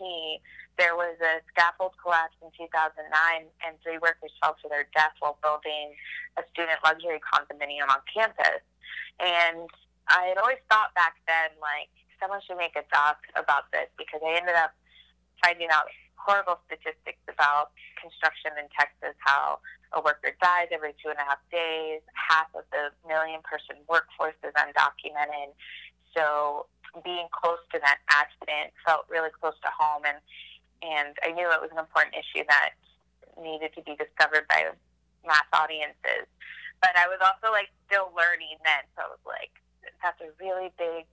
There 0.77 0.93
was 0.93 1.17
a 1.25 1.41
scaffold 1.49 1.97
collapse 1.97 2.37
in 2.45 2.53
2009, 2.53 3.01
and 3.65 3.73
three 3.81 3.97
workers 3.97 4.37
fell 4.45 4.61
to 4.61 4.69
their 4.69 4.85
death 4.93 5.17
while 5.25 5.41
building 5.41 5.97
a 6.37 6.45
student 6.53 6.85
luxury 6.85 7.17
condominium 7.25 7.89
on 7.89 8.05
campus. 8.13 8.61
And 9.25 9.73
I 10.13 10.29
had 10.29 10.37
always 10.37 10.61
thought 10.69 10.93
back 10.93 11.17
then, 11.25 11.57
like, 11.65 11.89
someone 12.21 12.45
should 12.45 12.61
make 12.61 12.77
a 12.77 12.85
doc 12.93 13.25
about 13.41 13.73
this 13.73 13.89
because 13.97 14.21
I 14.21 14.37
ended 14.37 14.53
up 14.53 14.77
finding 15.41 15.73
out 15.73 15.89
horrible 16.25 16.59
statistics 16.65 17.21
about 17.29 17.77
construction 18.01 18.57
in 18.57 18.65
Texas, 18.73 19.13
how 19.21 19.61
a 19.93 20.01
worker 20.01 20.33
dies 20.41 20.73
every 20.73 20.97
two 20.99 21.13
and 21.13 21.21
a 21.21 21.27
half 21.29 21.39
days. 21.53 22.01
Half 22.17 22.49
of 22.57 22.65
the 22.73 22.91
million 23.05 23.45
person 23.45 23.77
workforce 23.85 24.37
is 24.41 24.57
undocumented. 24.57 25.53
So 26.17 26.67
being 27.05 27.29
close 27.29 27.61
to 27.77 27.79
that 27.85 28.01
accident 28.09 28.73
felt 28.87 29.05
really 29.13 29.31
close 29.31 29.59
to 29.61 29.71
home, 29.71 30.09
and 30.09 30.19
and 30.83 31.13
I 31.21 31.33
knew 31.37 31.49
it 31.53 31.61
was 31.61 31.73
an 31.73 31.81
important 31.81 32.17
issue 32.17 32.45
that 32.49 32.77
needed 33.41 33.75
to 33.75 33.83
be 33.83 33.97
discovered 33.97 34.49
by 34.49 34.73
mass 35.27 35.49
audiences. 35.53 36.29
But 36.81 36.97
I 36.97 37.09
was 37.09 37.19
also 37.21 37.53
like 37.53 37.73
still 37.89 38.13
learning 38.13 38.61
then, 38.63 38.85
so 38.97 39.09
I 39.09 39.09
was 39.09 39.25
like, 39.25 39.53
that's 40.03 40.21
a 40.21 40.31
really 40.37 40.71
big 40.77 41.09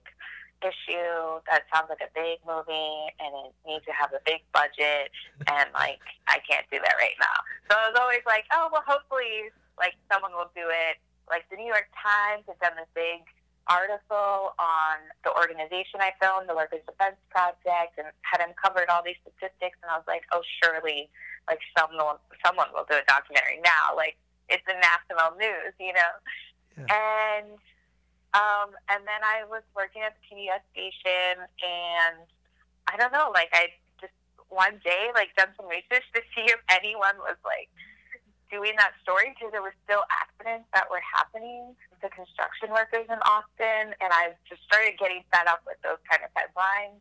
issue 0.62 1.42
that 1.50 1.66
sounds 1.68 1.90
like 1.90 2.02
a 2.02 2.10
big 2.14 2.38
movie 2.46 3.10
and 3.18 3.30
it 3.46 3.52
needs 3.66 3.84
to 3.86 3.94
have 3.94 4.10
a 4.14 4.22
big 4.24 4.42
budget 4.54 5.10
and 5.50 5.68
like 5.76 6.02
I 6.26 6.38
can't 6.46 6.66
do 6.70 6.78
that 6.78 6.96
right 6.98 7.18
now. 7.18 7.38
So 7.70 7.76
I 7.76 7.90
was 7.90 7.98
always 7.98 8.24
like, 8.26 8.46
oh 8.54 8.70
well 8.70 8.86
hopefully 8.86 9.50
like 9.78 9.94
someone 10.10 10.32
will 10.32 10.50
do 10.54 10.66
it. 10.70 11.02
Like 11.28 11.46
the 11.50 11.56
New 11.56 11.68
York 11.68 11.90
Times 11.94 12.46
has 12.46 12.58
done 12.62 12.74
this 12.78 12.90
big 12.94 13.26
article 13.70 14.58
on 14.58 14.98
the 15.22 15.30
organization 15.38 16.02
I 16.02 16.10
filmed, 16.18 16.50
the 16.50 16.58
Workers 16.58 16.82
Defense 16.82 17.18
Project, 17.30 17.94
and 17.94 18.10
had 18.26 18.42
uncovered 18.42 18.90
all 18.90 19.06
these 19.06 19.18
statistics 19.22 19.78
and 19.82 19.88
I 19.90 19.98
was 19.98 20.06
like, 20.06 20.26
oh 20.30 20.42
surely 20.62 21.10
like 21.50 21.62
someone 21.74 22.22
someone 22.44 22.70
will 22.70 22.86
do 22.86 22.96
a 22.98 23.06
documentary 23.06 23.58
now. 23.62 23.94
Like 23.98 24.18
it's 24.48 24.64
the 24.66 24.78
national 24.78 25.34
news, 25.38 25.74
you 25.78 25.92
know? 25.92 26.12
Yeah. 26.76 26.88
And 26.88 27.58
um, 28.32 28.72
and 28.88 29.04
then 29.04 29.20
I 29.20 29.44
was 29.44 29.60
working 29.76 30.00
at 30.00 30.16
the 30.16 30.22
PBS 30.24 30.64
station, 30.72 31.44
and 31.60 32.24
I 32.88 32.96
don't 32.96 33.12
know, 33.12 33.28
like 33.28 33.52
I 33.52 33.76
just 34.00 34.16
one 34.48 34.80
day 34.80 35.12
like 35.12 35.36
done 35.36 35.52
some 35.56 35.68
research 35.68 36.04
to 36.16 36.24
see 36.32 36.48
if 36.48 36.60
anyone 36.72 37.16
was 37.20 37.36
like 37.44 37.68
doing 38.48 38.72
that 38.80 38.92
story 39.04 39.32
because 39.32 39.52
there 39.52 39.64
were 39.64 39.76
still 39.84 40.04
accidents 40.12 40.68
that 40.72 40.88
were 40.88 41.00
happening 41.00 41.72
to 42.00 42.08
construction 42.08 42.72
workers 42.72 43.04
in 43.08 43.20
Austin, 43.28 43.92
and 44.00 44.10
I 44.12 44.32
just 44.48 44.64
started 44.64 44.96
getting 44.96 45.24
fed 45.28 45.44
up 45.44 45.60
with 45.68 45.76
those 45.84 46.00
kind 46.08 46.24
of 46.24 46.32
headlines. 46.32 47.00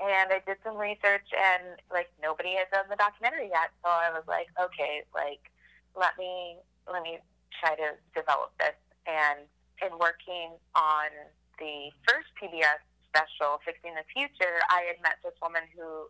And 0.00 0.34
I 0.34 0.42
did 0.42 0.58
some 0.64 0.80
research, 0.80 1.28
and 1.36 1.76
like 1.92 2.08
nobody 2.16 2.56
had 2.56 2.72
done 2.72 2.88
the 2.88 2.96
documentary 2.96 3.52
yet, 3.52 3.76
so 3.84 3.92
I 3.92 4.08
was 4.08 4.24
like, 4.24 4.48
okay, 4.56 5.04
like 5.12 5.52
let 5.92 6.16
me 6.16 6.56
let 6.88 7.04
me 7.04 7.20
try 7.60 7.76
to 7.76 7.92
develop 8.16 8.56
this 8.56 8.74
and 9.06 9.44
in 9.80 9.96
working 9.98 10.58
on 10.74 11.08
the 11.58 11.90
first 12.04 12.28
PBS 12.36 12.82
special, 13.08 13.60
Fixing 13.64 13.92
the 13.94 14.06
Future, 14.12 14.60
I 14.72 14.88
had 14.88 15.00
met 15.04 15.20
this 15.24 15.36
woman 15.40 15.68
who 15.76 16.08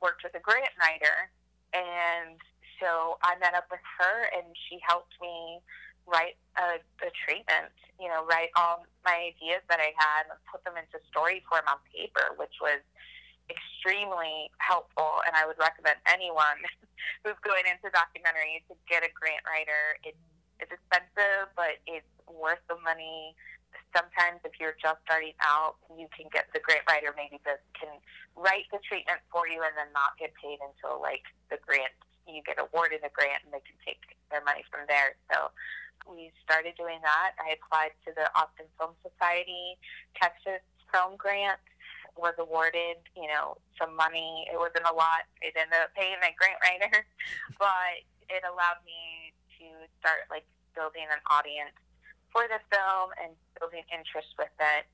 worked 0.00 0.24
with 0.24 0.32
a 0.36 0.42
grant 0.42 0.72
writer. 0.80 1.28
And 1.72 2.40
so 2.80 3.20
I 3.20 3.36
met 3.36 3.52
up 3.52 3.68
with 3.68 3.84
her 4.00 4.32
and 4.32 4.48
she 4.68 4.80
helped 4.80 5.12
me 5.20 5.60
write 6.08 6.40
a, 6.56 6.80
a 7.04 7.10
treatment, 7.12 7.68
you 8.00 8.08
know, 8.08 8.24
write 8.24 8.48
all 8.56 8.88
my 9.04 9.36
ideas 9.36 9.60
that 9.68 9.76
I 9.76 9.92
had 9.92 10.32
and 10.32 10.40
put 10.48 10.64
them 10.64 10.80
into 10.80 10.96
story 11.12 11.44
form 11.44 11.68
on 11.68 11.76
paper, 11.92 12.32
which 12.40 12.56
was 12.64 12.80
extremely 13.52 14.48
helpful. 14.56 15.20
And 15.28 15.36
I 15.36 15.44
would 15.44 15.60
recommend 15.60 16.00
anyone 16.08 16.64
who's 17.24 17.36
going 17.44 17.68
into 17.68 17.92
documentary 17.92 18.64
to 18.72 18.74
get 18.88 19.04
a 19.04 19.12
grant 19.12 19.44
writer. 19.44 20.00
It's 20.60 20.72
expensive, 20.72 21.50
but 21.54 21.78
it's 21.86 22.08
worth 22.26 22.62
the 22.68 22.76
money. 22.82 23.34
Sometimes, 23.94 24.44
if 24.44 24.60
you're 24.60 24.76
just 24.76 25.00
starting 25.04 25.36
out, 25.40 25.80
you 25.96 26.08
can 26.12 26.28
get 26.32 26.50
the 26.52 26.60
grant 26.60 26.84
writer 26.88 27.14
maybe 27.16 27.40
that 27.48 27.64
can 27.72 27.92
write 28.36 28.68
the 28.70 28.78
treatment 28.84 29.20
for 29.32 29.48
you 29.48 29.64
and 29.64 29.72
then 29.76 29.88
not 29.96 30.18
get 30.20 30.34
paid 30.36 30.60
until 30.60 31.00
like 31.00 31.24
the 31.48 31.56
grant 31.64 31.92
you 32.28 32.44
get 32.44 32.60
awarded 32.60 33.00
a 33.00 33.08
grant 33.08 33.40
and 33.44 33.50
they 33.56 33.64
can 33.64 33.76
take 33.80 34.04
their 34.28 34.44
money 34.44 34.60
from 34.68 34.84
there. 34.84 35.16
So 35.32 35.48
we 36.04 36.28
started 36.44 36.76
doing 36.76 37.00
that. 37.00 37.32
I 37.40 37.56
applied 37.56 37.96
to 38.04 38.12
the 38.12 38.28
Austin 38.36 38.68
Film 38.76 38.92
Society 39.00 39.80
Texas 40.12 40.60
Film 40.92 41.16
Grant, 41.16 41.60
was 42.16 42.34
awarded, 42.38 43.00
you 43.16 43.28
know, 43.28 43.56
some 43.80 43.94
money. 43.94 44.48
It 44.50 44.58
wasn't 44.58 44.88
a 44.88 44.94
lot. 44.94 45.28
It 45.40 45.54
ended 45.56 45.78
up 45.80 45.94
paying 45.94 46.18
my 46.20 46.34
grant 46.36 46.58
writer, 46.60 47.06
but 47.62 48.04
it 48.28 48.44
allowed 48.44 48.82
me 48.84 49.17
to 49.58 49.66
start 50.00 50.30
like 50.30 50.46
building 50.74 51.06
an 51.10 51.20
audience 51.28 51.74
for 52.30 52.46
the 52.46 52.60
film 52.70 53.10
and 53.18 53.34
building 53.58 53.82
interest 53.90 54.30
with 54.38 54.52
it 54.60 54.84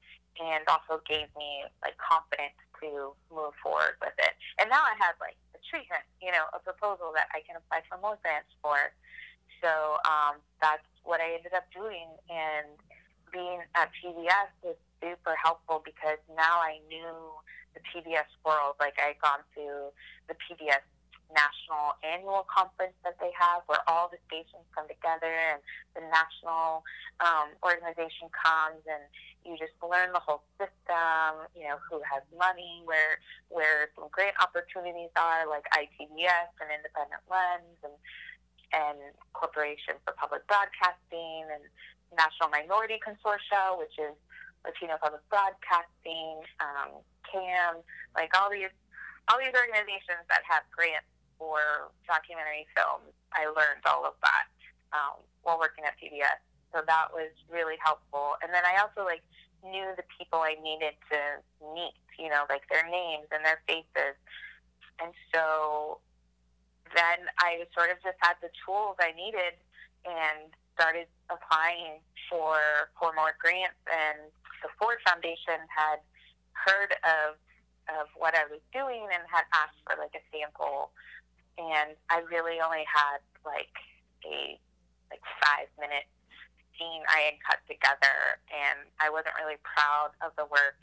and 0.40 0.64
also 0.66 0.98
gave 1.06 1.30
me 1.38 1.66
like 1.82 1.94
confidence 2.00 2.56
to 2.82 3.14
move 3.30 3.54
forward 3.62 3.96
with 4.02 4.14
it. 4.18 4.34
And 4.58 4.68
now 4.68 4.82
I 4.82 4.94
have 4.98 5.14
like 5.22 5.38
a 5.54 5.60
treatment, 5.62 6.04
you 6.18 6.34
know, 6.34 6.50
a 6.52 6.60
proposal 6.60 7.14
that 7.14 7.30
I 7.30 7.40
can 7.46 7.56
apply 7.56 7.86
for 7.86 7.98
more 8.02 8.18
grants 8.22 8.50
for. 8.60 8.92
So 9.62 10.00
um, 10.04 10.42
that's 10.60 10.86
what 11.06 11.20
I 11.20 11.38
ended 11.38 11.54
up 11.54 11.68
doing. 11.70 12.10
And 12.28 12.68
being 13.30 13.62
at 13.74 13.90
PBS 13.98 14.50
was 14.62 14.78
super 15.00 15.34
helpful 15.38 15.82
because 15.84 16.18
now 16.34 16.60
I 16.60 16.82
knew 16.90 17.34
the 17.74 17.82
PBS 17.82 18.28
world. 18.44 18.76
Like 18.78 18.98
I 18.98 19.14
had 19.14 19.20
gone 19.22 19.42
to 19.54 19.90
the 20.28 20.34
PBS 20.34 20.84
national 21.32 21.96
annual 22.04 22.44
conference 22.50 22.94
that 23.04 23.16
they 23.20 23.32
have 23.32 23.62
where 23.66 23.80
all 23.88 24.12
the 24.12 24.20
stations 24.28 24.64
come 24.76 24.84
together 24.86 25.30
and 25.30 25.60
the 25.96 26.02
national 26.12 26.84
um, 27.24 27.54
organization 27.64 28.28
comes 28.34 28.82
and 28.84 29.02
you 29.44 29.56
just 29.60 29.76
learn 29.84 30.08
the 30.16 30.20
whole 30.24 30.40
system, 30.56 31.44
you 31.52 31.68
know, 31.68 31.76
who 31.84 32.00
has 32.04 32.24
money, 32.32 32.80
where 32.88 33.20
where 33.52 33.92
some 33.92 34.08
great 34.08 34.32
opportunities 34.40 35.12
are 35.20 35.44
like 35.44 35.68
ITVS 35.76 36.48
and 36.60 36.72
Independent 36.72 37.20
Lens 37.28 37.78
and 37.84 37.96
and 38.72 38.98
Corporation 39.36 40.00
for 40.02 40.16
Public 40.16 40.42
Broadcasting 40.48 41.46
and 41.52 41.62
National 42.16 42.48
Minority 42.48 42.98
Consortia, 42.98 43.76
which 43.78 43.94
is 44.00 44.16
Latino 44.64 44.96
Public 44.96 45.22
Broadcasting, 45.28 46.40
um, 46.58 47.04
CAAM, 47.28 47.84
like 48.16 48.32
all 48.32 48.48
these 48.48 48.72
all 49.28 49.36
these 49.38 49.52
organizations 49.52 50.24
that 50.32 50.40
have 50.48 50.64
grants 50.72 51.08
for 51.38 51.90
documentary 52.06 52.66
films. 52.76 53.12
I 53.32 53.46
learned 53.46 53.82
all 53.86 54.06
of 54.06 54.14
that 54.22 54.46
um, 54.94 55.20
while 55.42 55.58
working 55.58 55.84
at 55.84 55.98
PBS, 55.98 56.38
so 56.72 56.82
that 56.86 57.10
was 57.12 57.30
really 57.50 57.76
helpful. 57.82 58.38
And 58.42 58.52
then 58.54 58.62
I 58.62 58.80
also 58.80 59.04
like 59.04 59.22
knew 59.64 59.92
the 59.96 60.06
people 60.18 60.40
I 60.40 60.56
needed 60.62 60.94
to 61.10 61.18
meet, 61.74 61.96
you 62.18 62.28
know, 62.28 62.44
like 62.48 62.68
their 62.70 62.86
names 62.86 63.26
and 63.32 63.44
their 63.44 63.60
faces, 63.66 64.16
and 65.02 65.10
so 65.34 65.98
then 66.94 67.26
I 67.42 67.66
sort 67.74 67.90
of 67.90 67.98
just 68.02 68.18
had 68.22 68.38
the 68.38 68.54
tools 68.62 68.94
I 69.02 69.10
needed 69.12 69.58
and 70.06 70.54
started 70.78 71.06
applying 71.30 71.98
for 72.30 72.90
for 72.98 73.12
more 73.14 73.34
grants. 73.38 73.78
And 73.90 74.30
the 74.62 74.70
Ford 74.78 74.98
Foundation 75.06 75.58
had 75.70 75.98
heard 76.54 76.94
of 77.02 77.36
of 77.92 78.08
what 78.16 78.32
I 78.32 78.48
was 78.48 78.64
doing 78.72 79.04
and 79.12 79.22
had 79.28 79.44
asked 79.52 79.76
for 79.84 79.96
like 80.00 80.16
a 80.16 80.24
sample 80.32 80.90
and 81.58 81.94
I 82.10 82.22
really 82.30 82.58
only 82.60 82.84
had 82.88 83.22
like 83.44 83.74
a 84.26 84.58
like 85.10 85.22
five 85.44 85.68
minute 85.78 86.08
scene 86.74 87.06
I 87.06 87.30
had 87.30 87.36
cut 87.44 87.60
together, 87.70 88.42
and 88.50 88.82
I 88.98 89.10
wasn't 89.10 89.38
really 89.38 89.60
proud 89.62 90.10
of 90.24 90.34
the 90.34 90.46
work. 90.50 90.82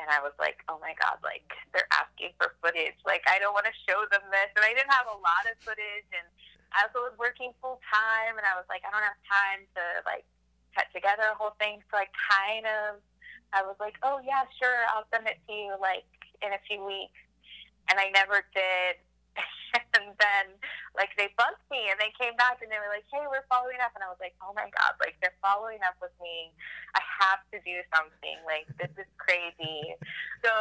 And 0.00 0.10
I 0.10 0.18
was 0.18 0.34
like, 0.42 0.58
oh 0.66 0.82
my 0.82 0.98
god, 0.98 1.22
like 1.22 1.46
they're 1.70 1.86
asking 1.94 2.34
for 2.40 2.58
footage. 2.58 2.98
Like 3.06 3.22
I 3.30 3.38
don't 3.38 3.54
want 3.54 3.70
to 3.70 3.76
show 3.86 4.02
them 4.10 4.24
this, 4.34 4.50
and 4.58 4.64
I 4.66 4.74
didn't 4.74 4.90
have 4.90 5.06
a 5.06 5.18
lot 5.20 5.46
of 5.46 5.54
footage, 5.62 6.08
and 6.10 6.26
I 6.74 6.88
also 6.88 7.06
was 7.06 7.14
working 7.20 7.54
full 7.62 7.78
time, 7.86 8.34
and 8.34 8.46
I 8.48 8.58
was 8.58 8.66
like, 8.66 8.82
I 8.82 8.90
don't 8.90 9.04
have 9.04 9.20
time 9.28 9.62
to 9.78 9.84
like 10.08 10.26
cut 10.74 10.90
together 10.90 11.30
a 11.30 11.36
whole 11.38 11.54
thing. 11.60 11.84
So 11.92 12.00
I 12.00 12.08
kind 12.16 12.66
of, 12.66 12.98
I 13.54 13.62
was 13.62 13.76
like, 13.78 13.94
oh 14.02 14.18
yeah, 14.24 14.42
sure, 14.58 14.88
I'll 14.90 15.06
send 15.14 15.28
it 15.28 15.38
to 15.46 15.52
you 15.52 15.76
like 15.78 16.08
in 16.42 16.50
a 16.50 16.60
few 16.66 16.82
weeks, 16.82 17.20
and 17.86 18.00
I 18.00 18.10
never 18.10 18.42
did 18.50 18.98
And 19.92 20.16
then, 20.16 20.46
like, 20.96 21.12
they 21.16 21.32
bugged 21.36 21.64
me 21.68 21.88
and 21.92 21.96
they 22.00 22.12
came 22.16 22.36
back 22.36 22.60
and 22.60 22.68
they 22.72 22.80
were 22.80 22.92
like, 22.92 23.04
hey, 23.12 23.24
we're 23.28 23.44
following 23.48 23.80
up. 23.80 23.92
And 23.96 24.04
I 24.04 24.08
was 24.08 24.20
like, 24.20 24.36
oh 24.40 24.52
my 24.56 24.68
God, 24.72 24.96
like, 25.00 25.16
they're 25.20 25.36
following 25.44 25.80
up 25.84 25.96
with 26.00 26.14
me. 26.20 26.52
I 26.96 27.02
have 27.20 27.44
to 27.52 27.58
do 27.64 27.80
something. 27.92 28.40
Like, 28.44 28.68
this 28.80 28.92
is 28.96 29.08
crazy. 29.20 29.96
So 30.44 30.52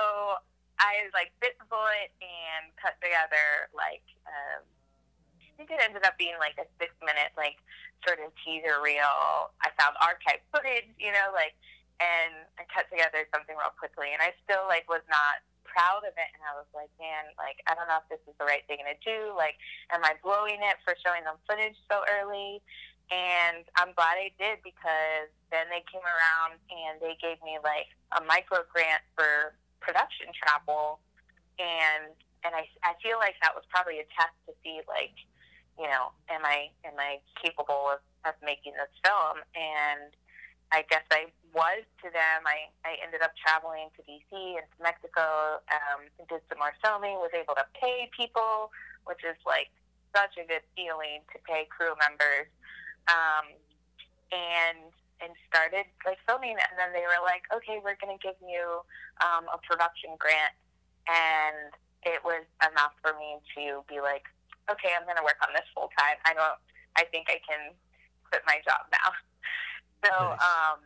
I, 0.79 1.11
like, 1.15 1.31
bit 1.39 1.55
the 1.59 1.67
bullet 1.67 2.11
and 2.19 2.71
cut 2.79 2.99
together, 2.99 3.71
like, 3.71 4.03
um, 4.27 4.63
I 4.63 5.51
think 5.55 5.71
it 5.71 5.79
ended 5.83 6.03
up 6.07 6.17
being 6.17 6.35
like 6.41 6.57
a 6.57 6.67
six 6.81 6.91
minute, 7.03 7.35
like, 7.37 7.59
sort 8.03 8.19
of 8.23 8.33
teaser 8.41 8.81
reel. 8.81 9.53
I 9.61 9.69
found 9.77 9.93
archive 10.01 10.41
footage, 10.49 10.89
you 10.97 11.13
know, 11.13 11.29
like, 11.35 11.53
and 12.01 12.49
I 12.57 12.65
cut 12.71 12.89
together 12.89 13.29
something 13.29 13.53
real 13.53 13.73
quickly. 13.77 14.09
And 14.11 14.19
I 14.23 14.33
still, 14.41 14.65
like, 14.65 14.89
was 14.89 15.05
not 15.05 15.43
proud 15.63 16.03
of 16.03 16.13
it 16.15 16.29
and 16.35 16.43
I 16.43 16.53
was 16.57 16.69
like, 16.73 16.91
man, 16.99 17.31
like 17.37 17.59
I 17.65 17.75
don't 17.75 17.87
know 17.87 18.01
if 18.01 18.07
this 18.11 18.23
is 18.27 18.35
the 18.37 18.47
right 18.47 18.65
thing 18.67 18.83
to 18.83 18.95
do. 19.01 19.33
Like, 19.33 19.57
am 19.91 20.03
I 20.03 20.17
blowing 20.21 20.59
it 20.61 20.77
for 20.83 20.93
showing 20.99 21.23
them 21.23 21.39
footage 21.47 21.77
so 21.89 22.03
early? 22.07 22.61
And 23.11 23.67
I'm 23.75 23.91
glad 23.91 24.15
I 24.15 24.31
did 24.39 24.63
because 24.63 25.27
then 25.51 25.67
they 25.67 25.83
came 25.91 26.03
around 26.03 26.63
and 26.71 26.95
they 27.03 27.19
gave 27.19 27.43
me 27.43 27.59
like 27.59 27.91
a 28.15 28.23
micro 28.23 28.63
grant 28.71 29.03
for 29.19 29.55
production 29.83 30.31
travel 30.31 31.03
and 31.59 32.15
and 32.41 32.57
I, 32.57 32.65
I 32.81 32.97
feel 33.03 33.21
like 33.21 33.37
that 33.45 33.53
was 33.53 33.61
probably 33.69 34.01
a 34.01 34.07
test 34.17 34.33
to 34.49 34.53
see 34.65 34.81
like, 34.89 35.13
you 35.77 35.85
know, 35.85 36.15
am 36.31 36.41
I 36.47 36.71
am 36.87 36.95
I 36.97 37.19
capable 37.37 37.91
of, 37.91 38.01
of 38.25 38.33
making 38.41 38.73
this 38.79 38.91
film 39.03 39.43
and 39.53 40.15
I 40.71 40.87
guess 40.89 41.03
I 41.11 41.27
was 41.53 41.83
to 42.03 42.07
them. 42.11 42.47
I, 42.47 42.71
I 42.87 42.95
ended 43.03 43.21
up 43.21 43.35
traveling 43.35 43.91
to 43.95 44.01
DC 44.07 44.31
and 44.31 44.65
to 44.65 44.79
Mexico, 44.79 45.59
um, 45.71 46.07
did 46.27 46.41
some 46.47 46.59
more 46.59 46.75
filming, 46.83 47.19
was 47.19 47.35
able 47.35 47.55
to 47.55 47.67
pay 47.75 48.07
people, 48.15 48.71
which 49.03 49.23
is 49.23 49.35
like 49.43 49.71
such 50.15 50.35
a 50.39 50.47
good 50.47 50.63
feeling 50.75 51.23
to 51.31 51.37
pay 51.43 51.67
crew 51.67 51.95
members. 51.99 52.47
Um, 53.09 53.57
and 54.31 54.91
and 55.21 55.37
started 55.45 55.85
like 56.01 56.17
filming 56.25 56.57
and 56.57 56.73
then 56.79 56.89
they 56.95 57.05
were 57.05 57.21
like, 57.21 57.45
Okay, 57.53 57.77
we're 57.83 57.99
gonna 57.99 58.19
give 58.23 58.39
you 58.41 58.81
um, 59.21 59.45
a 59.51 59.59
production 59.61 60.15
grant 60.17 60.55
and 61.05 61.75
it 62.01 62.23
was 62.25 62.41
enough 62.65 62.95
for 63.03 63.13
me 63.19 63.37
to 63.53 63.85
be 63.85 64.01
like, 64.01 64.25
Okay, 64.71 64.95
I'm 64.95 65.05
gonna 65.05 65.23
work 65.23 65.37
on 65.45 65.53
this 65.53 65.67
full 65.75 65.91
time. 65.99 66.17
I 66.25 66.33
don't 66.33 66.57
I 66.95 67.05
think 67.11 67.29
I 67.29 67.37
can 67.43 67.75
quit 68.25 68.41
my 68.47 68.59
job 68.65 68.87
now. 68.91 69.11
So 70.01 70.09
nice. 70.09 70.41
um, 70.41 70.81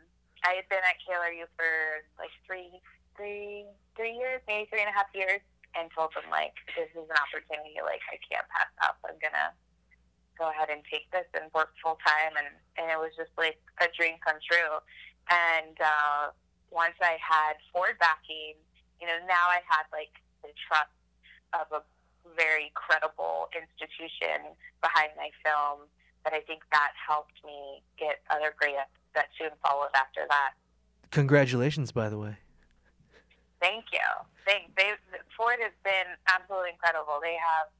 I 0.45 0.61
had 0.61 0.69
been 0.69 0.85
at 0.85 1.01
KLRU 1.01 1.49
for 1.57 2.05
like 2.21 2.29
three, 2.45 2.77
three, 3.17 3.65
three 3.97 4.13
years, 4.13 4.45
maybe 4.45 4.69
three 4.69 4.85
and 4.85 4.93
a 4.93 4.95
half 4.95 5.09
years, 5.17 5.41
and 5.73 5.89
told 5.89 6.13
them 6.13 6.29
like, 6.29 6.53
this 6.77 6.87
is 6.93 7.09
an 7.09 7.17
opportunity. 7.17 7.81
Like 7.81 8.05
I 8.13 8.21
can't 8.21 8.45
pass 8.53 8.69
up. 8.85 9.01
I'm 9.01 9.17
gonna 9.17 9.57
go 10.37 10.53
ahead 10.53 10.69
and 10.69 10.85
take 10.85 11.09
this 11.09 11.25
and 11.33 11.49
work 11.57 11.73
full 11.81 11.97
time. 12.05 12.37
And 12.37 12.53
and 12.77 12.93
it 12.93 13.01
was 13.01 13.11
just 13.17 13.33
like 13.41 13.57
a 13.81 13.89
dream 13.97 14.21
come 14.21 14.37
true. 14.45 14.77
And 15.33 15.75
uh, 15.81 16.29
once 16.69 16.95
I 17.01 17.17
had 17.17 17.57
Ford 17.73 17.97
backing, 17.97 18.61
you 19.01 19.09
know, 19.09 19.17
now 19.25 19.49
I 19.49 19.65
had 19.65 19.89
like 19.89 20.13
the 20.45 20.53
trust 20.69 20.93
of 21.57 21.65
a 21.73 21.81
very 22.37 22.69
credible 22.77 23.49
institution 23.49 24.53
behind 24.85 25.17
my 25.17 25.33
film. 25.41 25.89
But 26.21 26.37
I 26.37 26.41
think 26.45 26.61
that 26.69 26.93
helped 26.93 27.37
me 27.45 27.81
get 27.97 28.21
other 28.29 28.53
grants 28.53 28.93
that 29.15 29.27
soon 29.39 29.51
followed 29.63 29.93
after 29.95 30.21
that. 30.29 30.53
Congratulations, 31.11 31.91
by 31.91 32.09
the 32.09 32.17
way. 32.17 32.37
Thank 33.59 33.85
you. 33.91 34.09
Thank 34.45 34.75
they 34.77 34.93
Ford 35.33 35.57
has 35.57 35.73
been 35.81 36.13
absolutely 36.29 36.77
incredible. 36.77 37.17
They 37.17 37.33
have 37.33 37.71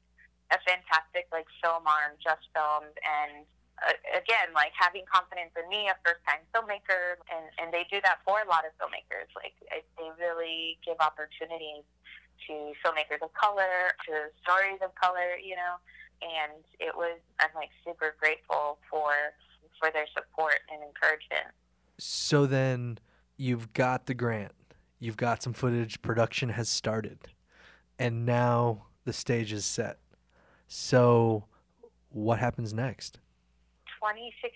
a 0.50 0.58
fantastic 0.66 1.30
like 1.30 1.46
film 1.62 1.86
arm, 1.86 2.18
JustFilms, 2.18 2.96
and 3.06 3.46
uh, 3.84 3.92
again, 4.16 4.50
like 4.56 4.72
having 4.74 5.04
confidence 5.04 5.52
in 5.54 5.68
me, 5.68 5.86
a 5.86 5.94
first 6.02 6.24
time 6.26 6.42
filmmaker, 6.50 7.20
and 7.30 7.46
and 7.60 7.70
they 7.70 7.84
do 7.86 8.00
that 8.02 8.24
for 8.24 8.40
a 8.42 8.48
lot 8.48 8.64
of 8.66 8.72
filmmakers. 8.80 9.30
Like 9.36 9.54
they 9.70 10.10
really 10.18 10.80
give 10.82 10.96
opportunities 10.98 11.86
to 12.48 12.72
filmmakers 12.82 13.20
of 13.22 13.30
color, 13.36 13.94
to 14.08 14.32
stories 14.42 14.80
of 14.82 14.90
color, 14.96 15.36
you 15.38 15.54
know. 15.54 15.78
And 16.24 16.64
it 16.80 16.96
was 16.96 17.20
I'm 17.38 17.52
like 17.54 17.70
super 17.84 18.16
grateful 18.18 18.80
for 18.88 19.36
for 19.78 19.90
their 19.90 20.06
support 20.14 20.60
and 20.72 20.82
encouragement. 20.82 21.54
So 21.98 22.46
then 22.46 22.98
you've 23.36 23.72
got 23.72 24.06
the 24.06 24.14
grant, 24.14 24.52
you've 24.98 25.16
got 25.16 25.42
some 25.42 25.52
footage, 25.52 26.02
production 26.02 26.50
has 26.50 26.68
started, 26.68 27.18
and 27.98 28.26
now 28.26 28.86
the 29.04 29.12
stage 29.12 29.52
is 29.52 29.64
set. 29.64 29.98
So 30.68 31.44
what 32.10 32.38
happens 32.38 32.72
next? 32.72 33.18
2016 34.00 34.52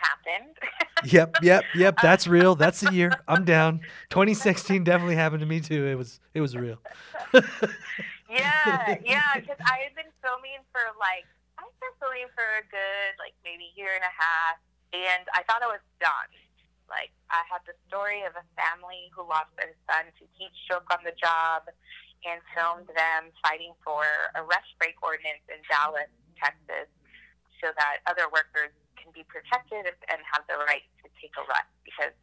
happened. 0.00 0.56
yep, 1.12 1.36
yep, 1.42 1.64
yep. 1.74 1.96
That's 2.02 2.26
real. 2.26 2.54
That's 2.54 2.80
the 2.80 2.92
year. 2.92 3.12
I'm 3.26 3.44
down. 3.44 3.80
2016 4.10 4.84
definitely 4.84 5.16
happened 5.16 5.40
to 5.40 5.46
me 5.46 5.60
too. 5.60 5.86
It 5.86 5.96
was 5.96 6.20
it 6.34 6.40
was 6.40 6.56
real. 6.56 6.78
yeah, 8.30 8.96
yeah. 9.04 9.34
Because 9.34 9.58
I 9.60 9.78
had 9.84 9.94
been 9.94 10.10
filming 10.22 10.60
for 10.72 10.80
like 10.98 11.26
filming 11.98 12.30
for 12.34 12.46
a 12.58 12.64
good 12.68 13.14
like 13.18 13.34
maybe 13.42 13.70
year 13.74 13.94
and 13.94 14.04
a 14.04 14.14
half, 14.14 14.58
and 14.92 15.24
I 15.34 15.42
thought 15.46 15.62
I 15.62 15.70
was 15.70 15.82
done. 15.98 16.30
Like 16.88 17.12
I 17.28 17.44
had 17.46 17.60
the 17.68 17.76
story 17.86 18.24
of 18.24 18.32
a 18.34 18.44
family 18.56 19.12
who 19.12 19.26
lost 19.26 19.52
their 19.60 19.76
son 19.86 20.08
to 20.08 20.24
heat 20.36 20.52
stroke 20.64 20.88
on 20.88 21.04
the 21.04 21.14
job, 21.16 21.68
and 22.26 22.42
filmed 22.54 22.90
them 22.94 23.30
fighting 23.44 23.74
for 23.86 24.02
a 24.34 24.42
rest 24.42 24.70
break 24.80 24.98
ordinance 25.04 25.44
in 25.46 25.60
Dallas, 25.70 26.10
Texas, 26.34 26.90
so 27.62 27.70
that 27.78 28.02
other 28.10 28.26
workers 28.32 28.74
can 28.98 29.14
be 29.14 29.22
protected 29.30 29.86
and 30.10 30.18
have 30.26 30.42
the 30.50 30.58
right 30.66 30.82
to 31.04 31.06
take 31.22 31.34
a 31.38 31.44
rest 31.46 31.70
because 31.86 32.14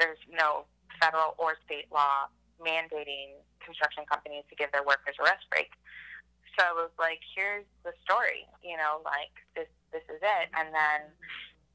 there's 0.00 0.20
no 0.32 0.64
federal 1.00 1.36
or 1.36 1.60
state 1.68 1.90
law 1.92 2.28
mandating 2.62 3.36
construction 3.60 4.04
companies 4.08 4.44
to 4.48 4.54
give 4.56 4.70
their 4.72 4.84
workers 4.84 5.18
a 5.20 5.24
rest 5.24 5.44
break. 5.50 5.74
So 6.58 6.64
I 6.64 6.72
was 6.72 6.92
like, 6.98 7.20
here's 7.34 7.64
the 7.84 7.92
story, 8.04 8.44
you 8.62 8.76
know, 8.76 9.00
like 9.04 9.32
this 9.56 9.70
this 9.92 10.04
is 10.08 10.20
it. 10.20 10.46
And 10.56 10.68
then 10.74 11.08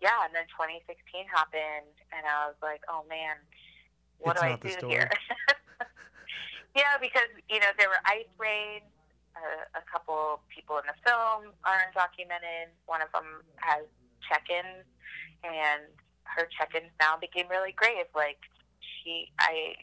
yeah, 0.01 0.25
and 0.25 0.33
then 0.33 0.45
2016 0.53 1.25
happened, 1.25 1.93
and 2.13 2.21
I 2.25 2.45
was 2.45 2.59
like, 2.61 2.85
oh 2.85 3.01
man, 3.09 3.41
what 4.19 4.37
it's 4.37 4.41
do 4.41 4.45
I 4.45 4.55
do 4.57 4.87
here? 4.87 5.09
yeah, 6.77 7.01
because 7.01 7.29
you 7.49 7.59
know 7.59 7.73
there 7.77 7.89
were 7.89 8.01
ice 8.05 8.29
raids. 8.37 8.85
Uh, 9.37 9.77
a 9.77 9.83
couple 9.85 10.41
people 10.49 10.81
in 10.81 10.85
the 10.89 10.97
film 11.05 11.53
are 11.61 11.77
undocumented. 11.93 12.73
One 12.89 13.05
of 13.05 13.13
them 13.13 13.45
has 13.57 13.85
check-ins, 14.25 14.85
and 15.45 15.85
her 16.25 16.49
check-ins 16.57 16.89
now 16.99 17.17
became 17.21 17.45
really 17.47 17.71
grave. 17.71 18.09
Like 18.15 18.41
she, 18.81 19.29
I 19.39 19.77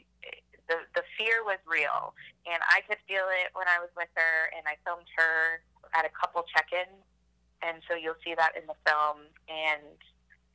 the 0.67 0.85
the 0.93 1.03
fear 1.17 1.45
was 1.45 1.59
real, 1.65 2.13
and 2.45 2.59
I 2.69 2.81
could 2.85 3.01
feel 3.07 3.25
it 3.43 3.53
when 3.53 3.67
I 3.69 3.79
was 3.79 3.89
with 3.93 4.09
her, 4.15 4.49
and 4.57 4.65
I 4.65 4.77
filmed 4.85 5.09
her 5.17 5.61
at 5.93 6.05
a 6.05 6.11
couple 6.13 6.43
check-ins, 6.49 7.05
and 7.61 7.81
so 7.87 7.95
you'll 7.95 8.19
see 8.25 8.33
that 8.35 8.57
in 8.57 8.65
the 8.67 8.77
film, 8.85 9.29
and 9.47 9.97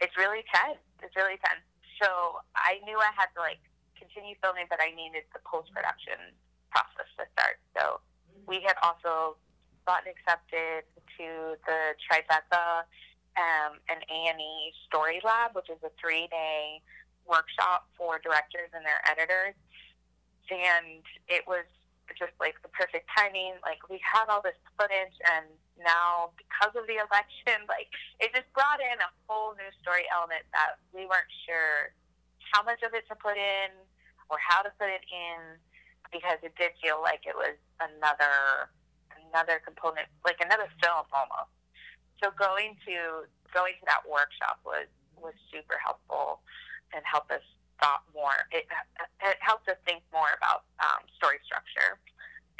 it's 0.00 0.16
really 0.16 0.42
tense. 0.50 0.82
It's 1.02 1.14
really 1.14 1.38
tense. 1.40 1.64
So 2.02 2.40
I 2.56 2.80
knew 2.84 2.96
I 2.98 3.12
had 3.14 3.30
to 3.36 3.40
like 3.40 3.62
continue 3.94 4.34
filming, 4.42 4.66
but 4.68 4.80
I 4.80 4.90
needed 4.96 5.28
the 5.32 5.40
post 5.44 5.70
production 5.72 6.34
process 6.72 7.08
to 7.20 7.24
start. 7.36 7.60
So 7.76 8.00
we 8.48 8.64
had 8.64 8.78
also 8.82 9.36
gotten 9.86 10.10
accepted 10.10 10.88
to 11.18 11.56
the 11.66 11.80
Tribeca 12.00 12.88
um, 13.38 13.78
an 13.88 14.00
A&E 14.10 14.72
Story 14.86 15.20
Lab, 15.24 15.54
which 15.54 15.70
is 15.70 15.78
a 15.84 15.92
three-day 16.00 16.82
workshop 17.28 17.86
for 17.96 18.18
directors 18.18 18.74
and 18.74 18.84
their 18.84 18.98
editors 19.06 19.54
and 20.50 21.02
it 21.30 21.46
was 21.46 21.64
just 22.18 22.34
like 22.42 22.58
the 22.62 22.72
perfect 22.74 23.06
timing. 23.14 23.54
Like 23.62 23.86
we 23.86 24.02
had 24.02 24.26
all 24.26 24.42
this 24.42 24.58
footage, 24.74 25.14
and 25.30 25.46
now 25.78 26.34
because 26.38 26.74
of 26.74 26.86
the 26.90 26.98
election, 26.98 27.66
like 27.72 27.90
it 28.18 28.34
just 28.34 28.50
brought 28.52 28.82
in 28.82 28.98
a 28.98 29.10
whole 29.26 29.54
new 29.54 29.70
story 29.80 30.06
element 30.10 30.42
that 30.52 30.82
we 30.90 31.06
weren't 31.06 31.30
sure 31.46 31.94
how 32.50 32.66
much 32.66 32.82
of 32.82 32.94
it 32.94 33.06
to 33.06 33.14
put 33.14 33.38
in 33.38 33.70
or 34.28 34.38
how 34.42 34.62
to 34.62 34.70
put 34.78 34.90
it 34.90 35.06
in 35.06 35.58
because 36.10 36.38
it 36.42 36.54
did 36.58 36.74
feel 36.82 36.98
like 36.98 37.22
it 37.26 37.36
was 37.38 37.54
another 37.78 38.70
another 39.30 39.62
component, 39.62 40.10
like 40.26 40.38
another 40.42 40.66
film 40.82 41.06
almost. 41.14 41.54
So 42.18 42.34
going 42.34 42.74
to 42.86 43.26
going 43.54 43.78
to 43.78 43.84
that 43.86 44.02
workshop 44.06 44.58
was 44.66 44.90
was 45.14 45.34
super 45.52 45.78
helpful 45.78 46.42
and 46.94 47.02
helped 47.06 47.30
us 47.30 47.44
thought 47.80 48.04
more. 48.14 48.46
It, 48.52 48.66
it 49.30 49.38
helped 49.40 49.70
us 49.70 49.78
think 49.86 50.02
more 50.12 50.34
about 50.34 50.66
um, 50.82 51.06
story 51.14 51.38
structure. 51.46 51.96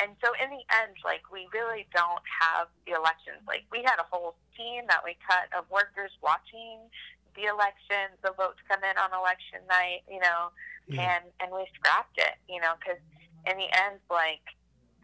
And 0.01 0.17
so 0.25 0.33
in 0.41 0.49
the 0.49 0.65
end, 0.81 0.97
like 1.05 1.29
we 1.29 1.45
really 1.53 1.85
don't 1.93 2.25
have 2.25 2.73
the 2.89 2.97
elections. 2.97 3.45
Like 3.45 3.69
we 3.69 3.85
had 3.85 4.01
a 4.01 4.07
whole 4.09 4.39
scene 4.57 4.89
that 4.89 5.05
we 5.05 5.19
cut 5.21 5.53
of 5.53 5.69
workers 5.69 6.15
watching 6.25 6.89
the 7.37 7.53
elections, 7.53 8.17
the 8.25 8.33
votes 8.35 8.59
come 8.65 8.81
in 8.83 8.97
on 8.97 9.13
election 9.13 9.61
night, 9.69 10.03
you 10.09 10.19
know, 10.19 10.51
and 10.97 11.23
and 11.39 11.53
we 11.53 11.69
scrapped 11.77 12.17
it, 12.17 12.41
you 12.49 12.59
know, 12.59 12.75
because 12.81 12.99
in 13.47 13.55
the 13.61 13.71
end, 13.77 14.01
like 14.11 14.43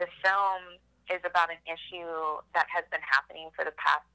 the 0.00 0.08
film 0.24 0.80
is 1.12 1.22
about 1.22 1.52
an 1.52 1.60
issue 1.68 2.42
that 2.56 2.66
has 2.72 2.82
been 2.90 3.04
happening 3.04 3.52
for 3.54 3.62
the 3.62 3.76
past 3.78 4.06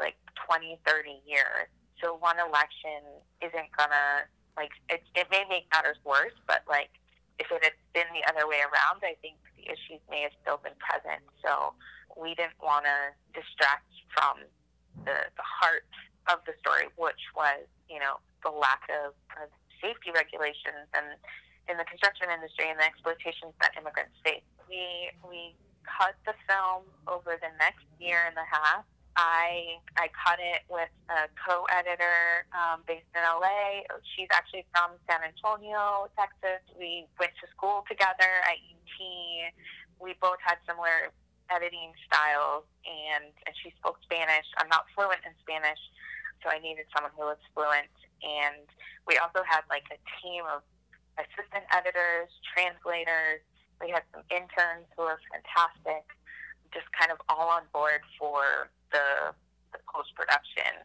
like 0.00 0.16
20, 0.48 0.78
30 0.86 1.20
years. 1.28 1.68
So 2.00 2.16
one 2.16 2.40
election 2.40 3.04
isn't 3.44 3.68
gonna 3.76 4.24
like 4.56 4.72
it. 4.88 5.02
It 5.14 5.28
may 5.30 5.44
make 5.48 5.66
matters 5.72 5.98
worse, 6.04 6.36
but 6.46 6.62
like 6.68 6.90
if 7.38 7.50
it 7.50 7.64
had 7.64 7.76
been 7.94 8.10
the 8.12 8.24
other 8.28 8.46
way 8.46 8.60
around, 8.60 9.02
I 9.02 9.16
think 9.20 9.36
the 9.56 9.66
issues 9.66 10.00
may 10.10 10.22
have 10.22 10.36
still 10.42 10.60
been 10.60 10.76
present. 10.78 11.24
So 11.40 11.74
we 12.14 12.34
didn't 12.34 12.60
want 12.60 12.84
to 12.84 13.16
distract 13.32 13.88
from 14.12 14.44
the, 15.04 15.16
the 15.34 15.46
heart 15.46 15.88
of 16.28 16.44
the 16.44 16.52
story, 16.60 16.92
which 16.96 17.22
was 17.34 17.64
you 17.88 17.98
know 17.98 18.20
the 18.44 18.52
lack 18.52 18.84
of, 18.90 19.16
of 19.40 19.48
safety 19.80 20.14
regulations 20.14 20.86
and 20.94 21.18
in 21.70 21.78
the 21.78 21.86
construction 21.86 22.26
industry 22.30 22.66
and 22.70 22.78
the 22.78 22.86
exploitations 22.86 23.54
that 23.62 23.74
immigrants 23.78 24.14
face. 24.22 24.46
We 24.68 25.10
we 25.26 25.54
cut 25.86 26.14
the 26.26 26.34
film 26.46 26.86
over 27.06 27.38
the 27.38 27.52
next 27.58 27.86
year 27.98 28.22
and 28.26 28.36
a 28.38 28.46
half. 28.46 28.84
I 29.16 29.78
I 29.96 30.08
cut 30.12 30.40
it 30.40 30.64
with 30.68 30.92
a 31.10 31.28
co-editor 31.36 32.48
um, 32.56 32.80
based 32.86 33.08
in 33.14 33.22
LA. 33.22 33.84
She's 34.16 34.28
actually 34.32 34.64
from 34.72 34.96
San 35.08 35.20
Antonio, 35.20 36.08
Texas. 36.16 36.64
We 36.78 37.06
went 37.20 37.32
to 37.40 37.46
school 37.52 37.84
together 37.88 38.30
at 38.48 38.56
UT. 38.56 38.96
We 40.00 40.16
both 40.20 40.40
had 40.40 40.56
similar 40.66 41.12
editing 41.50 41.92
styles, 42.08 42.64
and 42.88 43.30
and 43.46 43.54
she 43.60 43.72
spoke 43.76 44.00
Spanish. 44.02 44.48
I'm 44.56 44.68
not 44.68 44.88
fluent 44.96 45.20
in 45.28 45.32
Spanish, 45.44 45.80
so 46.40 46.48
I 46.48 46.58
needed 46.58 46.88
someone 46.96 47.12
who 47.16 47.28
was 47.28 47.40
fluent. 47.52 47.92
And 48.22 48.64
we 49.04 49.18
also 49.18 49.42
had 49.44 49.66
like 49.68 49.84
a 49.92 49.98
team 50.22 50.46
of 50.48 50.62
assistant 51.20 51.68
editors, 51.68 52.32
translators, 52.54 53.44
we 53.82 53.90
had 53.90 54.06
some 54.14 54.22
interns 54.30 54.86
who 54.96 55.02
were 55.02 55.18
fantastic, 55.34 56.06
just 56.70 56.86
kind 56.94 57.10
of 57.10 57.18
all 57.28 57.50
on 57.50 57.66
board 57.74 58.00
for 58.14 58.70
the, 58.92 59.32
the 59.72 59.80
post 59.88 60.14
production 60.14 60.84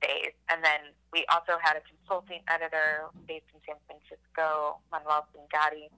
phase. 0.00 0.34
And 0.48 0.62
then 0.62 0.94
we 1.12 1.26
also 1.28 1.58
had 1.60 1.76
a 1.76 1.82
consulting 1.84 2.40
editor 2.48 3.10
based 3.26 3.50
in 3.52 3.60
San 3.66 3.78
Francisco, 3.86 4.78
Manuel 4.90 5.26
Zingati. 5.34 5.90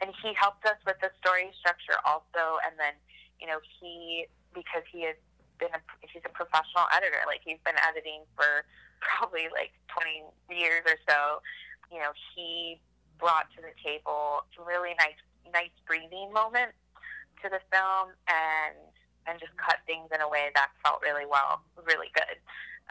And 0.00 0.12
he 0.20 0.32
helped 0.36 0.64
us 0.64 0.76
with 0.84 0.96
the 1.00 1.12
story 1.20 1.52
structure 1.56 1.96
also. 2.04 2.60
And 2.64 2.76
then, 2.76 2.96
you 3.40 3.46
know, 3.46 3.60
he, 3.62 4.26
because 4.52 4.84
he 4.88 5.04
has 5.08 5.16
been 5.60 5.72
a, 5.72 5.82
he's 6.04 6.24
a 6.24 6.32
professional 6.32 6.88
editor, 6.92 7.20
like 7.28 7.44
he's 7.44 7.60
been 7.64 7.78
editing 7.84 8.24
for 8.36 8.64
probably 9.00 9.48
like 9.52 9.72
20 9.92 10.24
years 10.48 10.84
or 10.88 10.96
so, 11.08 11.44
you 11.92 11.98
know, 11.98 12.12
he 12.34 12.80
brought 13.20 13.52
to 13.52 13.60
the 13.60 13.76
table 13.84 14.48
some 14.56 14.64
really 14.64 14.96
nice 14.96 15.20
nice 15.52 15.74
breathing 15.86 16.32
moment 16.32 16.72
to 17.42 17.48
the 17.48 17.60
film 17.72 18.14
and 18.28 18.76
and 19.30 19.38
just 19.40 19.56
cut 19.56 19.78
things 19.86 20.08
in 20.14 20.20
a 20.20 20.28
way 20.28 20.50
that 20.54 20.70
felt 20.84 21.00
really 21.02 21.26
well, 21.26 21.62
really 21.86 22.10
good. 22.14 22.36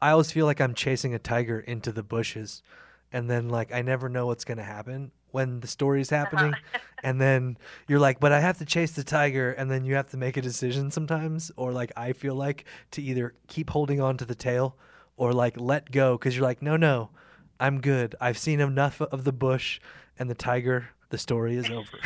I 0.01 0.11
always 0.11 0.31
feel 0.31 0.45
like 0.45 0.61
I'm 0.61 0.73
chasing 0.73 1.13
a 1.13 1.19
tiger 1.19 1.59
into 1.59 1.91
the 1.91 2.03
bushes 2.03 2.63
and 3.11 3.29
then 3.29 3.49
like 3.49 3.73
I 3.73 3.81
never 3.81 4.07
know 4.07 4.27
what's 4.27 4.45
going 4.45 4.57
to 4.59 4.63
happen 4.63 5.11
when 5.31 5.59
the 5.59 5.67
story 5.67 6.01
is 6.01 6.09
happening 6.09 6.53
and 7.03 7.19
then 7.19 7.57
you're 7.87 7.99
like 7.99 8.19
but 8.19 8.31
I 8.31 8.39
have 8.39 8.57
to 8.59 8.65
chase 8.65 8.91
the 8.91 9.03
tiger 9.03 9.51
and 9.51 9.69
then 9.69 9.83
you 9.83 9.95
have 9.95 10.07
to 10.09 10.17
make 10.17 10.37
a 10.37 10.41
decision 10.41 10.89
sometimes 10.89 11.51
or 11.57 11.71
like 11.71 11.91
I 11.97 12.13
feel 12.13 12.35
like 12.35 12.65
to 12.91 13.01
either 13.01 13.33
keep 13.47 13.71
holding 13.71 13.99
on 13.99 14.17
to 14.17 14.25
the 14.25 14.35
tail 14.35 14.77
or 15.17 15.33
like 15.33 15.59
let 15.59 15.91
go 15.91 16.17
cuz 16.17 16.35
you're 16.35 16.45
like 16.45 16.61
no 16.61 16.77
no 16.77 17.09
I'm 17.59 17.81
good. 17.81 18.15
I've 18.21 18.37
seen 18.37 18.61
enough 18.61 19.01
of 19.01 19.25
the 19.25 19.33
bush 19.33 19.81
and 20.17 20.29
the 20.29 20.35
tiger. 20.35 20.89
The 21.09 21.17
story 21.17 21.57
is 21.57 21.69
over. 21.69 21.97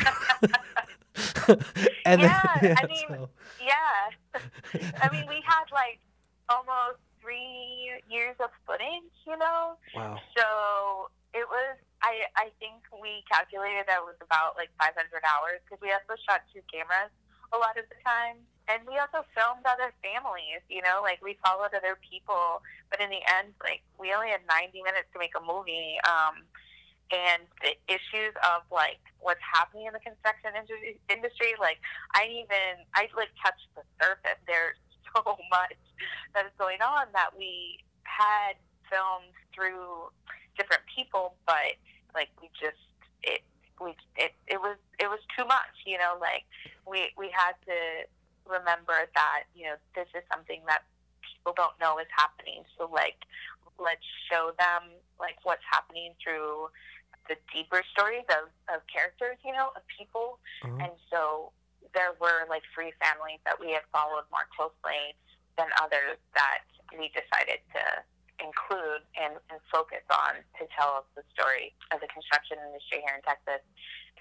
and 2.04 2.20
yeah, 2.20 2.42
then, 2.60 2.62
yeah, 2.62 2.74
I 2.78 2.86
mean, 2.86 3.06
so. 3.08 3.28
yeah. 3.62 4.40
I 5.02 5.08
mean, 5.10 5.26
we 5.28 5.42
had 5.46 5.70
like 5.70 6.02
almost 6.48 6.98
three 7.22 8.02
years 8.10 8.36
of 8.40 8.50
footage, 8.66 9.14
you 9.26 9.38
know. 9.38 9.78
Wow. 9.94 10.18
So 10.36 11.08
it 11.32 11.46
was. 11.48 11.78
I 12.02 12.28
I 12.36 12.50
think 12.60 12.84
we 13.00 13.24
calculated 13.30 13.86
that 13.88 14.02
it 14.02 14.06
was 14.06 14.18
about 14.20 14.56
like 14.56 14.68
500 14.76 14.92
hours 15.24 15.62
because 15.64 15.80
we 15.80 15.88
also 15.94 16.20
shot 16.26 16.42
two 16.52 16.60
cameras 16.68 17.14
a 17.54 17.58
lot 17.58 17.78
of 17.78 17.86
the 17.88 17.98
time. 18.02 18.42
And 18.66 18.80
we 18.88 18.96
also 18.96 19.22
filmed 19.36 19.62
other 19.68 19.92
families, 20.00 20.64
you 20.72 20.80
know, 20.80 21.04
like 21.04 21.20
we 21.20 21.36
followed 21.44 21.76
other 21.76 22.00
people. 22.00 22.64
But 22.88 22.98
in 23.04 23.12
the 23.12 23.20
end, 23.28 23.52
like 23.60 23.84
we 24.00 24.10
only 24.16 24.32
had 24.32 24.40
90 24.48 24.80
minutes 24.82 25.08
to 25.12 25.18
make 25.20 25.36
a 25.36 25.44
movie. 25.44 26.00
Um, 26.02 26.48
and 27.12 27.44
the 27.60 27.76
issues 27.88 28.32
of 28.40 28.64
like 28.72 29.00
what's 29.20 29.42
happening 29.42 29.86
in 29.86 29.92
the 29.92 30.00
construction 30.00 30.52
industry. 31.08 31.52
Like 31.60 31.78
I 32.14 32.28
even 32.28 32.84
I 32.94 33.08
like 33.16 33.32
touched 33.40 33.68
the 33.76 33.84
surface. 34.00 34.40
There's 34.46 34.78
so 35.12 35.36
much 35.50 35.80
that 36.34 36.46
is 36.46 36.54
going 36.58 36.80
on 36.80 37.08
that 37.12 37.36
we 37.36 37.84
had 38.04 38.56
filmed 38.88 39.32
through 39.54 40.10
different 40.56 40.82
people, 40.88 41.34
but 41.46 41.76
like 42.14 42.30
we 42.40 42.48
just 42.56 42.80
it 43.22 43.42
we 43.80 43.96
it, 44.16 44.32
it 44.46 44.60
was 44.60 44.76
it 44.98 45.08
was 45.08 45.20
too 45.36 45.44
much. 45.44 45.74
You 45.84 45.98
know, 45.98 46.16
like 46.20 46.44
we 46.86 47.12
we 47.18 47.28
had 47.32 47.54
to 47.66 48.08
remember 48.48 49.08
that 49.14 49.44
you 49.54 49.66
know 49.66 49.76
this 49.94 50.08
is 50.14 50.22
something 50.32 50.60
that 50.66 50.84
people 51.24 51.54
don't 51.56 51.76
know 51.80 51.98
is 51.98 52.10
happening. 52.16 52.64
So 52.78 52.88
like 52.92 53.18
let's 53.78 54.04
show 54.30 54.52
them 54.58 54.94
like 55.18 55.36
what's 55.42 55.64
happening 55.70 56.14
through 56.22 56.70
the 57.28 57.36
deeper 57.52 57.82
stories 57.92 58.26
of, 58.28 58.52
of 58.68 58.84
characters, 58.90 59.40
you 59.44 59.52
know, 59.52 59.72
of 59.76 59.82
people. 59.88 60.38
Mm-hmm. 60.62 60.88
And 60.88 60.94
so 61.08 61.52
there 61.94 62.12
were 62.20 62.44
like 62.50 62.62
three 62.74 62.92
families 63.00 63.40
that 63.44 63.56
we 63.56 63.72
had 63.72 63.86
followed 63.94 64.26
more 64.28 64.46
closely 64.52 65.14
than 65.56 65.70
others 65.78 66.18
that 66.34 66.66
we 66.92 67.08
decided 67.14 67.62
to 67.72 67.84
include 68.42 69.06
and, 69.14 69.38
and 69.48 69.62
focus 69.70 70.02
on 70.10 70.42
to 70.58 70.66
tell 70.74 70.98
us 71.00 71.06
the 71.14 71.22
story 71.32 71.70
of 71.94 72.02
the 72.02 72.10
construction 72.10 72.58
industry 72.58 73.00
here 73.06 73.14
in 73.14 73.22
Texas. 73.22 73.62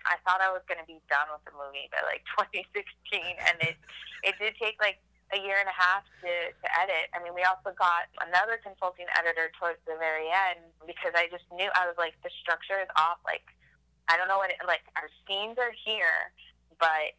I 0.06 0.20
thought 0.28 0.44
I 0.44 0.52
was 0.52 0.62
going 0.68 0.84
to 0.84 0.90
be 0.90 1.00
done 1.08 1.32
with 1.32 1.42
the 1.48 1.56
movie 1.56 1.88
by 1.90 2.04
like 2.06 2.22
2016, 2.38 3.24
and 3.40 3.56
it 3.64 3.78
it 4.22 4.36
did 4.38 4.54
take 4.60 4.78
like 4.84 5.00
a 5.34 5.40
year 5.42 5.58
and 5.58 5.66
a 5.66 5.74
half 5.74 6.06
to, 6.22 6.32
to 6.54 6.68
edit. 6.78 7.10
I 7.12 7.20
mean, 7.26 7.34
we 7.34 7.42
also 7.42 7.74
got 7.74 8.06
another 8.22 8.62
consulting 8.62 9.10
editor 9.18 9.50
towards 9.58 9.82
the 9.90 9.98
very 9.98 10.30
end 10.30 10.62
because 10.86 11.18
I 11.18 11.26
just 11.34 11.50
knew 11.50 11.68
I 11.74 11.90
was 11.90 11.98
like, 11.98 12.14
the 12.22 12.30
structure 12.38 12.78
is 12.78 12.90
off. 12.96 13.18
Like, 13.26 13.44
I 14.06 14.16
don't 14.16 14.30
know 14.30 14.38
what 14.38 14.54
it, 14.54 14.62
like 14.70 14.86
our 14.94 15.10
scenes 15.26 15.58
are 15.58 15.74
here, 15.74 16.30
but 16.78 17.18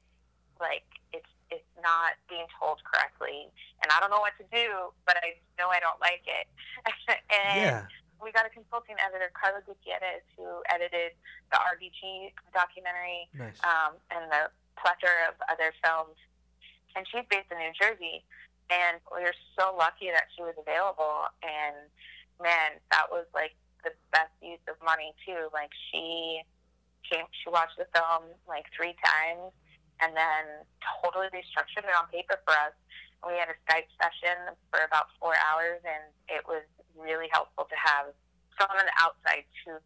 like 0.62 0.86
it's 1.10 1.28
it's 1.50 1.74
not 1.82 2.14
being 2.30 2.46
told 2.54 2.78
correctly, 2.86 3.50
and 3.82 3.88
I 3.90 3.98
don't 3.98 4.14
know 4.14 4.22
what 4.22 4.38
to 4.38 4.46
do, 4.52 4.94
but 5.04 5.18
I 5.18 5.40
know 5.58 5.74
I 5.74 5.82
don't 5.82 5.98
like 5.98 6.22
it. 6.28 6.46
and 7.32 7.58
yeah. 7.58 7.82
we 8.22 8.30
got 8.30 8.46
a 8.46 8.52
consulting 8.52 8.96
editor, 9.02 9.32
Carla 9.34 9.64
Gutierrez, 9.66 10.22
who 10.38 10.62
edited 10.70 11.18
the 11.50 11.58
RBG 11.58 12.30
documentary 12.52 13.26
nice. 13.34 13.58
um, 13.64 13.98
and 14.12 14.28
the 14.30 14.52
plethora 14.76 15.32
of 15.32 15.36
other 15.48 15.72
films 15.80 16.20
and 16.96 17.06
she's 17.10 17.26
based 17.30 17.50
in 17.50 17.58
New 17.58 17.74
Jersey. 17.74 18.24
And 18.72 18.96
we 19.12 19.22
were 19.22 19.36
so 19.58 19.76
lucky 19.76 20.08
that 20.08 20.32
she 20.32 20.42
was 20.42 20.56
available. 20.56 21.28
And 21.44 21.76
man, 22.40 22.80
that 22.90 23.12
was 23.12 23.26
like 23.34 23.52
the 23.84 23.92
best 24.10 24.32
use 24.40 24.62
of 24.66 24.80
money 24.80 25.12
too. 25.26 25.52
Like 25.52 25.70
she 25.92 26.40
came, 27.04 27.28
she 27.30 27.50
watched 27.52 27.76
the 27.76 27.86
film 27.92 28.32
like 28.48 28.64
three 28.72 28.96
times, 29.04 29.52
and 30.00 30.16
then 30.16 30.64
totally 31.04 31.28
restructured 31.30 31.84
it 31.84 31.94
on 31.94 32.08
paper 32.08 32.40
for 32.42 32.56
us. 32.56 32.74
We 33.22 33.36
had 33.36 33.48
a 33.52 33.56
Skype 33.64 33.88
session 34.00 34.56
for 34.72 34.84
about 34.84 35.12
four 35.20 35.32
hours, 35.36 35.80
and 35.84 36.08
it 36.28 36.44
was 36.48 36.64
really 36.96 37.28
helpful 37.32 37.64
to 37.68 37.76
have 37.76 38.12
someone 38.58 38.88
outside 39.00 39.44
too, 39.64 39.78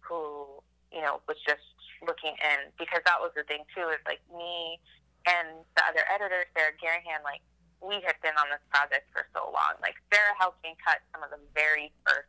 who 0.00 0.60
you 0.92 1.02
know 1.04 1.20
was 1.28 1.36
just 1.46 1.64
looking 2.04 2.36
in 2.40 2.72
because 2.78 3.00
that 3.04 3.20
was 3.20 3.32
the 3.36 3.44
thing 3.44 3.64
too. 3.76 3.88
Is 3.92 4.02
like 4.08 4.20
me 4.32 4.80
and 5.26 5.64
the 5.76 5.82
other 5.84 6.04
editor, 6.12 6.44
Sarah 6.52 6.76
Garahan, 6.76 7.24
like 7.24 7.40
we 7.80 8.00
had 8.04 8.16
been 8.24 8.36
on 8.40 8.48
this 8.48 8.64
project 8.72 9.08
for 9.12 9.28
so 9.36 9.48
long. 9.52 9.76
Like 9.80 9.96
Sarah 10.12 10.36
helped 10.40 10.62
me 10.64 10.76
cut 10.80 11.04
some 11.12 11.24
of 11.24 11.30
the 11.32 11.40
very 11.52 11.92
first 12.04 12.28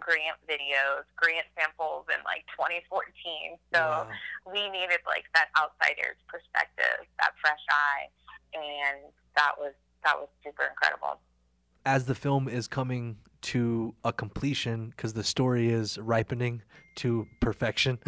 grant 0.00 0.36
videos, 0.44 1.08
grant 1.16 1.48
samples 1.56 2.04
in 2.12 2.20
like 2.24 2.44
2014. 2.52 3.56
So 3.72 3.80
wow. 3.80 4.08
we 4.44 4.68
needed 4.68 5.00
like 5.06 5.24
that 5.34 5.48
outsider's 5.56 6.20
perspective, 6.28 7.08
that 7.20 7.32
fresh 7.40 7.64
eye, 7.72 8.08
and 8.52 9.12
that 9.36 9.56
was 9.58 9.72
that 10.04 10.16
was 10.16 10.28
super 10.44 10.64
incredible. 10.64 11.20
As 11.84 12.06
the 12.06 12.14
film 12.14 12.48
is 12.48 12.66
coming 12.66 13.16
to 13.42 13.94
a 14.04 14.12
completion 14.12 14.90
because 14.90 15.12
the 15.12 15.24
story 15.24 15.68
is 15.68 15.98
ripening 15.98 16.62
to 16.96 17.26
perfection. 17.40 17.98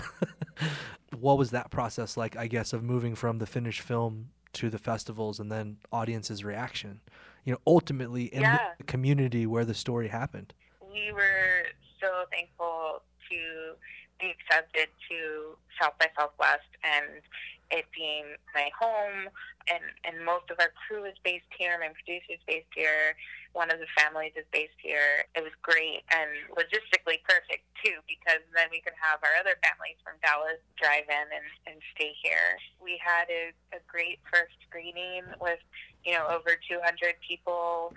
what 1.19 1.39
was 1.39 1.51
that 1.51 1.71
process 1.71 2.17
like, 2.17 2.37
I 2.37 2.47
guess, 2.47 2.73
of 2.73 2.83
moving 2.83 3.15
from 3.15 3.39
the 3.39 3.47
finished 3.47 3.81
film 3.81 4.31
to 4.55 4.71
the 4.71 4.79
festivals 4.79 5.39
and 5.39 5.51
then 5.51 5.79
audience's 5.93 6.45
reaction? 6.45 7.01
You 7.45 7.55
know, 7.55 7.61
ultimately 7.67 8.25
in 8.25 8.43
yeah. 8.43 8.59
the 8.79 8.85
community 8.85 9.47
where 9.47 9.65
the 9.65 9.75
story 9.75 10.09
happened. 10.09 10.53
We 10.93 11.13
were 11.13 11.65
so 12.01 12.25
thankful 12.31 13.03
to 13.31 13.75
be 14.21 14.35
accepted 14.35 14.89
to 15.11 15.57
South 15.81 15.95
by 15.99 16.07
Southwest 16.19 16.69
and 16.83 17.23
it 17.71 17.85
being 17.95 18.37
my 18.55 18.71
home, 18.73 19.29
and 19.69 19.85
and 20.05 20.25
most 20.25 20.49
of 20.51 20.57
our 20.61 20.73
crew 20.75 21.05
is 21.05 21.17
based 21.25 21.49
here. 21.57 21.77
My 21.81 21.93
producer's 21.93 22.43
based 22.47 22.73
here. 22.75 23.17
One 23.53 23.71
of 23.71 23.81
the 23.81 23.91
families 23.97 24.37
is 24.37 24.45
based 24.53 24.77
here. 24.81 25.25
It 25.35 25.43
was 25.43 25.53
great 25.63 26.05
and 26.13 26.31
logistically 26.53 27.25
perfect 27.25 27.65
too, 27.85 28.01
because 28.09 28.45
then 28.55 28.69
we 28.71 28.81
could 28.81 28.97
have 29.01 29.21
our 29.25 29.35
other 29.41 29.57
families 29.65 30.01
from 30.05 30.21
Dallas 30.21 30.61
drive 30.77 31.09
in 31.09 31.27
and, 31.33 31.49
and 31.67 31.77
stay 31.97 32.13
here. 32.23 32.61
We 32.81 33.01
had 33.01 33.29
a, 33.29 33.53
a 33.77 33.81
great 33.89 34.21
first 34.29 34.57
screening 34.69 35.25
with 35.41 35.61
you 36.05 36.13
know 36.13 36.29
over 36.29 36.57
200 36.57 36.81
people 37.25 37.93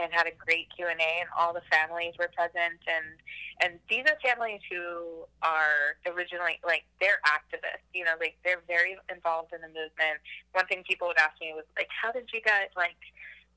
and 0.00 0.12
had 0.12 0.26
a 0.26 0.34
great 0.34 0.68
Q 0.74 0.88
and 0.88 1.00
A, 1.00 1.12
and 1.20 1.30
all 1.36 1.52
the 1.52 1.64
families 1.70 2.14
were 2.18 2.30
present. 2.32 2.80
And 2.88 3.20
and 3.60 3.78
these 3.88 4.08
are 4.08 4.16
families 4.24 4.60
who 4.70 5.28
are 5.42 6.00
originally 6.08 6.58
like 6.64 6.84
they're 7.00 7.20
activists. 7.28 7.84
You 7.92 8.04
know, 8.04 8.16
like 8.18 8.36
they're 8.44 8.64
very 8.66 8.96
involved 9.12 9.52
in 9.52 9.60
the 9.60 9.68
movement. 9.68 10.24
One 10.52 10.66
thing 10.66 10.82
people 10.88 11.08
would 11.08 11.20
ask 11.20 11.36
me 11.40 11.52
was 11.52 11.68
like, 11.76 11.88
"How 11.92 12.12
did 12.12 12.28
you 12.32 12.40
guys 12.40 12.72
like?" 12.76 12.98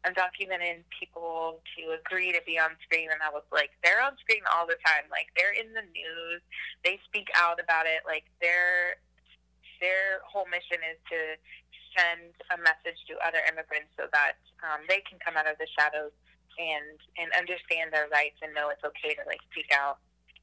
undocumented 0.04 0.84
people 0.92 1.64
to 1.72 1.96
agree 1.96 2.28
to 2.36 2.42
be 2.44 2.60
on 2.60 2.76
screen 2.84 3.08
and 3.08 3.24
I 3.24 3.32
was 3.32 3.48
like, 3.56 3.72
they're 3.88 4.04
on 4.04 4.20
screen 4.20 4.44
all 4.52 4.68
the 4.68 4.76
time. 4.84 5.08
Like 5.08 5.32
they're 5.32 5.56
in 5.56 5.72
the 5.72 5.88
news. 5.96 6.44
They 6.84 7.00
speak 7.08 7.32
out 7.40 7.56
about 7.64 7.88
it. 7.88 8.04
Like 8.04 8.28
their 8.44 9.00
their 9.80 10.20
whole 10.28 10.48
mission 10.52 10.84
is 10.84 11.00
to 11.08 11.40
send 11.96 12.36
a 12.52 12.58
message 12.60 13.00
to 13.08 13.20
other 13.22 13.40
immigrants 13.48 13.94
so 13.96 14.10
that 14.12 14.40
um, 14.66 14.82
they 14.90 15.04
can 15.06 15.20
come 15.22 15.38
out 15.38 15.48
of 15.48 15.60
the 15.60 15.70
shadows 15.76 16.16
and 16.60 17.00
and 17.18 17.32
understand 17.38 17.92
their 17.92 18.08
rights 18.12 18.38
and 18.42 18.54
know 18.54 18.70
it's 18.70 18.84
okay 18.84 19.14
to 19.16 19.24
like 19.26 19.42
speak 19.52 19.70
out. 19.74 19.98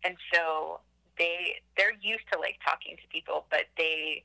And 0.04 0.16
so 0.32 0.80
they 1.18 1.60
they're 1.76 1.96
used 2.00 2.24
to 2.32 2.38
like 2.38 2.58
talking 2.64 2.96
to 2.96 3.06
people, 3.12 3.46
but 3.50 3.66
they 3.76 4.22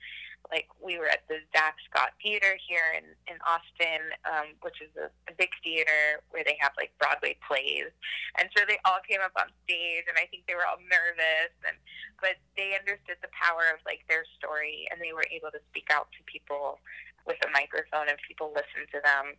like 0.52 0.70
we 0.82 0.98
were 0.98 1.10
at 1.10 1.26
the 1.28 1.42
Zach 1.54 1.76
Scott 1.90 2.14
Theater 2.22 2.58
here 2.62 2.94
in 2.96 3.06
in 3.28 3.38
Austin, 3.46 4.14
um, 4.26 4.54
which 4.62 4.82
is 4.82 4.90
a, 4.98 5.10
a 5.30 5.34
big 5.36 5.50
theater 5.64 6.22
where 6.30 6.46
they 6.46 6.58
have 6.62 6.74
like 6.78 6.94
Broadway 7.02 7.38
plays, 7.42 7.90
and 8.38 8.50
so 8.56 8.64
they 8.68 8.78
all 8.86 9.02
came 9.04 9.22
up 9.22 9.34
on 9.38 9.50
stage, 9.66 10.06
and 10.08 10.18
I 10.18 10.30
think 10.30 10.46
they 10.46 10.56
were 10.56 10.68
all 10.68 10.82
nervous, 10.86 11.54
and 11.66 11.78
but 12.22 12.38
they 12.58 12.78
understood 12.78 13.18
the 13.22 13.34
power 13.34 13.74
of 13.74 13.82
like 13.86 14.06
their 14.08 14.26
story, 14.38 14.88
and 14.92 15.02
they 15.02 15.14
were 15.14 15.26
able 15.34 15.50
to 15.52 15.62
speak 15.74 15.90
out 15.90 16.08
to 16.16 16.22
people 16.30 16.80
with 17.26 17.42
a 17.42 17.50
microphone, 17.50 18.08
and 18.08 18.18
people 18.22 18.54
listened 18.54 18.88
to 18.94 19.02
them 19.02 19.34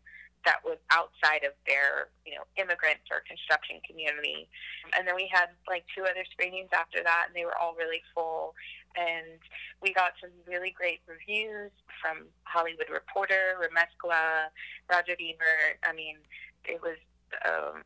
that 0.47 0.63
was 0.63 0.79
outside 0.95 1.43
of 1.43 1.53
their, 1.67 2.15
you 2.25 2.39
know, 2.39 2.47
immigrant 2.57 3.03
or 3.11 3.27
construction 3.27 3.83
community. 3.83 4.49
And 4.95 5.03
then 5.03 5.19
we 5.19 5.27
had 5.27 5.51
like 5.67 5.85
two 5.91 6.07
other 6.07 6.23
screenings 6.31 6.71
after 6.71 7.03
that, 7.03 7.29
and 7.29 7.35
they 7.35 7.45
were 7.45 7.59
all 7.59 7.75
really 7.75 8.01
full. 8.15 8.55
And 8.95 9.43
we 9.83 9.93
got 9.93 10.15
some 10.23 10.31
really 10.47 10.71
great 10.71 11.03
reviews 11.05 11.75
from 12.01 12.31
Hollywood 12.47 12.89
Reporter, 12.89 13.59
Remezcla, 13.59 14.55
Roger 14.89 15.19
Ebert. 15.19 15.83
I 15.85 15.93
mean, 15.93 16.17
it 16.65 16.81
was 16.81 16.97
um, 17.45 17.83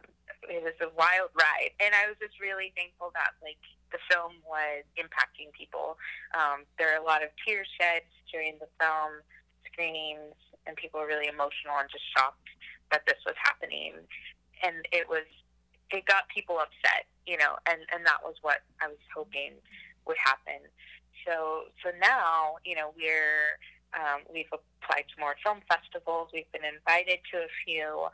it 0.47 0.63
was 0.63 0.77
a 0.85 0.93
wild 0.95 1.33
ride, 1.35 1.73
and 1.81 1.97
I 1.97 2.07
was 2.07 2.21
just 2.21 2.39
really 2.39 2.77
thankful 2.77 3.11
that 3.17 3.35
like 3.43 3.59
the 3.91 3.99
film 4.07 4.39
was 4.45 4.85
impacting 5.01 5.51
people. 5.57 5.99
Um, 6.37 6.69
there 6.79 6.95
are 6.95 7.01
a 7.01 7.05
lot 7.05 7.25
of 7.25 7.33
tears 7.43 7.67
shed 7.81 8.05
during 8.31 8.61
the 8.61 8.71
film 8.79 9.25
screenings 9.67 10.37
and 10.67 10.77
people 10.77 11.01
were 11.01 11.07
really 11.07 11.29
emotional 11.29 11.77
and 11.79 11.89
just 11.91 12.05
shocked 12.17 12.49
that 12.91 13.03
this 13.07 13.19
was 13.25 13.35
happening. 13.43 13.95
And 14.63 14.87
it 14.93 15.09
was, 15.09 15.27
it 15.91 16.05
got 16.07 16.29
people 16.29 16.59
upset, 16.59 17.07
you 17.27 17.37
know, 17.37 17.57
and, 17.69 17.81
and 17.93 18.05
that 18.07 18.19
was 18.23 18.35
what 18.43 18.61
I 18.81 18.89
was 18.89 19.01
hoping 19.15 19.53
would 20.07 20.19
happen. 20.23 20.61
So, 21.27 21.65
so 21.83 21.91
now, 22.01 22.57
you 22.65 22.75
know, 22.75 22.93
we're, 22.97 23.59
um, 23.95 24.23
we've 24.33 24.51
applied 24.53 25.05
to 25.15 25.21
more 25.21 25.35
film 25.43 25.61
festivals. 25.69 26.31
We've 26.33 26.51
been 26.53 26.65
invited 26.65 27.19
to 27.33 27.39
a 27.39 27.51
few, 27.65 28.07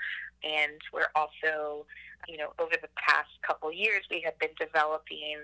and 0.42 0.80
we're 0.92 1.12
also, 1.14 1.86
you 2.26 2.36
know, 2.36 2.52
over 2.58 2.74
the 2.80 2.88
past 2.96 3.30
couple 3.42 3.72
years, 3.72 4.04
we 4.10 4.20
have 4.24 4.38
been 4.38 4.54
developing 4.58 5.38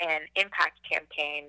an 0.00 0.22
impact 0.36 0.78
campaign 0.88 1.44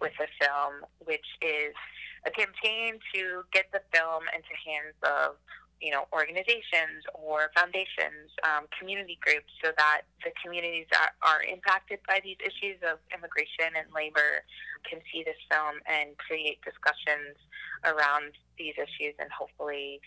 with 0.00 0.12
the 0.18 0.26
film, 0.40 0.84
which 1.04 1.26
is 1.40 1.72
a 1.72 2.13
campaign 2.30 2.98
to 3.14 3.44
get 3.52 3.66
the 3.72 3.80
film 3.92 4.24
into 4.34 4.52
hands 4.64 4.96
of 5.02 5.36
you 5.80 5.90
know 5.90 6.06
organizations 6.12 7.04
or 7.12 7.50
foundations, 7.54 8.32
um, 8.46 8.66
community 8.78 9.18
groups, 9.20 9.52
so 9.62 9.72
that 9.76 10.02
the 10.24 10.30
communities 10.42 10.86
that 10.92 11.12
are 11.22 11.42
impacted 11.42 11.98
by 12.06 12.20
these 12.22 12.38
issues 12.40 12.78
of 12.86 12.98
immigration 13.12 13.76
and 13.76 13.86
labor 13.92 14.40
can 14.88 15.00
see 15.12 15.24
this 15.24 15.36
film 15.50 15.80
and 15.84 16.16
create 16.16 16.60
discussions 16.64 17.36
around 17.84 18.32
these 18.56 18.74
issues, 18.80 19.14
and 19.18 19.28
hopefully 19.32 20.00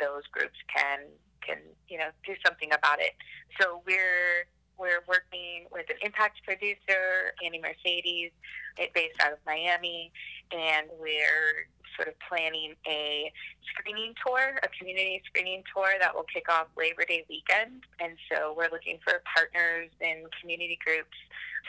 those 0.00 0.24
groups 0.32 0.56
can 0.72 1.04
can 1.44 1.58
you 1.88 1.98
know 1.98 2.08
do 2.24 2.32
something 2.44 2.72
about 2.72 3.00
it. 3.00 3.12
So 3.60 3.82
we're 3.84 4.46
we're 4.78 5.02
working 5.06 5.66
with 5.72 5.90
an 5.90 5.96
impact 6.02 6.42
producer, 6.44 7.34
Andy 7.44 7.60
Mercedes, 7.60 8.30
based 8.94 9.20
out 9.20 9.32
of 9.32 9.38
Miami, 9.44 10.12
and 10.52 10.86
we're 11.00 11.66
sort 11.96 12.08
of 12.08 12.14
planning 12.28 12.74
a 12.86 13.32
screening 13.74 14.14
tour, 14.24 14.60
a 14.62 14.68
community 14.78 15.20
screening 15.26 15.62
tour 15.74 15.90
that 16.00 16.14
will 16.14 16.26
kick 16.32 16.46
off 16.48 16.68
Labor 16.76 17.04
Day 17.04 17.24
weekend. 17.28 17.82
And 17.98 18.14
so 18.30 18.54
we're 18.56 18.70
looking 18.70 18.98
for 19.02 19.20
partners 19.26 19.90
and 20.00 20.26
community 20.40 20.78
groups 20.84 21.18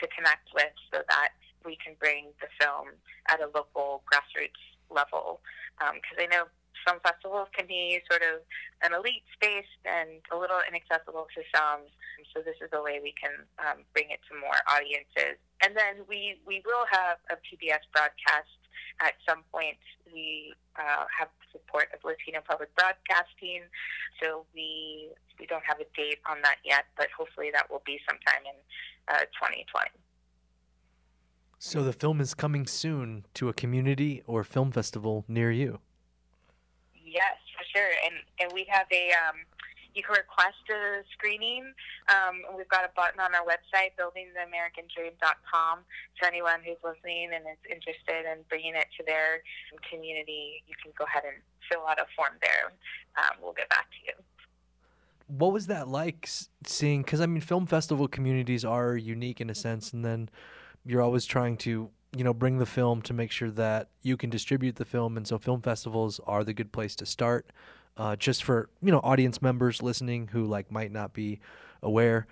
to 0.00 0.08
connect 0.14 0.48
with 0.54 0.70
so 0.94 1.02
that 1.08 1.30
we 1.64 1.76
can 1.76 1.94
bring 1.98 2.30
the 2.40 2.46
film 2.62 2.94
at 3.28 3.40
a 3.40 3.50
local 3.54 4.02
grassroots 4.06 4.62
level. 4.88 5.40
Because 5.78 6.18
um, 6.18 6.24
I 6.24 6.26
know 6.26 6.44
some 6.86 7.00
festivals 7.00 7.48
can 7.56 7.66
be 7.66 8.00
sort 8.10 8.22
of 8.22 8.42
an 8.82 8.96
elite 8.96 9.24
space 9.34 9.68
and 9.84 10.22
a 10.32 10.36
little 10.36 10.60
inaccessible 10.66 11.26
to 11.34 11.40
some. 11.54 11.86
So 12.32 12.40
this 12.40 12.56
is 12.62 12.70
a 12.72 12.82
way 12.82 13.00
we 13.02 13.14
can 13.16 13.44
um, 13.58 13.84
bring 13.92 14.10
it 14.10 14.20
to 14.30 14.38
more 14.38 14.56
audiences. 14.68 15.40
And 15.62 15.76
then 15.76 16.06
we, 16.08 16.40
we 16.46 16.62
will 16.64 16.86
have 16.90 17.18
a 17.28 17.36
PBS 17.40 17.84
broadcast 17.92 18.54
at 19.00 19.14
some 19.28 19.42
point. 19.52 19.78
We 20.12 20.54
uh, 20.76 21.04
have 21.10 21.28
support 21.52 21.88
of 21.94 22.00
Latino 22.04 22.40
Public 22.46 22.74
Broadcasting, 22.76 23.62
so 24.22 24.44
we 24.54 25.10
we 25.38 25.46
don't 25.46 25.64
have 25.64 25.80
a 25.80 25.88
date 25.96 26.20
on 26.28 26.42
that 26.42 26.56
yet, 26.64 26.84
but 26.96 27.08
hopefully 27.16 27.50
that 27.52 27.70
will 27.70 27.82
be 27.86 27.98
sometime 28.06 28.44
in 28.44 28.58
uh, 29.08 29.20
2020. 29.40 29.88
So 31.58 31.82
the 31.82 31.92
film 31.92 32.20
is 32.20 32.34
coming 32.34 32.66
soon 32.66 33.26
to 33.34 33.48
a 33.48 33.52
community 33.52 34.22
or 34.26 34.44
film 34.44 34.70
festival 34.70 35.24
near 35.28 35.50
you. 35.50 35.80
Yes, 37.10 37.34
for 37.58 37.66
sure. 37.74 37.90
And 38.06 38.22
and 38.38 38.52
we 38.54 38.64
have 38.70 38.86
a 38.94 39.10
um, 39.18 39.42
you 39.94 40.02
can 40.02 40.14
request 40.14 40.62
a 40.70 41.02
screening. 41.12 41.74
Um, 42.06 42.42
we've 42.56 42.68
got 42.68 42.84
a 42.84 42.90
button 42.94 43.18
on 43.18 43.34
our 43.34 43.42
website, 43.42 43.98
buildingtheamericandream.com. 43.98 45.78
So 46.20 46.28
anyone 46.28 46.60
who's 46.64 46.78
listening 46.84 47.30
and 47.34 47.42
is 47.50 47.58
interested 47.66 48.30
in 48.30 48.46
bringing 48.48 48.76
it 48.76 48.86
to 48.98 49.04
their 49.04 49.42
community, 49.90 50.62
you 50.68 50.74
can 50.82 50.92
go 50.96 51.04
ahead 51.04 51.24
and 51.26 51.42
fill 51.70 51.86
out 51.88 51.98
a 51.98 52.06
form 52.14 52.38
there. 52.40 52.70
Um, 53.18 53.42
we'll 53.42 53.52
get 53.52 53.68
back 53.68 53.90
to 53.90 53.98
you. 54.06 54.14
What 55.26 55.52
was 55.52 55.66
that 55.66 55.88
like 55.88 56.28
seeing? 56.66 57.02
Because 57.02 57.20
I 57.20 57.26
mean, 57.26 57.40
film 57.40 57.66
festival 57.66 58.08
communities 58.08 58.64
are 58.64 58.96
unique 58.96 59.40
in 59.40 59.50
a 59.50 59.54
sense, 59.54 59.92
and 59.92 60.04
then 60.04 60.28
you're 60.84 61.02
always 61.02 61.24
trying 61.24 61.56
to 61.58 61.90
you 62.16 62.24
know 62.24 62.34
bring 62.34 62.58
the 62.58 62.66
film 62.66 63.02
to 63.02 63.12
make 63.12 63.30
sure 63.30 63.50
that 63.50 63.88
you 64.02 64.16
can 64.16 64.30
distribute 64.30 64.76
the 64.76 64.84
film 64.84 65.16
and 65.16 65.26
so 65.26 65.38
film 65.38 65.62
festivals 65.62 66.20
are 66.26 66.44
the 66.44 66.52
good 66.52 66.72
place 66.72 66.96
to 66.96 67.06
start 67.06 67.46
uh, 67.96 68.16
just 68.16 68.42
for 68.42 68.68
you 68.82 68.90
know 68.90 69.00
audience 69.00 69.40
members 69.42 69.82
listening 69.82 70.28
who 70.28 70.44
like 70.44 70.70
might 70.70 70.92
not 70.92 71.12
be 71.12 71.40
aware. 71.82 72.26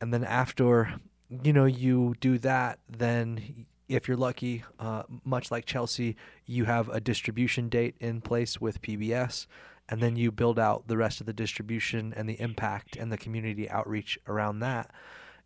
And 0.00 0.12
then 0.12 0.24
after 0.24 0.94
you 1.28 1.52
know 1.52 1.64
you 1.64 2.14
do 2.20 2.38
that 2.38 2.78
then 2.88 3.66
if 3.88 4.08
you're 4.08 4.16
lucky 4.16 4.64
uh, 4.78 5.02
much 5.24 5.50
like 5.50 5.64
chelsea 5.64 6.16
you 6.44 6.64
have 6.66 6.88
a 6.90 7.00
distribution 7.00 7.68
date 7.68 7.94
in 8.00 8.20
place 8.20 8.60
with 8.60 8.82
pbs 8.82 9.46
and 9.88 10.00
then 10.00 10.16
you 10.16 10.30
build 10.30 10.58
out 10.58 10.88
the 10.88 10.96
rest 10.96 11.20
of 11.20 11.26
the 11.26 11.32
distribution 11.32 12.12
and 12.16 12.28
the 12.28 12.40
impact 12.40 12.96
and 12.96 13.12
the 13.12 13.18
community 13.18 13.68
outreach 13.68 14.18
around 14.26 14.60
that. 14.60 14.90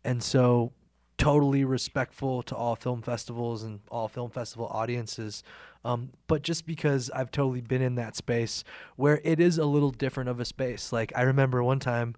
And 0.03 0.23
so 0.23 0.71
totally 1.17 1.63
respectful 1.63 2.43
to 2.43 2.55
all 2.55 2.75
film 2.75 3.01
festivals 3.01 3.63
and 3.63 3.79
all 3.89 4.07
film 4.07 4.29
festival 4.29 4.67
audiences. 4.67 5.43
Um, 5.83 6.11
but 6.27 6.41
just 6.41 6.65
because 6.65 7.09
I've 7.11 7.31
totally 7.31 7.61
been 7.61 7.81
in 7.81 7.95
that 7.95 8.15
space 8.15 8.63
where 8.95 9.19
it 9.23 9.39
is 9.39 9.57
a 9.57 9.65
little 9.65 9.91
different 9.91 10.29
of 10.29 10.39
a 10.39 10.45
space. 10.45 10.91
Like 10.91 11.11
I 11.15 11.23
remember 11.23 11.63
one 11.63 11.79
time 11.79 12.15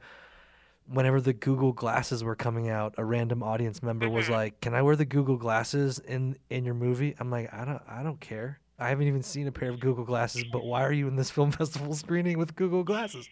whenever 0.91 1.21
the 1.21 1.33
Google 1.33 1.71
glasses 1.71 2.23
were 2.23 2.35
coming 2.35 2.69
out, 2.69 2.95
a 2.97 3.05
random 3.05 3.43
audience 3.43 3.83
member 3.83 4.09
was 4.09 4.25
mm-hmm. 4.25 4.33
like, 4.33 4.61
"Can 4.61 4.73
I 4.73 4.81
wear 4.81 4.95
the 4.95 5.05
Google 5.05 5.37
glasses 5.37 5.99
in 5.99 6.37
in 6.49 6.65
your 6.65 6.73
movie?" 6.73 7.15
I'm 7.19 7.29
like, 7.29 7.53
"I 7.53 7.65
don't 7.65 7.81
I 7.87 8.03
don't 8.03 8.19
care." 8.19 8.59
I 8.81 8.89
haven't 8.89 9.07
even 9.07 9.23
seen 9.23 9.45
a 9.45 9.51
pair 9.51 9.69
of 9.69 9.81
Google 9.81 10.05
glasses, 10.05 10.45
but 10.53 10.63
why 10.63 10.83
are 10.83 10.93
you 10.93 11.07
in 11.09 11.17
this 11.17 11.29
film 11.29 11.51
festival 11.61 11.93
screening 11.93 12.37
with 12.37 12.55
Google 12.55 12.83
glasses? 12.83 13.29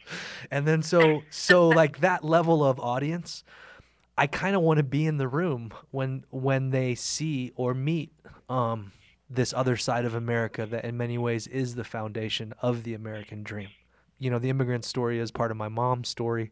And 0.51 0.67
then 0.67 0.83
so 0.83 1.23
so 1.29 1.69
like 1.69 1.99
that 2.01 2.23
level 2.23 2.63
of 2.63 2.79
audience 2.79 3.43
I 4.17 4.27
kind 4.27 4.55
of 4.55 4.61
want 4.61 4.77
to 4.77 4.83
be 4.83 5.05
in 5.05 5.17
the 5.17 5.27
room 5.27 5.71
when 5.91 6.23
when 6.31 6.71
they 6.71 6.95
see 6.95 7.51
or 7.55 7.73
meet 7.73 8.11
um, 8.49 8.91
this 9.29 9.53
other 9.53 9.77
side 9.77 10.05
of 10.05 10.15
America 10.15 10.65
that 10.65 10.85
in 10.85 10.97
many 10.97 11.17
ways 11.17 11.47
is 11.47 11.75
the 11.75 11.83
foundation 11.83 12.53
of 12.61 12.83
the 12.83 12.93
American 12.93 13.43
dream. 13.43 13.69
You 14.19 14.31
know, 14.31 14.39
the 14.39 14.49
immigrant 14.49 14.85
story 14.85 15.19
is 15.19 15.31
part 15.31 15.51
of 15.51 15.57
my 15.57 15.67
mom's 15.69 16.09
story. 16.09 16.51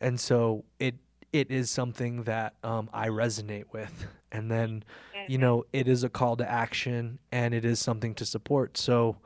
And 0.00 0.20
so 0.20 0.64
it 0.78 0.96
it 1.32 1.50
is 1.50 1.70
something 1.70 2.24
that 2.24 2.54
um, 2.62 2.90
I 2.92 3.08
resonate 3.08 3.66
with. 3.72 4.06
And 4.30 4.50
then, 4.50 4.82
you 5.26 5.38
Mhm. 5.38 5.40
know, 5.40 5.64
it 5.72 5.88
is 5.88 6.04
a 6.04 6.08
call 6.10 6.36
to 6.36 6.50
action 6.50 7.18
and 7.30 7.54
it 7.54 7.64
is 7.64 7.78
something 7.80 8.14
to 8.16 8.24
support. 8.26 8.76
So 8.76 9.16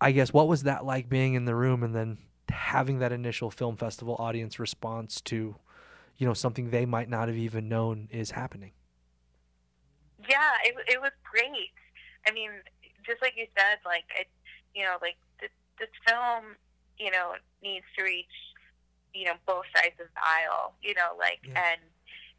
I 0.00 0.12
guess 0.12 0.32
what 0.32 0.48
was 0.48 0.64
that 0.64 0.84
like 0.84 1.08
being 1.08 1.34
in 1.34 1.44
the 1.44 1.54
room 1.54 1.82
and 1.82 1.94
then 1.94 2.18
having 2.50 2.98
that 2.98 3.12
initial 3.12 3.50
film 3.50 3.76
festival 3.76 4.16
audience 4.18 4.58
response 4.58 5.20
to, 5.22 5.56
you 6.16 6.26
know, 6.26 6.34
something 6.34 6.70
they 6.70 6.86
might 6.86 7.08
not 7.08 7.28
have 7.28 7.36
even 7.36 7.68
known 7.68 8.08
is 8.10 8.30
happening? 8.32 8.72
Yeah, 10.28 10.52
it 10.64 10.74
it 10.88 11.00
was 11.00 11.12
great. 11.22 11.74
I 12.26 12.32
mean, 12.32 12.50
just 13.04 13.20
like 13.20 13.34
you 13.36 13.46
said, 13.56 13.78
like 13.84 14.04
it, 14.18 14.28
you 14.74 14.82
know, 14.84 14.96
like 15.02 15.16
this, 15.40 15.50
this 15.78 15.90
film, 16.06 16.56
you 16.98 17.10
know, 17.10 17.34
needs 17.62 17.84
to 17.98 18.04
reach, 18.04 18.32
you 19.12 19.26
know, 19.26 19.34
both 19.46 19.64
sides 19.76 19.94
of 20.00 20.06
the 20.08 20.22
aisle. 20.24 20.74
You 20.82 20.94
know, 20.94 21.12
like 21.18 21.40
Yeah. 21.44 21.74
and 21.74 21.80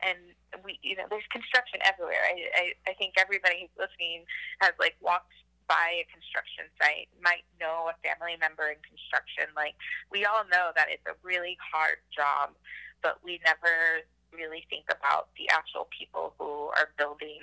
and 0.02 0.64
we, 0.64 0.80
you 0.82 0.96
know, 0.96 1.06
there's 1.10 1.28
construction 1.30 1.80
everywhere. 1.84 2.20
I, 2.26 2.36
I 2.56 2.92
I 2.92 2.94
think 2.96 3.16
everybody 3.20 3.68
who's 3.70 3.88
listening 3.88 4.26
has 4.62 4.74
like 4.80 4.96
walked 5.02 5.34
by 5.68 6.02
a 6.02 6.06
construction 6.14 6.66
site, 6.82 7.10
might 7.22 7.42
know 7.60 7.90
a 7.90 7.96
family 8.06 8.38
member 8.38 8.70
in 8.70 8.78
construction. 8.86 9.50
Like 9.56 9.76
we 10.12 10.26
all 10.26 10.46
know 10.50 10.72
that 10.76 10.88
it's 10.90 11.06
a 11.06 11.18
really 11.22 11.58
hard 11.62 11.98
job, 12.14 12.54
but 13.06 13.22
we 13.22 13.40
never 13.46 14.02
really 14.34 14.66
think 14.68 14.90
about 14.90 15.30
the 15.38 15.46
actual 15.54 15.86
people 15.94 16.34
who 16.42 16.74
are 16.74 16.90
building, 16.98 17.38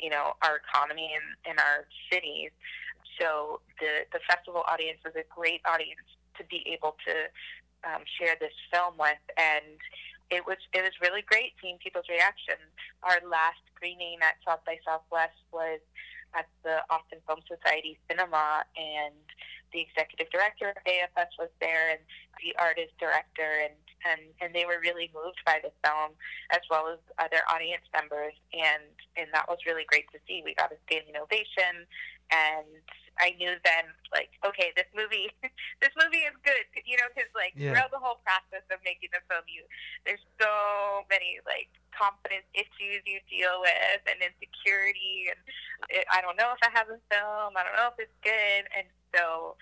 you 0.00 0.08
know, 0.08 0.32
our 0.40 0.56
economy 0.64 1.12
and 1.44 1.60
our 1.60 1.84
cities. 2.08 2.48
So 3.20 3.60
the 3.76 4.08
the 4.08 4.24
festival 4.24 4.64
audience 4.64 5.04
is 5.04 5.12
a 5.20 5.28
great 5.28 5.60
audience 5.68 6.08
to 6.40 6.42
be 6.48 6.64
able 6.72 6.96
to 7.04 7.28
um, 7.84 8.08
share 8.16 8.40
this 8.40 8.56
film 8.72 8.96
with, 8.96 9.20
and 9.36 9.76
it 10.32 10.48
was 10.48 10.56
it 10.72 10.80
was 10.80 10.96
really 11.04 11.20
great 11.20 11.52
seeing 11.60 11.76
people's 11.76 12.08
reaction. 12.08 12.56
Our 13.04 13.20
last 13.28 13.60
screening 13.76 14.16
at 14.24 14.40
South 14.48 14.64
by 14.64 14.80
Southwest 14.80 15.36
was 15.52 15.84
at 16.32 16.48
the 16.64 16.80
Austin 16.88 17.20
Film 17.28 17.44
Society 17.44 18.00
Cinema, 18.08 18.64
and 18.80 19.20
the 19.76 19.84
executive 19.84 20.32
director 20.32 20.72
of 20.72 20.80
AFS 20.88 21.36
was 21.36 21.52
there, 21.60 21.92
and 21.92 22.00
the 22.40 22.56
artist 22.56 22.96
director, 22.96 23.60
and 23.68 23.76
and 24.08 24.20
and 24.40 24.54
they 24.54 24.64
were 24.64 24.80
really 24.82 25.10
moved 25.14 25.40
by 25.46 25.60
the 25.62 25.72
film, 25.86 26.12
as 26.50 26.60
well 26.70 26.88
as 26.88 26.98
other 27.18 27.42
audience 27.52 27.84
members, 27.94 28.34
and 28.52 28.84
and 29.16 29.28
that 29.32 29.48
was 29.48 29.58
really 29.66 29.84
great 29.86 30.10
to 30.12 30.18
see. 30.26 30.42
We 30.44 30.54
got 30.54 30.72
a 30.72 30.78
standing 30.86 31.16
ovation, 31.16 31.86
and 32.30 32.66
I 33.20 33.36
knew 33.36 33.54
then, 33.60 33.92
like, 34.10 34.32
okay, 34.40 34.72
this 34.74 34.88
movie, 34.96 35.28
this 35.84 35.92
movie 36.00 36.24
is 36.24 36.36
good, 36.44 36.64
you 36.86 36.96
know, 36.96 37.08
because 37.12 37.28
like 37.36 37.52
Yeah. 37.56 37.72
throughout 37.76 37.92
the 37.92 38.00
whole 38.00 38.20
process 38.24 38.64
of 38.72 38.80
making 38.84 39.12
the 39.12 39.20
film, 39.28 39.44
you 39.46 39.62
there's 40.06 40.22
so 40.40 41.04
many 41.12 41.38
like 41.44 41.68
confidence 41.92 42.48
issues 42.56 43.04
you 43.04 43.20
deal 43.28 43.60
with 43.60 44.00
and 44.08 44.18
insecurity 44.24 45.28
and 45.28 45.38
it, 45.92 46.08
I 46.08 46.24
don't 46.24 46.40
know 46.40 46.50
if 46.56 46.60
I 46.64 46.72
have 46.72 46.88
a 46.88 46.96
film 47.12 47.52
I 47.52 47.62
don't 47.62 47.76
know 47.76 47.92
if 47.92 48.00
it's 48.00 48.16
good 48.24 48.64
and 48.72 48.88
so 49.14 49.54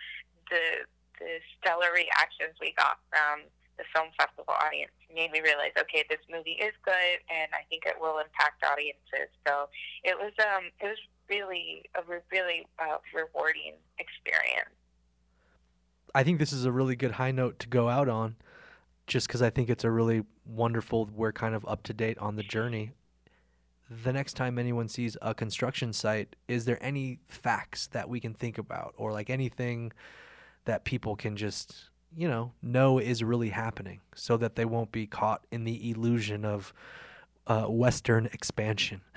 the 0.48 0.86
the 1.18 1.42
stellar 1.58 1.90
reactions 1.92 2.54
we 2.62 2.72
got 2.78 3.02
from 3.10 3.44
the 3.80 3.88
film 3.96 4.12
festival 4.20 4.52
audience 4.60 4.92
made 5.08 5.32
me 5.32 5.40
realize 5.40 5.72
okay 5.80 6.04
this 6.12 6.20
movie 6.28 6.60
is 6.60 6.76
good 6.84 7.16
and 7.32 7.48
I 7.56 7.64
think 7.72 7.88
it 7.88 7.96
will 7.96 8.20
impact 8.20 8.60
audiences 8.60 9.32
so 9.48 9.72
it 10.04 10.20
was 10.20 10.36
um 10.44 10.68
it 10.84 10.92
was 10.92 11.00
really 11.32 11.88
a 11.96 12.02
re- 12.04 12.26
really 12.30 12.66
uh, 12.78 13.00
rewarding 13.16 13.80
experience 13.96 14.76
I 16.14 16.22
think 16.22 16.38
this 16.38 16.52
is 16.52 16.64
a 16.64 16.72
really 16.72 16.96
good 16.96 17.12
high 17.12 17.30
note 17.30 17.58
to 17.60 17.68
go 17.68 17.88
out 17.88 18.08
on, 18.08 18.36
just 19.06 19.26
because 19.26 19.42
I 19.42 19.50
think 19.50 19.70
it's 19.70 19.84
a 19.84 19.90
really 19.90 20.24
wonderful. 20.44 21.08
We're 21.14 21.32
kind 21.32 21.54
of 21.54 21.64
up 21.66 21.82
to 21.84 21.92
date 21.92 22.18
on 22.18 22.36
the 22.36 22.42
journey. 22.42 22.92
The 23.88 24.12
next 24.12 24.34
time 24.34 24.58
anyone 24.58 24.88
sees 24.88 25.16
a 25.20 25.34
construction 25.34 25.92
site, 25.92 26.36
is 26.48 26.64
there 26.64 26.78
any 26.82 27.18
facts 27.26 27.88
that 27.88 28.08
we 28.08 28.20
can 28.20 28.34
think 28.34 28.58
about, 28.58 28.94
or 28.96 29.12
like 29.12 29.30
anything 29.30 29.92
that 30.64 30.84
people 30.84 31.16
can 31.16 31.36
just, 31.36 31.89
you 32.16 32.28
know, 32.28 32.52
know 32.62 32.98
is 32.98 33.22
really 33.22 33.50
happening, 33.50 34.00
so 34.14 34.36
that 34.36 34.56
they 34.56 34.64
won't 34.64 34.92
be 34.92 35.06
caught 35.06 35.44
in 35.50 35.64
the 35.64 35.90
illusion 35.90 36.44
of 36.44 36.72
uh, 37.46 37.64
Western 37.64 38.26
expansion? 38.26 39.00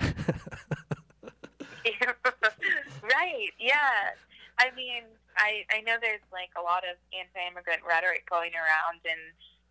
right. 3.02 3.50
Yeah. 3.58 4.14
I 4.58 4.70
mean, 4.76 5.02
I 5.36 5.64
I 5.72 5.80
know 5.82 5.96
there's 6.00 6.24
like 6.32 6.50
a 6.58 6.62
lot 6.62 6.84
of 6.84 6.96
anti-immigrant 7.12 7.82
rhetoric 7.86 8.28
going 8.28 8.52
around 8.54 9.00
in 9.04 9.18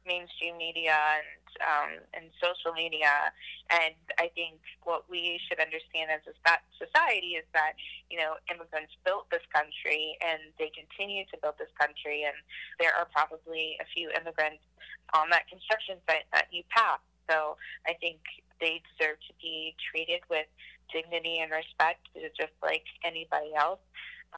mainstream 0.06 0.58
media 0.58 0.96
and 0.96 1.44
um, 1.62 1.92
and 2.18 2.34
social 2.42 2.74
media, 2.74 3.30
and 3.70 3.94
I 4.18 4.34
think 4.34 4.58
what 4.84 5.06
we 5.06 5.38
should 5.46 5.62
understand 5.62 6.10
as 6.10 6.26
a 6.26 6.34
society 6.82 7.38
is 7.38 7.46
that 7.54 7.78
you 8.10 8.18
know 8.18 8.42
immigrants 8.50 8.94
built 9.06 9.30
this 9.30 9.46
country 9.54 10.18
and 10.26 10.50
they 10.58 10.74
continue 10.74 11.26
to 11.30 11.38
build 11.42 11.56
this 11.62 11.72
country, 11.78 12.26
and 12.26 12.36
there 12.80 12.94
are 12.96 13.06
probably 13.14 13.78
a 13.80 13.88
few 13.94 14.10
immigrants 14.18 14.66
on 15.14 15.30
that 15.30 15.46
construction 15.48 16.02
site 16.10 16.26
that 16.34 16.50
you 16.50 16.64
pass. 16.74 17.00
So 17.30 17.56
I 17.88 17.94
think 18.02 18.20
they 18.60 18.82
deserve 18.98 19.22
to 19.30 19.34
be 19.40 19.76
treated 19.78 20.26
with 20.30 20.50
dignity 20.92 21.40
and 21.40 21.52
respect, 21.52 22.02
just 22.36 22.54
like 22.62 22.86
anybody 23.06 23.54
else 23.56 23.80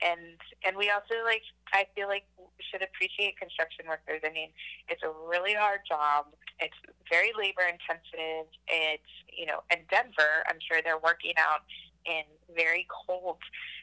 and 0.03 0.39
and 0.65 0.75
we 0.75 0.89
also 0.89 1.15
like 1.23 1.43
I 1.73 1.87
feel 1.95 2.07
like 2.07 2.25
should 2.71 2.81
appreciate 2.81 3.37
construction 3.37 3.85
workers. 3.87 4.21
I 4.25 4.31
mean, 4.31 4.49
it's 4.89 5.03
a 5.03 5.11
really 5.27 5.53
hard 5.53 5.81
job. 5.87 6.27
It's 6.59 6.75
very 7.09 7.31
labor 7.37 7.63
intensive. 7.67 8.47
It's 8.67 9.11
you 9.31 9.45
know, 9.45 9.63
in 9.71 9.79
Denver, 9.89 10.43
I'm 10.47 10.59
sure 10.59 10.81
they're 10.83 10.99
working 10.99 11.33
out 11.37 11.61
in 12.05 12.23
very 12.55 12.87
cold 12.87 13.37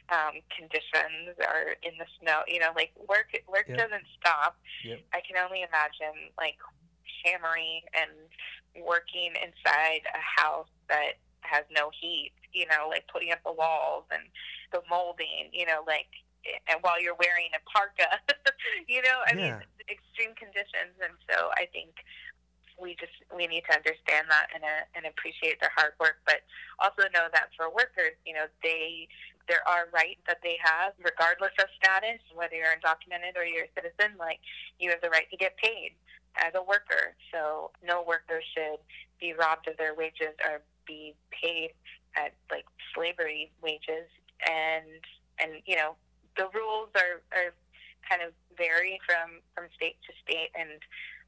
um, 0.09 0.39
conditions 0.55 1.35
or 1.39 1.75
in 1.83 1.97
the 1.99 2.07
snow. 2.19 2.41
You 2.47 2.59
know, 2.59 2.71
like 2.75 2.91
work 3.07 3.31
work 3.47 3.65
Yeah. 3.69 3.77
doesn't 3.77 4.07
stop. 4.19 4.57
Yep. 4.83 4.99
I 5.13 5.21
can 5.21 5.37
only 5.37 5.61
imagine 5.61 6.31
like 6.37 6.57
hammering 7.23 7.81
and 7.93 8.11
working 8.83 9.33
inside 9.39 10.01
a 10.13 10.41
house 10.41 10.67
that 10.89 11.13
has 11.41 11.63
no 11.71 11.91
heat. 12.01 12.31
You 12.53 12.65
know, 12.67 12.87
like 12.89 13.07
putting 13.11 13.31
up 13.31 13.39
the 13.45 13.51
walls 13.53 14.05
and 14.11 14.23
the 14.71 14.81
molding, 14.89 15.49
you 15.51 15.65
know, 15.65 15.83
like, 15.87 16.09
and 16.67 16.79
while 16.81 17.01
you're 17.01 17.15
wearing 17.17 17.49
a 17.55 17.61
parka, 17.69 18.19
you 18.87 19.01
know, 19.01 19.21
I 19.27 19.33
Yeah. 19.33 19.59
mean, 19.59 19.63
extreme 19.89 20.35
conditions. 20.35 20.95
And 21.01 21.13
so 21.29 21.49
I 21.55 21.65
think 21.71 22.03
we 22.79 22.95
just, 22.99 23.13
we 23.35 23.47
need 23.47 23.63
to 23.69 23.75
understand 23.77 24.27
that 24.29 24.47
and, 24.53 24.63
uh, 24.63 24.83
and 24.95 25.05
appreciate 25.05 25.59
their 25.61 25.71
hard 25.75 25.93
work, 25.99 26.17
but 26.25 26.41
also 26.79 27.03
know 27.13 27.29
that 27.31 27.49
for 27.55 27.69
workers, 27.69 28.17
you 28.25 28.33
know, 28.33 28.45
they, 28.63 29.07
there 29.47 29.61
are 29.67 29.87
rights 29.93 30.21
that 30.27 30.39
they 30.43 30.57
have 30.63 30.93
regardless 31.03 31.53
of 31.59 31.67
status, 31.77 32.19
whether 32.33 32.55
you're 32.55 32.73
undocumented 32.73 33.37
or 33.37 33.45
you're 33.45 33.65
a 33.69 33.73
citizen, 33.75 34.17
like 34.17 34.39
you 34.79 34.89
have 34.89 35.01
the 35.01 35.09
right 35.09 35.29
to 35.31 35.37
get 35.37 35.55
paid 35.57 35.93
as 36.35 36.53
a 36.55 36.63
worker. 36.63 37.15
So 37.31 37.71
no 37.85 38.01
worker 38.03 38.41
should 38.55 38.79
be 39.19 39.33
robbed 39.33 39.67
of 39.67 39.77
their 39.77 39.93
wages 39.95 40.33
or 40.43 40.61
be 40.87 41.15
paid 41.31 41.71
at 42.15 42.33
like 42.51 42.65
slavery 42.95 43.51
wages. 43.61 44.09
And 44.47 45.01
and 45.39 45.61
you 45.65 45.75
know 45.75 45.95
the 46.37 46.49
rules 46.53 46.89
are, 46.95 47.21
are 47.31 47.53
kind 48.07 48.21
of 48.21 48.33
vary 48.57 48.99
from 49.05 49.41
from 49.55 49.71
state 49.75 49.97
to 50.07 50.13
state. 50.23 50.51
And 50.55 50.81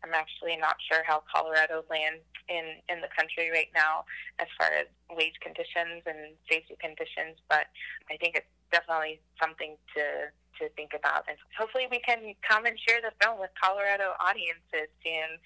I'm 0.04 0.14
actually 0.14 0.58
not 0.58 0.78
sure 0.92 1.04
how 1.06 1.24
Colorado 1.26 1.84
lands 1.90 2.24
in 2.50 2.82
in 2.90 3.02
the 3.02 3.10
country 3.16 3.50
right 3.50 3.72
now 3.74 4.06
as 4.40 4.48
far 4.58 4.70
as 4.70 4.88
wage 5.10 5.40
conditions 5.42 6.04
and 6.06 6.36
safety 6.50 6.78
conditions. 6.80 7.40
But 7.50 7.68
I 8.12 8.18
think 8.18 8.36
it's 8.36 8.52
definitely 8.72 9.20
something 9.42 9.78
to 9.96 10.30
to 10.60 10.70
think 10.76 10.92
about. 10.96 11.26
And 11.28 11.38
hopefully 11.58 11.88
we 11.92 12.00
can 12.00 12.34
come 12.48 12.66
and 12.66 12.80
share 12.80 13.02
the 13.02 13.12
film 13.20 13.40
with 13.40 13.52
Colorado 13.60 14.16
audiences 14.20 14.88
soon 15.04 15.40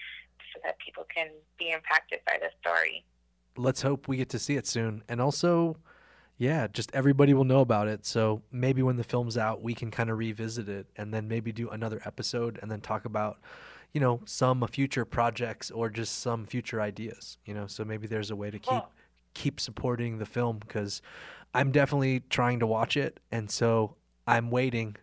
so 0.53 0.59
that 0.63 0.77
people 0.79 1.05
can 1.09 1.29
be 1.57 1.71
impacted 1.71 2.19
by 2.25 2.37
the 2.41 2.49
story. 2.61 3.05
Let's 3.59 3.81
hope 3.81 4.07
we 4.07 4.17
get 4.17 4.29
to 4.29 4.39
see 4.39 4.55
it 4.55 4.65
soon. 4.65 5.03
And 5.09 5.19
also, 5.21 5.77
yeah, 6.37 6.67
just 6.67 6.89
everybody 6.93 7.33
will 7.33 7.43
know 7.43 7.59
about 7.59 7.87
it. 7.87 8.05
So 8.05 8.41
maybe 8.51 8.81
when 8.81 8.95
the 8.95 9.03
film's 9.03 9.37
out, 9.37 9.61
we 9.61 9.73
can 9.73 9.91
kind 9.91 10.09
of 10.09 10.17
revisit 10.17 10.69
it 10.69 10.87
and 10.95 11.13
then 11.13 11.27
maybe 11.27 11.51
do 11.51 11.69
another 11.69 12.01
episode 12.05 12.57
and 12.61 12.71
then 12.71 12.79
talk 12.81 13.05
about, 13.05 13.37
you 13.93 13.99
know, 13.99 14.21
some 14.25 14.65
future 14.67 15.03
projects 15.05 15.69
or 15.71 15.89
just 15.89 16.19
some 16.19 16.45
future 16.45 16.79
ideas, 16.81 17.37
you 17.45 17.53
know. 17.53 17.67
So 17.67 17.83
maybe 17.83 18.07
there's 18.07 18.31
a 18.31 18.35
way 18.35 18.49
to 18.49 18.59
keep 18.59 18.69
Cool. 18.69 18.89
keep 19.33 19.59
supporting 19.59 20.17
the 20.19 20.25
film 20.25 20.57
because 20.59 21.01
I'm 21.53 21.71
definitely 21.71 22.21
trying 22.29 22.59
to 22.59 22.67
watch 22.67 22.95
it 22.95 23.19
and 23.31 23.49
so 23.51 23.95
I'm 24.27 24.49
waiting 24.51 24.95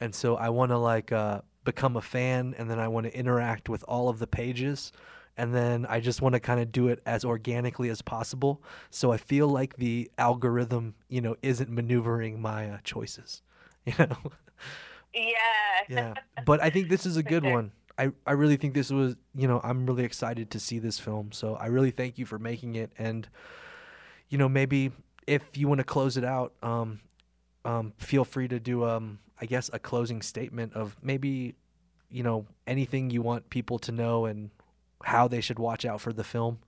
and 0.00 0.14
so 0.14 0.36
I 0.36 0.50
want 0.50 0.70
to 0.70 0.78
like 0.78 1.12
uh 1.12 1.40
become 1.64 1.96
a 1.96 2.02
fan 2.02 2.54
and 2.58 2.70
then 2.70 2.78
I 2.78 2.88
want 2.88 3.06
to 3.06 3.18
interact 3.18 3.68
with 3.70 3.82
all 3.88 4.08
of 4.10 4.18
the 4.18 4.26
pages 4.26 4.92
and 5.36 5.54
then 5.54 5.86
I 5.86 6.00
just 6.00 6.22
want 6.22 6.34
to 6.34 6.40
kind 6.40 6.60
of 6.60 6.70
do 6.70 6.88
it 6.88 7.00
as 7.06 7.24
organically 7.24 7.88
as 7.88 8.02
possible. 8.02 8.62
So 8.90 9.12
I 9.12 9.16
feel 9.16 9.48
like 9.48 9.76
the 9.76 10.10
algorithm, 10.16 10.94
you 11.08 11.20
know, 11.20 11.36
isn't 11.42 11.70
maneuvering 11.70 12.40
my 12.40 12.70
uh, 12.70 12.78
choices. 12.84 13.42
You 13.86 13.92
know. 13.98 14.32
Yeah. 15.12 15.34
yeah, 15.88 16.14
but 16.46 16.62
I 16.62 16.70
think 16.70 16.88
this 16.88 17.04
is 17.04 17.18
a 17.18 17.22
good 17.22 17.44
one. 17.44 17.70
I, 17.98 18.10
I 18.26 18.32
really 18.32 18.56
think 18.56 18.74
this 18.74 18.90
was, 18.90 19.14
you 19.34 19.46
know, 19.46 19.60
I'm 19.62 19.86
really 19.86 20.04
excited 20.04 20.50
to 20.52 20.58
see 20.58 20.78
this 20.78 20.98
film. 20.98 21.32
So 21.32 21.54
I 21.54 21.66
really 21.66 21.90
thank 21.90 22.18
you 22.18 22.26
for 22.26 22.38
making 22.38 22.74
it. 22.74 22.90
And, 22.98 23.28
you 24.28 24.38
know, 24.38 24.48
maybe 24.48 24.90
if 25.26 25.56
you 25.56 25.68
want 25.68 25.78
to 25.78 25.84
close 25.84 26.16
it 26.16 26.24
out, 26.24 26.54
um, 26.62 27.00
um, 27.64 27.92
feel 27.98 28.24
free 28.24 28.48
to 28.48 28.58
do, 28.58 28.84
um, 28.84 29.20
I 29.40 29.46
guess, 29.46 29.70
a 29.72 29.78
closing 29.78 30.22
statement 30.22 30.74
of 30.74 30.96
maybe, 31.02 31.54
you 32.10 32.22
know, 32.22 32.46
anything 32.66 33.10
you 33.10 33.22
want 33.22 33.50
people 33.50 33.78
to 33.80 33.92
know 33.92 34.26
and 34.26 34.50
how 35.04 35.28
they 35.28 35.40
should 35.40 35.58
watch 35.58 35.84
out 35.84 36.00
for 36.00 36.12
the 36.12 36.24
film. 36.24 36.58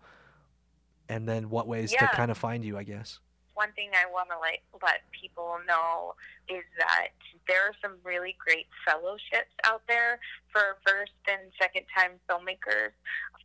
And 1.09 1.29
then 1.29 1.51
what 1.51 1.69
ways 1.69 1.93
to 1.93 2.09
kind 2.15 2.31
of 2.31 2.39
find 2.39 2.65
you, 2.65 2.77
I 2.77 2.83
guess. 2.83 3.21
one 3.55 3.73
thing 3.73 3.91
I 3.95 4.05
want 4.11 4.29
to 4.31 4.39
like 4.39 4.63
let 4.83 5.01
people 5.19 5.57
know 5.67 6.15
is 6.49 6.65
that 6.79 7.09
there 7.49 7.63
are 7.63 7.73
some 7.81 7.97
really 8.05 8.37
great 8.45 8.67
fellowships 8.85 9.55
out 9.65 9.83
there 9.89 10.21
for 10.53 10.77
first 10.87 11.17
and 11.27 11.41
second 11.61 11.87
time 11.97 12.21
filmmakers. 12.29 12.93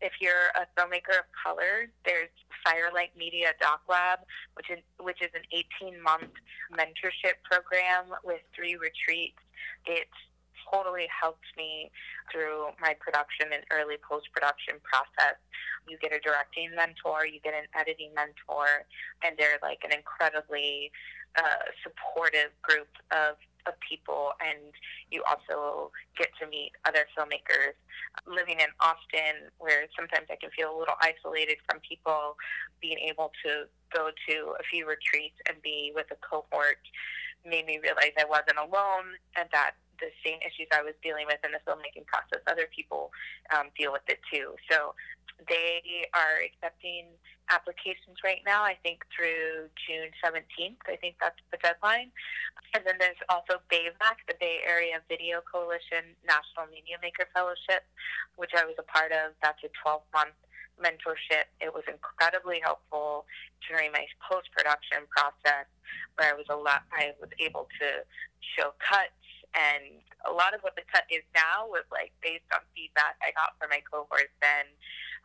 If 0.02 0.14
you're 0.20 0.52
a 0.56 0.66
filmmaker 0.76 1.20
of 1.20 1.26
color, 1.32 1.88
there's 2.04 2.34
Firelight 2.66 3.16
Media 3.18 3.54
Doc 3.62 3.82
Lab, 3.88 4.20
which 4.56 4.70
is 4.70 4.80
which 5.00 5.22
is 5.22 5.30
an 5.34 5.46
18 5.82 6.02
month 6.02 6.34
mentorship 6.74 7.40
program 7.50 8.12
with 8.24 8.42
three 8.56 8.76
retreats. 8.76 9.40
It's 9.86 10.20
totally 10.72 11.08
helped 11.10 11.46
me 11.58 11.92
through 12.32 12.72
my 12.80 12.96
production 13.00 13.52
and 13.54 13.64
early 13.72 13.98
post 14.08 14.28
production 14.34 14.76
process. 14.84 15.36
You 15.88 15.98
get 15.98 16.14
a 16.14 16.20
directing 16.20 16.74
mentor, 16.76 17.26
you 17.26 17.40
get 17.44 17.54
an 17.54 17.68
editing 17.78 18.14
mentor, 18.16 18.88
and 19.24 19.36
they're 19.38 19.60
like 19.62 19.84
an 19.84 19.92
incredibly 19.92 20.92
uh, 21.36 21.68
supportive 21.84 22.52
group 22.62 22.90
of, 23.12 23.36
of 23.66 23.74
people. 23.80 24.32
And 24.40 24.72
you 25.12 25.24
also 25.28 25.92
get 26.18 26.30
to 26.40 26.48
meet 26.48 26.72
other 26.86 27.06
filmmakers. 27.18 27.76
Living 28.28 28.60
in 28.60 28.68
Austin, 28.80 29.48
where 29.60 29.88
sometimes 29.96 30.28
I 30.30 30.36
can 30.36 30.52
feel 30.52 30.76
a 30.76 30.78
little 30.78 31.00
isolated 31.00 31.58
from 31.70 31.80
people, 31.88 32.36
being 32.82 33.00
able 33.00 33.32
to 33.46 33.66
go 33.94 34.12
to 34.28 34.36
a 34.60 34.64
few 34.70 34.88
retreats 34.88 35.40
and 35.48 35.62
be 35.62 35.92
with 35.96 36.08
a 36.12 36.20
cohort 36.20 36.84
made 37.46 37.66
me 37.66 37.80
realize 37.82 38.14
I 38.18 38.26
wasn't 38.26 38.58
alone 38.58 39.18
and 39.36 39.50
that 39.52 39.72
the 40.02 40.12
same 40.26 40.42
issues 40.42 40.68
I 40.74 40.82
was 40.82 40.98
dealing 41.06 41.30
with 41.30 41.40
in 41.46 41.54
the 41.54 41.62
filmmaking 41.64 42.10
process, 42.10 42.42
other 42.50 42.68
people 42.74 43.12
um, 43.54 43.70
deal 43.78 43.94
with 43.94 44.04
it 44.10 44.20
too. 44.28 44.58
So 44.70 44.98
they 45.48 46.06
are 46.14 46.42
accepting 46.42 47.08
applications 47.50 48.22
right 48.24 48.42
now, 48.46 48.64
I 48.64 48.78
think 48.84 49.04
through 49.10 49.70
June 49.88 50.14
17th. 50.24 50.82
I 50.88 50.96
think 50.98 51.16
that's 51.20 51.40
the 51.52 51.58
deadline. 51.60 52.12
And 52.74 52.84
then 52.86 52.96
there's 53.00 53.20
also 53.28 53.60
BAVC, 53.70 54.18
the 54.28 54.38
Bay 54.40 54.64
Area 54.68 55.02
Video 55.10 55.42
Coalition 55.44 56.16
National 56.24 56.70
Media 56.72 56.96
Maker 57.02 57.28
Fellowship, 57.34 57.84
which 58.38 58.52
I 58.56 58.66
was 58.66 58.76
a 58.80 58.88
part 58.88 59.12
of. 59.12 59.34
That's 59.44 59.60
a 59.64 59.72
12 59.84 60.02
month 60.14 60.38
mentorship. 60.80 61.52
It 61.60 61.74
was 61.74 61.84
incredibly 61.86 62.62
helpful 62.64 63.26
during 63.68 63.92
my 63.92 64.06
post 64.24 64.50
production 64.56 65.06
process 65.12 65.70
where 66.18 66.34
I 66.34 66.36
was 66.36 66.48
a 66.50 66.58
lot 66.58 66.84
I 66.92 67.14
was 67.20 67.30
able 67.38 67.68
to 67.80 67.88
show 68.58 68.74
cuts 68.82 69.21
and 69.54 70.00
a 70.28 70.32
lot 70.32 70.54
of 70.54 70.62
what 70.62 70.76
the 70.76 70.86
cut 70.88 71.04
is 71.10 71.26
now 71.36 71.68
was 71.68 71.84
like 71.92 72.14
based 72.24 72.48
on 72.54 72.62
feedback 72.76 73.18
I 73.20 73.36
got 73.36 73.58
from 73.60 73.70
my 73.74 73.82
cohorts 73.84 74.34
then. 74.40 74.70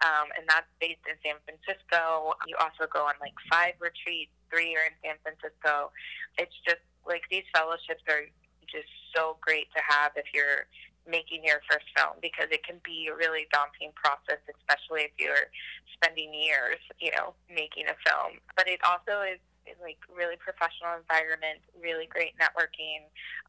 Um, 0.04 0.28
and 0.36 0.44
that's 0.44 0.68
based 0.76 1.04
in 1.08 1.16
San 1.24 1.40
Francisco. 1.48 2.36
You 2.44 2.56
also 2.60 2.84
go 2.90 3.08
on 3.08 3.16
like 3.20 3.36
five 3.48 3.80
retreats, 3.80 4.32
three 4.52 4.76
are 4.76 4.92
in 4.92 4.96
San 5.00 5.16
Francisco. 5.24 5.92
It's 6.36 6.54
just 6.66 6.84
like 7.08 7.24
these 7.32 7.48
fellowships 7.54 8.04
are 8.10 8.28
just 8.68 8.90
so 9.14 9.38
great 9.40 9.72
to 9.72 9.80
have 9.80 10.12
if 10.18 10.28
you're 10.34 10.68
making 11.06 11.46
your 11.46 11.62
first 11.70 11.86
film 11.94 12.18
because 12.20 12.50
it 12.50 12.66
can 12.66 12.82
be 12.82 13.08
a 13.08 13.14
really 13.14 13.46
daunting 13.54 13.94
process, 13.94 14.42
especially 14.50 15.06
if 15.06 15.14
you're 15.16 15.48
spending 15.94 16.34
years, 16.34 16.82
you 16.98 17.14
know, 17.14 17.32
making 17.48 17.86
a 17.86 17.96
film. 18.04 18.42
But 18.58 18.68
it 18.68 18.82
also 18.84 19.22
is 19.22 19.40
is, 19.66 19.78
like 19.82 19.98
really 20.06 20.38
professional 20.38 20.94
environment, 20.94 21.58
really 21.74 22.06
great 22.06 22.38
networking. 22.38 23.06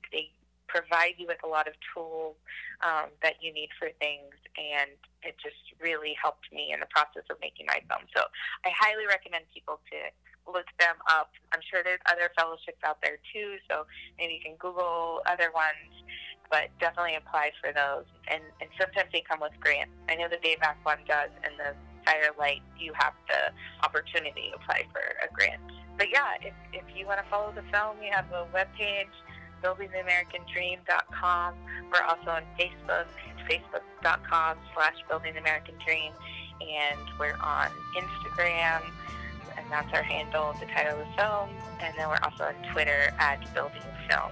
They 0.09 0.33
provide 0.67 1.15
you 1.17 1.27
with 1.27 1.41
a 1.43 1.47
lot 1.47 1.67
of 1.67 1.73
tools 1.93 2.35
um, 2.83 3.09
that 3.23 3.41
you 3.41 3.53
need 3.53 3.69
for 3.79 3.89
things, 3.99 4.35
and 4.55 4.91
it 5.23 5.35
just 5.41 5.59
really 5.81 6.15
helped 6.21 6.51
me 6.53 6.71
in 6.73 6.79
the 6.79 6.89
process 6.91 7.23
of 7.29 7.37
making 7.41 7.65
my 7.65 7.79
film. 7.89 8.05
So 8.15 8.23
I 8.65 8.71
highly 8.71 9.07
recommend 9.07 9.45
people 9.53 9.79
to 9.91 9.97
look 10.47 10.67
them 10.79 10.95
up. 11.09 11.31
I'm 11.51 11.59
sure 11.67 11.83
there's 11.83 12.03
other 12.07 12.31
fellowships 12.37 12.79
out 12.85 12.99
there 13.03 13.19
too, 13.33 13.59
so 13.69 13.85
maybe 14.17 14.39
you 14.39 14.43
can 14.43 14.55
Google 14.55 15.21
other 15.27 15.51
ones, 15.51 15.91
but 16.49 16.71
definitely 16.79 17.15
apply 17.15 17.51
for 17.59 17.73
those. 17.75 18.07
And, 18.31 18.43
and 18.61 18.69
sometimes 18.79 19.11
they 19.11 19.23
come 19.27 19.43
with 19.43 19.55
grants. 19.59 19.91
I 20.07 20.15
know 20.15 20.31
the 20.31 20.39
BAVC 20.39 20.79
one 20.83 21.03
does, 21.07 21.31
and 21.43 21.53
the 21.59 21.75
Firelight, 22.07 22.63
you 22.79 22.93
have 22.95 23.13
the 23.27 23.51
opportunity 23.83 24.51
to 24.51 24.55
apply 24.55 24.87
for 24.95 25.03
a 25.19 25.27
grant. 25.33 25.59
But 25.97 26.07
yeah, 26.09 26.39
if, 26.39 26.53
if 26.71 26.85
you 26.95 27.05
want 27.05 27.19
to 27.19 27.27
follow 27.29 27.51
the 27.51 27.67
film, 27.67 27.99
we 27.99 28.07
have 28.07 28.31
a 28.31 28.47
webpage, 28.55 29.11
buildingtheamericandream.com. 29.63 31.53
We're 31.91 32.03
also 32.03 32.29
on 32.31 32.43
Facebook, 32.59 33.07
facebook.com 33.49 34.57
slash 34.73 34.95
buildingtheamericandream. 35.09 36.11
And 36.59 36.99
we're 37.19 37.37
on 37.39 37.69
Instagram, 37.95 38.81
and 39.57 39.65
that's 39.71 39.93
our 39.93 40.01
handle, 40.01 40.55
the 40.59 40.65
title 40.65 40.99
of 40.99 41.07
the 41.07 41.13
film. 41.15 41.49
And 41.79 41.93
then 41.97 42.09
we're 42.09 42.19
also 42.23 42.45
on 42.45 42.55
Twitter 42.73 43.13
at 43.19 43.41
buildingfilm. 43.53 44.31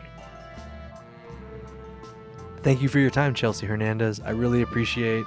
Thank 2.62 2.82
you 2.82 2.90
for 2.90 2.98
your 2.98 3.12
time, 3.12 3.36
Chelsea 3.36 3.68
Hernandez. 3.68 4.20
I 4.22 4.32
really 4.32 4.64
appreciate 4.64 5.24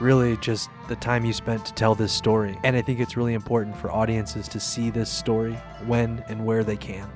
really 0.00 0.36
just 0.36 0.70
the 0.88 0.96
time 0.96 1.24
you 1.24 1.32
spent 1.32 1.66
to 1.66 1.74
tell 1.74 1.94
this 1.94 2.12
story. 2.12 2.58
And 2.64 2.76
I 2.76 2.82
think 2.82 3.00
it's 3.00 3.16
really 3.16 3.34
important 3.34 3.76
for 3.76 3.90
audiences 3.90 4.48
to 4.48 4.60
see 4.60 4.90
this 4.90 5.10
story 5.10 5.54
when 5.86 6.24
and 6.28 6.44
where 6.46 6.64
they 6.64 6.76
can. 6.76 7.10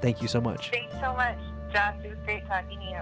Thank 0.00 0.22
you 0.22 0.28
so 0.28 0.40
much. 0.40 0.70
Thanks 0.70 0.94
so 1.00 1.14
much, 1.14 1.38
Josh. 1.72 1.96
It 2.04 2.10
was 2.10 2.18
great 2.24 2.46
talking 2.46 2.78
to 2.78 2.84
you. 2.84 3.00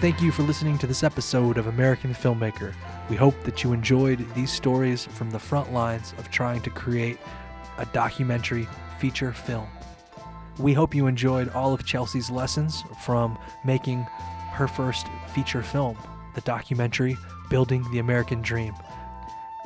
Thank 0.00 0.22
you 0.22 0.30
for 0.30 0.42
listening 0.44 0.78
to 0.78 0.86
this 0.86 1.02
episode 1.02 1.58
of 1.58 1.66
American 1.66 2.14
Filmmaker. 2.14 2.72
We 3.10 3.16
hope 3.16 3.34
that 3.42 3.64
you 3.64 3.72
enjoyed 3.72 4.24
these 4.34 4.52
stories 4.52 5.04
from 5.04 5.30
the 5.30 5.38
front 5.38 5.72
lines 5.72 6.14
of 6.18 6.30
trying 6.30 6.60
to 6.62 6.70
create 6.70 7.18
a 7.78 7.86
documentary 7.86 8.68
feature 9.00 9.32
film. 9.32 9.66
We 10.58 10.72
hope 10.72 10.94
you 10.94 11.06
enjoyed 11.06 11.50
all 11.50 11.74
of 11.74 11.84
Chelsea's 11.84 12.30
lessons 12.30 12.82
from 13.04 13.38
making 13.64 14.06
her 14.52 14.66
first 14.66 15.06
feature 15.34 15.62
film, 15.62 15.96
the 16.34 16.40
documentary 16.42 17.16
Building 17.50 17.84
the 17.92 17.98
American 17.98 18.40
Dream. 18.40 18.74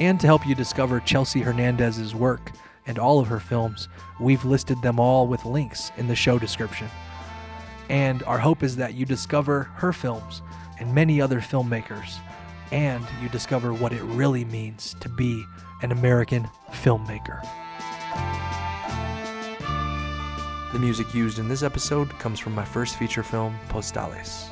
And 0.00 0.18
to 0.20 0.26
help 0.26 0.46
you 0.46 0.54
discover 0.54 1.00
Chelsea 1.00 1.40
Hernandez's 1.40 2.14
work 2.14 2.50
and 2.86 2.98
all 2.98 3.20
of 3.20 3.28
her 3.28 3.38
films, 3.38 3.88
we've 4.18 4.44
listed 4.44 4.82
them 4.82 4.98
all 4.98 5.26
with 5.26 5.44
links 5.44 5.92
in 5.96 6.08
the 6.08 6.16
show 6.16 6.38
description. 6.38 6.88
And 7.88 8.22
our 8.24 8.38
hope 8.38 8.62
is 8.62 8.76
that 8.76 8.94
you 8.94 9.06
discover 9.06 9.64
her 9.74 9.92
films 9.92 10.42
and 10.78 10.94
many 10.94 11.20
other 11.20 11.40
filmmakers, 11.40 12.16
and 12.72 13.04
you 13.22 13.28
discover 13.28 13.72
what 13.72 13.92
it 13.92 14.02
really 14.02 14.44
means 14.44 14.96
to 15.00 15.08
be 15.08 15.44
an 15.82 15.92
American 15.92 16.48
filmmaker. 16.72 17.46
The 20.72 20.78
music 20.78 21.12
used 21.12 21.40
in 21.40 21.48
this 21.48 21.64
episode 21.64 22.08
comes 22.20 22.38
from 22.38 22.54
my 22.54 22.64
first 22.64 22.96
feature 22.96 23.24
film, 23.24 23.58
Postales. 23.68 24.48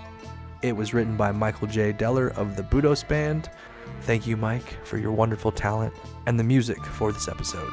It 0.62 0.72
was 0.72 0.92
written 0.92 1.16
by 1.16 1.30
Michael 1.30 1.68
J. 1.68 1.92
Deller 1.92 2.36
of 2.36 2.56
the 2.56 2.64
Budos 2.64 3.06
Band. 3.06 3.50
Thank 4.00 4.26
you, 4.26 4.36
Mike, 4.36 4.84
for 4.84 4.98
your 4.98 5.12
wonderful 5.12 5.52
talent 5.52 5.94
and 6.26 6.36
the 6.36 6.42
music 6.42 6.84
for 6.84 7.12
this 7.12 7.28
episode. 7.28 7.72